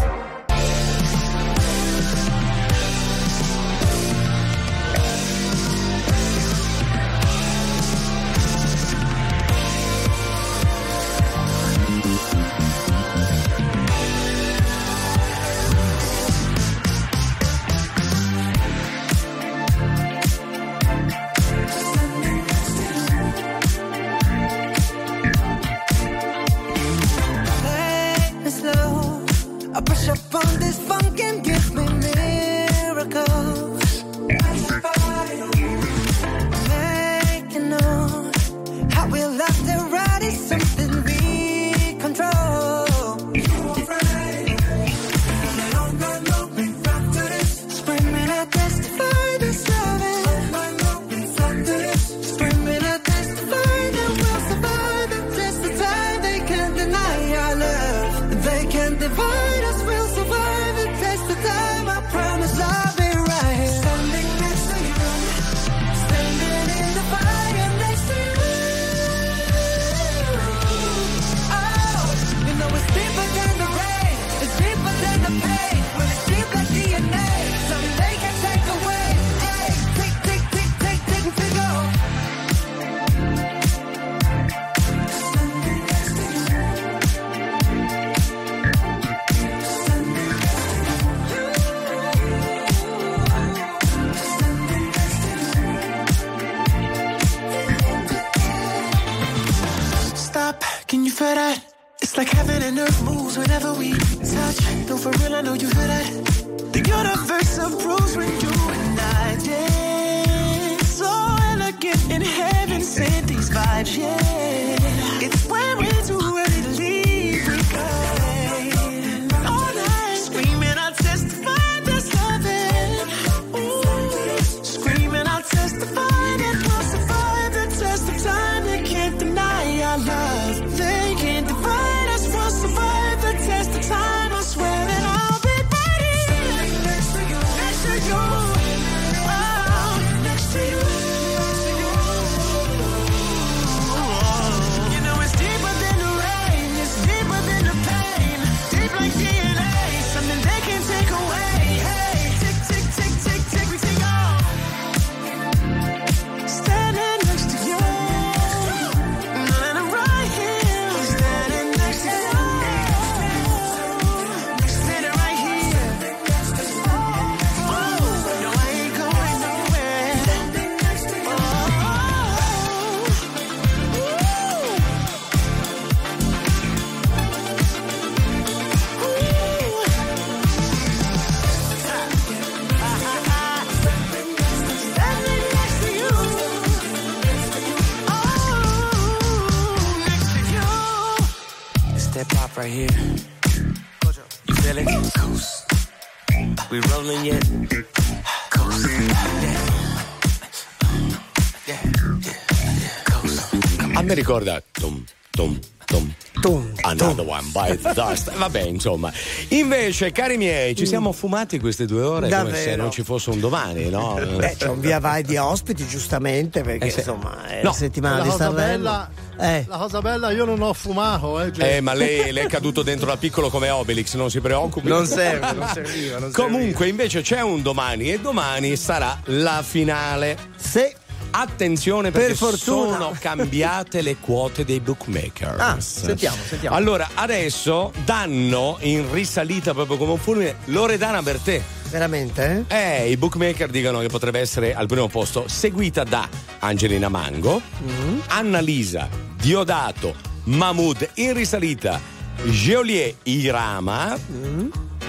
Another 207.01 207.27
one 207.27 207.45
bites 207.53 207.83
the 207.83 207.93
dust. 207.95 208.33
Vabbè, 208.37 208.61
insomma. 208.63 209.13
Invece, 209.49 210.13
cari 210.13 210.37
miei, 210.37 210.75
ci 210.77 210.87
siamo 210.87 211.13
fumati 211.13 211.59
queste 211.59 211.85
due 211.87 212.03
ore 212.03 212.29
come 212.29 212.51
se 212.51 212.55
Davvero? 212.65 212.83
non 212.83 212.91
ci 212.91 213.03
fosse 213.03 213.31
un 213.31 213.41
domani, 213.41 213.89
no? 213.89 214.15
Beh, 214.37 214.57
c'è 214.59 214.69
un 214.69 214.81
via 214.81 214.99
vai 214.99 215.23
di 215.23 215.37
ospiti, 215.37 215.87
giustamente, 215.87 216.63
perché 216.63 216.87
Eh, 216.87 216.91
sì. 216.91 216.99
insomma 217.01 217.47
è 217.47 217.57
No. 217.63 217.71
la 217.71 217.73
settimana 217.73 218.17
La 218.19 218.23
di 218.25 218.29
cosa, 218.31 218.45
Sanremo. 218.45 218.67
bella, 218.67 219.11
Eh. 219.39 219.65
la 219.69 219.77
cosa 219.77 220.01
bella, 220.01 220.31
io 220.31 220.45
non 220.45 220.61
ho 220.63 220.73
fumato, 220.73 221.41
eh, 221.41 221.51
Jay. 221.53 221.77
Eh, 221.77 221.81
ma 221.81 221.95
lei, 221.95 222.33
lei 222.33 222.45
è 222.45 222.49
caduto 222.49 222.83
dentro 222.83 223.07
da 223.07 223.17
piccolo 223.17 223.49
come 223.51 223.69
Obelix, 223.71 224.15
non 224.15 224.31
si 224.31 224.41
preoccupi. 224.41 224.89
Non 224.89 225.07
serve, 225.07 225.53
non 225.53 225.69
serviva. 225.73 226.19
Non 226.19 226.33
Comunque, 226.33 226.89
invece, 226.89 227.21
c'è 227.23 227.41
un 227.41 227.63
domani 227.63 228.13
e 228.13 228.21
domani 228.21 228.77
sarà 228.77 229.19
la 229.27 229.63
finale. 229.67 230.37
Se 230.57 230.95
Attenzione 231.31 232.11
perché 232.11 232.29
Per 232.29 232.37
fortuna. 232.37 232.93
sono 232.97 233.17
cambiate 233.19 234.01
le 234.03 234.17
quote 234.17 234.65
dei 234.65 234.81
bookmakers. 234.81 235.61
Ah, 235.61 235.77
sentiamo, 235.81 236.37
sentiamo. 236.47 236.75
Allora, 236.77 237.09
adesso 237.15 237.93
danno 238.05 238.77
in 238.81 239.11
risalita 239.13 239.75
proprio 239.75 239.97
come 239.97 240.13
un 240.13 240.19
fulmine 240.19 240.57
Loredana 240.67 241.23
Bertè. 241.23 241.63
Veramente? 241.91 242.65
Eh, 242.69 243.11
i 243.11 243.17
bookmaker 243.17 243.71
dicono 243.71 244.01
che 244.01 244.09
potrebbe 244.09 244.41
essere 244.41 244.75
al 244.75 244.87
primo 244.87 245.09
posto, 245.09 245.45
seguita 245.49 246.05
da 246.05 246.29
Angelina 246.61 247.09
Mango, 247.09 247.61
Mm. 247.83 248.19
Annalisa, 248.29 249.09
Diodato, 249.37 250.15
Mahmood 250.45 251.09
in 251.15 251.33
risalita, 251.35 252.01
Geolier 252.45 253.15
Irama 253.25 254.17
Mm. 254.31 254.69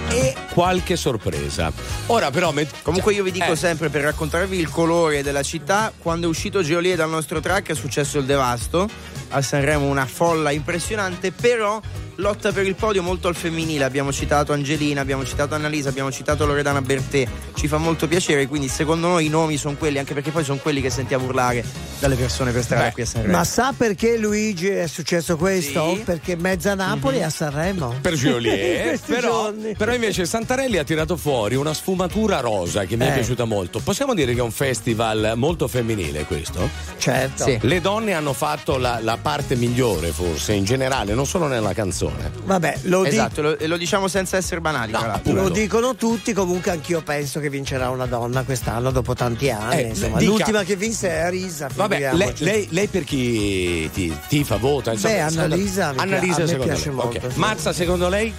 E 0.09 0.35
qualche 0.53 0.95
sorpresa. 0.95 1.71
Ora 2.07 2.31
però... 2.31 2.51
met- 2.51 2.81
Comunque 2.81 3.13
io 3.13 3.23
vi 3.23 3.31
dico 3.31 3.51
Eh. 3.51 3.55
sempre 3.55 3.89
per 3.89 4.01
raccontarvi 4.01 4.57
il 4.57 4.69
colore 4.69 5.21
della 5.23 5.43
città, 5.43 5.91
quando 5.97 6.27
è 6.27 6.29
uscito 6.29 6.61
Geolier 6.61 6.97
dal 6.97 7.09
nostro 7.09 7.39
track 7.39 7.71
è 7.71 7.75
successo 7.75 8.17
il 8.19 8.25
devasto, 8.25 8.87
a 9.29 9.41
Sanremo 9.41 9.85
una 9.85 10.05
folla 10.05 10.51
impressionante, 10.51 11.31
però 11.31 11.79
lotta 12.19 12.51
per 12.51 12.65
il 12.67 12.75
podio 12.75 13.01
molto 13.01 13.27
al 13.27 13.35
femminile, 13.35 13.83
abbiamo 13.85 14.11
citato 14.11 14.51
Angelina, 14.53 15.01
abbiamo 15.01 15.25
citato 15.25 15.55
Annalisa, 15.55 15.89
abbiamo 15.89 16.11
citato 16.11 16.45
Loredana 16.45 16.81
Bertè, 16.81 17.25
ci 17.55 17.67
fa 17.67 17.77
molto 17.77 18.07
piacere, 18.07 18.47
quindi 18.47 18.67
secondo 18.67 19.07
noi 19.07 19.25
i 19.25 19.29
nomi 19.29 19.57
sono 19.57 19.75
quelli, 19.75 19.97
anche 19.99 20.13
perché 20.13 20.31
poi 20.31 20.43
sono 20.43 20.59
quelli 20.59 20.81
che 20.81 20.89
sentiamo 20.89 21.25
urlare 21.25 21.63
dalle 21.99 22.15
persone 22.15 22.51
per 22.51 22.63
strada 22.63 22.91
qui 22.91 23.03
a 23.03 23.05
Sanremo. 23.05 23.37
Ma 23.37 23.43
sa 23.43 23.73
perché 23.75 24.17
Luigi 24.17 24.67
è 24.67 24.87
successo 24.87 25.37
questo? 25.37 25.95
Sì. 25.95 26.01
Perché 26.03 26.35
mezza 26.35 26.73
Napoli 26.75 27.17
è 27.19 27.23
a 27.23 27.29
Sanremo. 27.29 27.95
per 28.01 28.13
questi 28.19 29.11
però, 29.11 29.51
però 29.77 29.93
invece 29.93 30.25
Santarelli 30.25 30.77
ha 30.77 30.83
tirato 30.83 31.15
fuori 31.17 31.55
una 31.55 31.73
sfumatura 31.73 32.39
rosa 32.39 32.83
che 32.85 32.95
mi 32.95 33.05
è 33.05 33.09
Eh. 33.09 33.13
piaciuta 33.13 33.45
molto. 33.45 33.79
Possiamo 33.79 34.13
dire 34.13 34.33
che 34.33 34.39
è 34.39 34.43
un 34.43 34.51
festival 34.51 35.33
molto 35.35 35.67
femminile 35.67 36.25
questo? 36.25 36.69
Certo. 36.97 37.43
Sì. 37.45 37.57
Le 37.61 37.81
donne 37.81 38.13
hanno 38.13 38.33
fatto 38.33 38.77
la, 38.77 38.99
la 39.01 39.17
parte 39.21 39.55
migliore 39.55 40.09
forse 40.09 40.53
in 40.53 40.63
generale, 40.65 41.13
non 41.13 41.25
solo 41.25 41.47
nella 41.47 41.73
canzone. 41.73 42.07
Vabbè, 42.43 42.79
lo, 42.83 43.03
di- 43.03 43.09
Esatto, 43.09 43.41
lo- 43.41 43.57
e 43.57 43.67
lo 43.67 43.77
diciamo 43.77 44.07
senza 44.07 44.37
essere 44.37 44.59
banali, 44.61 44.91
l'altro. 44.91 45.33
lo 45.33 45.49
dicono 45.49 45.95
tutti, 45.95 46.33
comunque 46.33 46.71
anch'io 46.71 47.01
penso 47.01 47.39
che 47.39 47.49
vincerà 47.49 47.89
una 47.89 48.05
donna 48.05 48.43
quest'anno 48.43 48.91
dopo 48.91 49.13
tanti 49.13 49.49
anni. 49.49 49.75
Eh, 49.81 49.87
insomma. 49.89 50.17
dica- 50.17 50.31
L'ultima 50.31 50.63
che 50.63 50.75
vinse 50.75 51.09
è 51.09 51.19
Arisa. 51.19 51.67
Vabbè, 51.73 52.13
lei, 52.13 52.33
lei- 52.39 52.67
lei 52.71 52.87
per 52.87 53.03
chi 53.03 53.89
ti, 53.93 54.15
tifa, 54.27 54.57
vota? 54.57 54.93
Insomma, 54.93 55.13
Beh, 55.13 55.19
secondo- 55.29 55.41
Annalisa 55.43 55.87
mi 55.89 55.93
pi- 55.95 56.01
Annalisa 56.01 56.35
a 56.35 56.39
me 56.39 56.47
secondo 56.47 56.63
piace 56.65 56.85
lei. 56.87 56.95
molto, 56.95 57.17
Ok. 57.25 57.31
sì. 57.33 57.39
Mazza, 57.39 57.73
secondo 57.73 58.09
lei? 58.09 58.33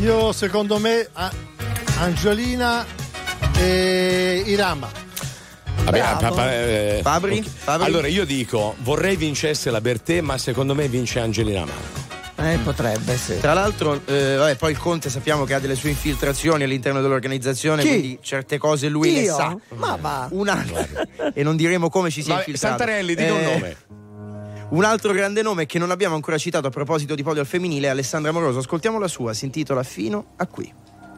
Io 0.00 0.32
secondo 0.32 0.78
me 0.78 1.08
a- 1.12 1.32
Angelina 2.00 2.84
e 3.58 4.42
Irama. 4.46 4.88
Vabbè, 5.84 5.98
papà, 6.20 6.52
eh, 6.54 7.00
Fabri? 7.02 7.38
ok. 7.38 7.46
Fabri? 7.64 7.86
Allora 7.86 8.06
io 8.08 8.24
dico, 8.26 8.74
vorrei 8.80 9.16
vincesse 9.16 9.70
la 9.70 9.80
Bertè, 9.80 10.20
ma 10.20 10.36
secondo 10.36 10.74
me 10.74 10.86
vince 10.88 11.18
Angelina 11.18 11.60
Marco. 11.64 12.06
Eh, 12.40 12.58
potrebbe, 12.62 13.16
sì. 13.16 13.38
Tra 13.40 13.52
l'altro, 13.52 14.00
eh, 14.04 14.36
vabbè, 14.36 14.54
poi 14.56 14.70
il 14.70 14.78
Conte 14.78 15.10
sappiamo 15.10 15.44
che 15.44 15.54
ha 15.54 15.58
delle 15.58 15.74
sue 15.74 15.88
infiltrazioni 15.90 16.62
all'interno 16.62 17.00
dell'organizzazione, 17.00 17.82
Chi? 17.82 17.88
quindi 17.88 18.18
certe 18.22 18.58
cose 18.58 18.88
lui 18.88 19.12
le 19.12 19.20
Io? 19.22 19.34
sa. 19.34 19.56
Ma 19.74 19.96
va. 20.00 20.28
Un 20.30 20.48
altro, 20.48 20.76
e 21.34 21.42
non 21.42 21.56
diremo 21.56 21.90
come 21.90 22.10
ci 22.10 22.22
sia 22.22 22.34
Vabbè, 22.34 22.46
infiltrato. 22.46 22.76
Santarelli, 22.78 23.14
dica 23.16 23.32
un 23.32 23.40
Eh, 23.40 23.52
nome. 23.52 23.76
Un 24.70 24.84
altro 24.84 25.12
grande 25.12 25.42
nome 25.42 25.66
che 25.66 25.78
non 25.78 25.90
abbiamo 25.90 26.14
ancora 26.14 26.38
citato 26.38 26.66
a 26.68 26.70
proposito 26.70 27.14
di 27.14 27.22
podio 27.24 27.40
al 27.40 27.46
femminile 27.46 27.86
è 27.88 27.90
Alessandra 27.90 28.30
Moroso. 28.32 28.58
Ascoltiamo 28.58 28.98
la 28.98 29.08
sua, 29.08 29.32
si 29.32 29.44
intitola 29.46 29.82
Fino 29.82 30.26
a 30.36 30.46
qui. 30.46 30.72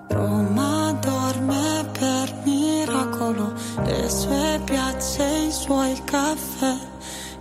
Roma 0.09 0.97
dorme 1.01 1.85
per 1.99 2.33
miracolo, 2.45 3.53
le 3.85 4.09
sue 4.09 4.61
piazze, 4.65 5.25
i 5.49 5.53
suoi 5.53 6.01
caffè, 6.05 6.77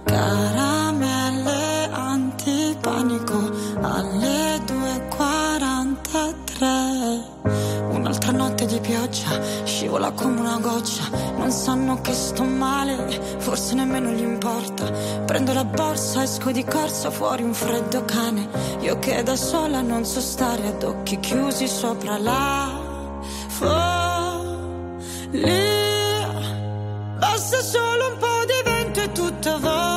caramelle 0.04 0.79
scivola 10.00 10.12
come 10.12 10.40
una 10.40 10.58
goccia, 10.60 11.10
non 11.38 11.52
sanno 11.52 12.00
che 12.02 12.14
sto 12.14 12.44
male, 12.44 13.20
forse 13.40 13.76
nemmeno 13.76 14.12
gli 14.12 14.22
importa. 14.22 14.90
Prendo 15.26 15.52
la 15.54 15.66
borsa, 15.66 16.24
esco 16.24 16.52
di 16.52 16.64
corsa, 16.64 17.12
fuori 17.12 17.44
un 17.44 17.54
freddo 17.54 18.06
cane, 18.06 18.48
io 18.80 18.98
che 19.00 19.22
da 19.24 19.36
sola 19.36 19.82
non 19.82 20.06
so 20.06 20.22
stare 20.22 20.68
ad 20.68 20.84
occhi 20.84 21.20
chiusi 21.20 21.68
sopra 21.68 22.18
la 22.18 22.80
follia. 23.48 23.88
Basta 27.18 27.62
solo 27.62 28.12
un 28.12 28.18
po' 28.18 28.46
di 28.46 28.70
vento 28.70 29.02
e 29.02 29.12
tutto 29.12 29.60
vola 29.60 29.89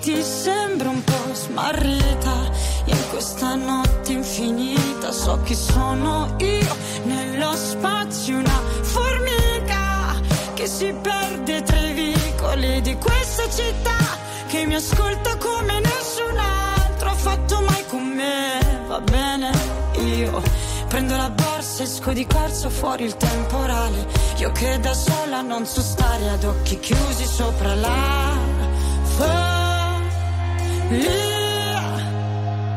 ti 0.00 0.22
sembra 0.22 0.88
un 0.88 1.02
po' 1.02 1.34
smarrita 1.34 2.34
in 2.84 3.08
questa 3.10 3.54
notte 3.54 4.12
infinita? 4.12 5.10
So 5.12 5.40
chi 5.42 5.54
sono 5.54 6.34
io 6.38 6.76
nello 7.04 7.52
spazio, 7.54 8.38
una 8.38 8.60
formica 8.82 10.14
che 10.54 10.66
si 10.66 10.92
perde 10.92 11.62
tra 11.62 11.78
i 11.80 11.92
vicoli 11.92 12.80
di 12.80 12.96
questa 12.96 13.48
città 13.50 13.96
che 14.46 14.64
mi 14.66 14.74
ascolta 14.74 15.36
come 15.36 15.80
nessun 15.80 16.38
altro 16.38 17.10
ha 17.10 17.14
fatto 17.14 17.60
mai 17.60 17.84
con 17.88 18.02
me. 18.02 18.58
Va 18.86 19.00
bene, 19.00 19.50
io 20.00 20.42
prendo 20.88 21.16
la 21.16 21.30
borsa, 21.30 21.82
esco 21.82 22.12
di 22.12 22.26
corsa 22.26 22.68
fuori 22.70 23.04
il 23.04 23.16
temporale. 23.16 24.06
Io 24.36 24.52
che 24.52 24.78
da 24.80 24.94
sola 24.94 25.42
non 25.42 25.66
so 25.66 25.82
stare 25.82 26.28
ad 26.30 26.44
occhi 26.44 26.78
chiusi 26.78 27.26
sopra 27.26 27.74
la 27.74 28.28
follia. 30.88 31.82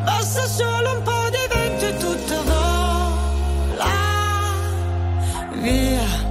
Basta 0.03 0.45
solo 0.47 0.97
un 0.97 1.03
po' 1.03 1.29
di 1.29 1.47
vento 1.53 1.85
e 1.85 1.97
tutto 1.97 2.43
vola 2.43 3.93
via. 5.61 6.30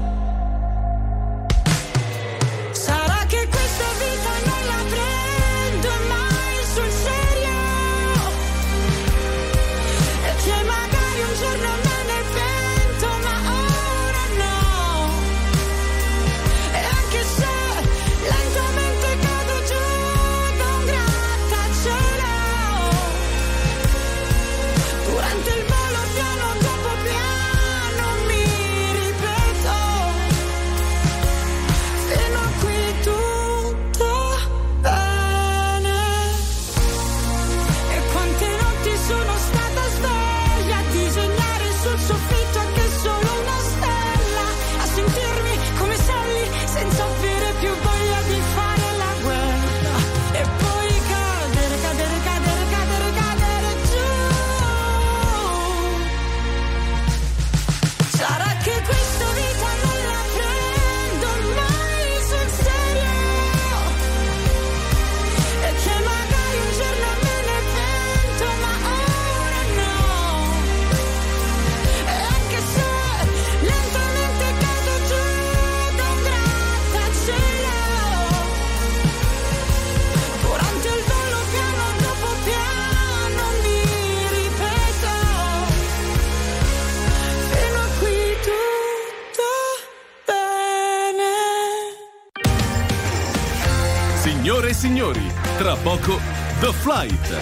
Flight. 96.90 97.40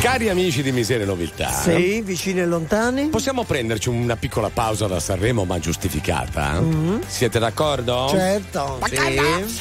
Cari 0.00 0.30
amici 0.30 0.62
di 0.62 0.72
Miseria 0.72 1.04
e 1.04 1.06
Nobiltà. 1.06 1.50
Sì, 1.50 2.00
vicini 2.00 2.40
e 2.40 2.46
lontani. 2.46 3.08
Possiamo 3.08 3.44
prenderci 3.44 3.90
una 3.90 4.16
piccola 4.16 4.48
pausa 4.48 4.86
da 4.86 4.98
Sanremo, 4.98 5.44
ma 5.44 5.58
giustificata? 5.58 6.62
Siete 7.06 7.38
d'accordo? 7.38 8.08
Certo. 8.08 8.80
Sì. 8.88 9.60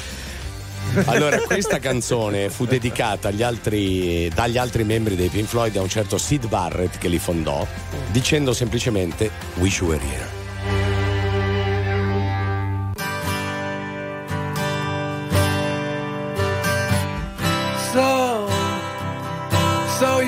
Allora, 1.07 1.37
questa 1.39 1.79
canzone 1.79 2.49
fu 2.49 2.65
dedicata 2.65 3.27
agli 3.27 3.43
altri, 3.43 4.31
dagli 4.33 4.57
altri 4.57 4.85
membri 4.85 5.17
dei 5.17 5.27
Pink 5.27 5.49
Floyd 5.49 5.75
a 5.75 5.81
un 5.81 5.89
certo 5.89 6.17
Sid 6.17 6.47
Barrett 6.47 6.99
che 6.99 7.09
li 7.09 7.19
fondò, 7.19 7.67
dicendo 8.11 8.53
semplicemente 8.53 9.29
Wish 9.55 9.79
You 9.79 9.89
Were 9.89 10.01
Here. 10.01 10.36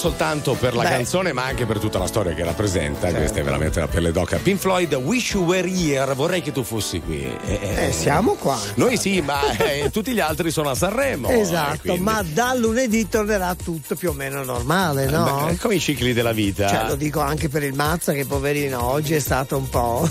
soltanto 0.00 0.54
per 0.54 0.74
la 0.74 0.82
Beh. 0.84 0.88
canzone, 0.88 1.32
ma 1.34 1.44
anche 1.44 1.66
per 1.66 1.78
tutta 1.78 1.98
la 1.98 2.06
storia 2.06 2.32
che 2.32 2.42
rappresenta. 2.42 3.12
Questa 3.12 3.38
è 3.38 3.42
veramente 3.42 3.80
la 3.80 3.86
pelle 3.86 4.10
d'oca. 4.12 4.38
Pink 4.38 4.58
Floyd, 4.58 4.94
Wish 4.94 5.32
You 5.32 5.44
Were 5.44 5.68
Here. 5.70 6.14
Vorrei 6.14 6.40
che 6.40 6.52
tu 6.52 6.62
fossi 6.62 7.00
qui. 7.02 7.22
Eh, 7.44 7.86
Eh, 7.88 7.92
siamo 7.92 8.32
qua. 8.34 8.58
Noi 8.76 8.96
sì, 8.96 9.20
ma 9.20 9.40
eh, 9.58 9.90
tutti 9.92 10.12
gli 10.12 10.20
altri 10.20 10.50
sono 10.50 10.70
a 10.70 10.74
Sanremo. 10.74 11.28
eh, 11.28 11.40
Esatto, 11.40 11.80
quindi- 11.82 12.00
ma 12.00 12.24
da 12.32 12.54
lunedì 12.54 13.08
tornerà 13.08 13.54
tutto 13.54 13.94
più 13.94 14.08
o 14.08 14.12
meno 14.14 14.42
normale, 14.42 15.04
no? 15.06 15.44
Beh, 15.48 15.58
come 15.58 15.74
i 15.74 15.80
cicli 15.80 16.14
della 16.14 16.32
vita. 16.32 16.66
Cioè, 16.66 16.86
lo 16.88 16.94
dico 16.94 17.20
anche 17.20 17.50
per 17.50 17.62
il 17.62 17.74
Mazza 17.74 18.12
che 18.12 18.24
poverino 18.24 18.82
oggi 18.82 19.12
è 19.14 19.18
stato 19.20 19.58
un 19.58 19.68
po' 19.68 20.08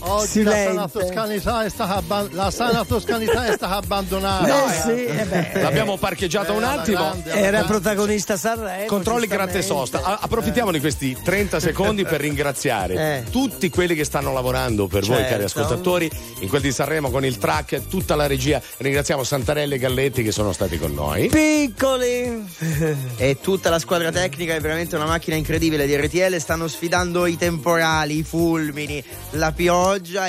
Oggi 0.00 0.42
la 0.42 0.50
sana 0.52 0.88
silente. 0.88 0.98
toscanità 0.98 1.64
è 1.64 1.68
stata, 1.68 2.26
la 2.30 2.50
sana 2.50 2.84
toscanità 2.84 3.46
è 3.46 3.52
stata 3.54 3.76
abbandonata. 3.76 4.46
Eh 4.66 4.80
sì, 4.80 5.04
eh 5.04 5.24
beh. 5.24 5.62
L'abbiamo 5.62 5.96
parcheggiata 5.96 6.52
un 6.52 6.64
attimo. 6.64 7.14
Era 7.24 7.62
protagonista 7.64 8.36
Sanremo. 8.36 8.86
Controlli 8.86 9.26
gratte 9.26 9.62
sosta. 9.62 10.02
A- 10.02 10.18
approfittiamo 10.22 10.70
di 10.70 10.80
questi 10.80 11.16
30 11.22 11.60
secondi 11.60 12.04
per 12.04 12.20
ringraziare 12.20 12.94
Eh. 13.26 13.30
tutti 13.30 13.70
quelli 13.70 13.94
che 13.94 14.04
stanno 14.04 14.32
lavorando 14.32 14.86
per 14.86 15.04
voi, 15.04 15.16
Certo. 15.16 15.30
cari 15.32 15.44
ascoltatori, 15.44 16.10
in 16.40 16.48
quel 16.48 16.60
di 16.62 16.72
Sanremo 16.72 17.10
con 17.10 17.24
il 17.24 17.38
track, 17.38 17.88
tutta 17.88 18.14
la 18.16 18.26
regia. 18.26 18.60
Ringraziamo 18.78 19.22
Santarelli 19.24 19.74
e 19.74 19.78
Galletti 19.78 20.22
che 20.22 20.32
sono 20.32 20.52
stati 20.52 20.78
con 20.78 20.92
noi. 20.94 21.28
Piccoli. 21.28 22.46
E 23.16 23.38
tutta 23.40 23.68
la 23.70 23.78
squadra 23.78 24.10
tecnica 24.10 24.54
è 24.54 24.60
veramente 24.60 24.94
una 24.96 25.04
macchina 25.06 25.36
incredibile 25.36 25.86
di 25.86 25.96
RTL. 25.96 26.36
Stanno 26.38 26.68
sfidando 26.68 27.26
i 27.26 27.36
temporali, 27.36 28.18
i 28.18 28.22
fulmini, 28.22 29.02
la 29.30 29.50
pioggia 29.52 29.76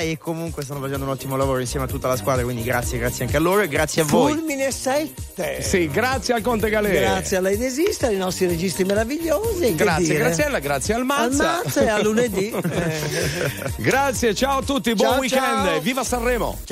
e 0.00 0.18
comunque 0.18 0.62
stanno 0.62 0.80
facendo 0.80 1.04
un 1.04 1.10
ottimo 1.10 1.36
lavoro 1.36 1.58
insieme 1.60 1.86
a 1.86 1.88
tutta 1.88 2.08
la 2.08 2.16
squadra. 2.16 2.42
Quindi 2.44 2.62
grazie, 2.62 2.98
grazie 2.98 3.24
anche 3.24 3.36
a 3.36 3.40
loro 3.40 3.60
e 3.62 3.68
grazie 3.68 4.02
a 4.02 4.04
voi. 4.04 4.32
Fulmine 4.32 4.70
7. 4.70 5.62
Sì, 5.62 5.88
grazie 5.88 6.34
al 6.34 6.42
Conte 6.42 6.68
Galè. 6.68 7.00
Grazie 7.00 7.36
a 7.38 7.40
lei 7.40 7.56
desista, 7.56 8.06
ai 8.06 8.16
nostri 8.16 8.46
registi 8.46 8.84
meravigliosi. 8.84 9.74
Grazie 9.74 10.04
dire. 10.04 10.18
Graziella, 10.18 10.58
grazie 10.58 10.94
al 10.94 11.00
Al 11.00 11.06
Mazza. 11.06 11.60
Mazza 11.62 11.80
e 11.82 11.88
a 11.88 12.02
lunedì. 12.02 12.52
grazie, 13.76 14.34
ciao 14.34 14.58
a 14.58 14.62
tutti, 14.62 14.94
buon 14.94 15.10
Ciao, 15.10 15.20
weekend, 15.20 15.66
ciao. 15.66 15.80
viva 15.80 16.04
Sanremo! 16.04 16.68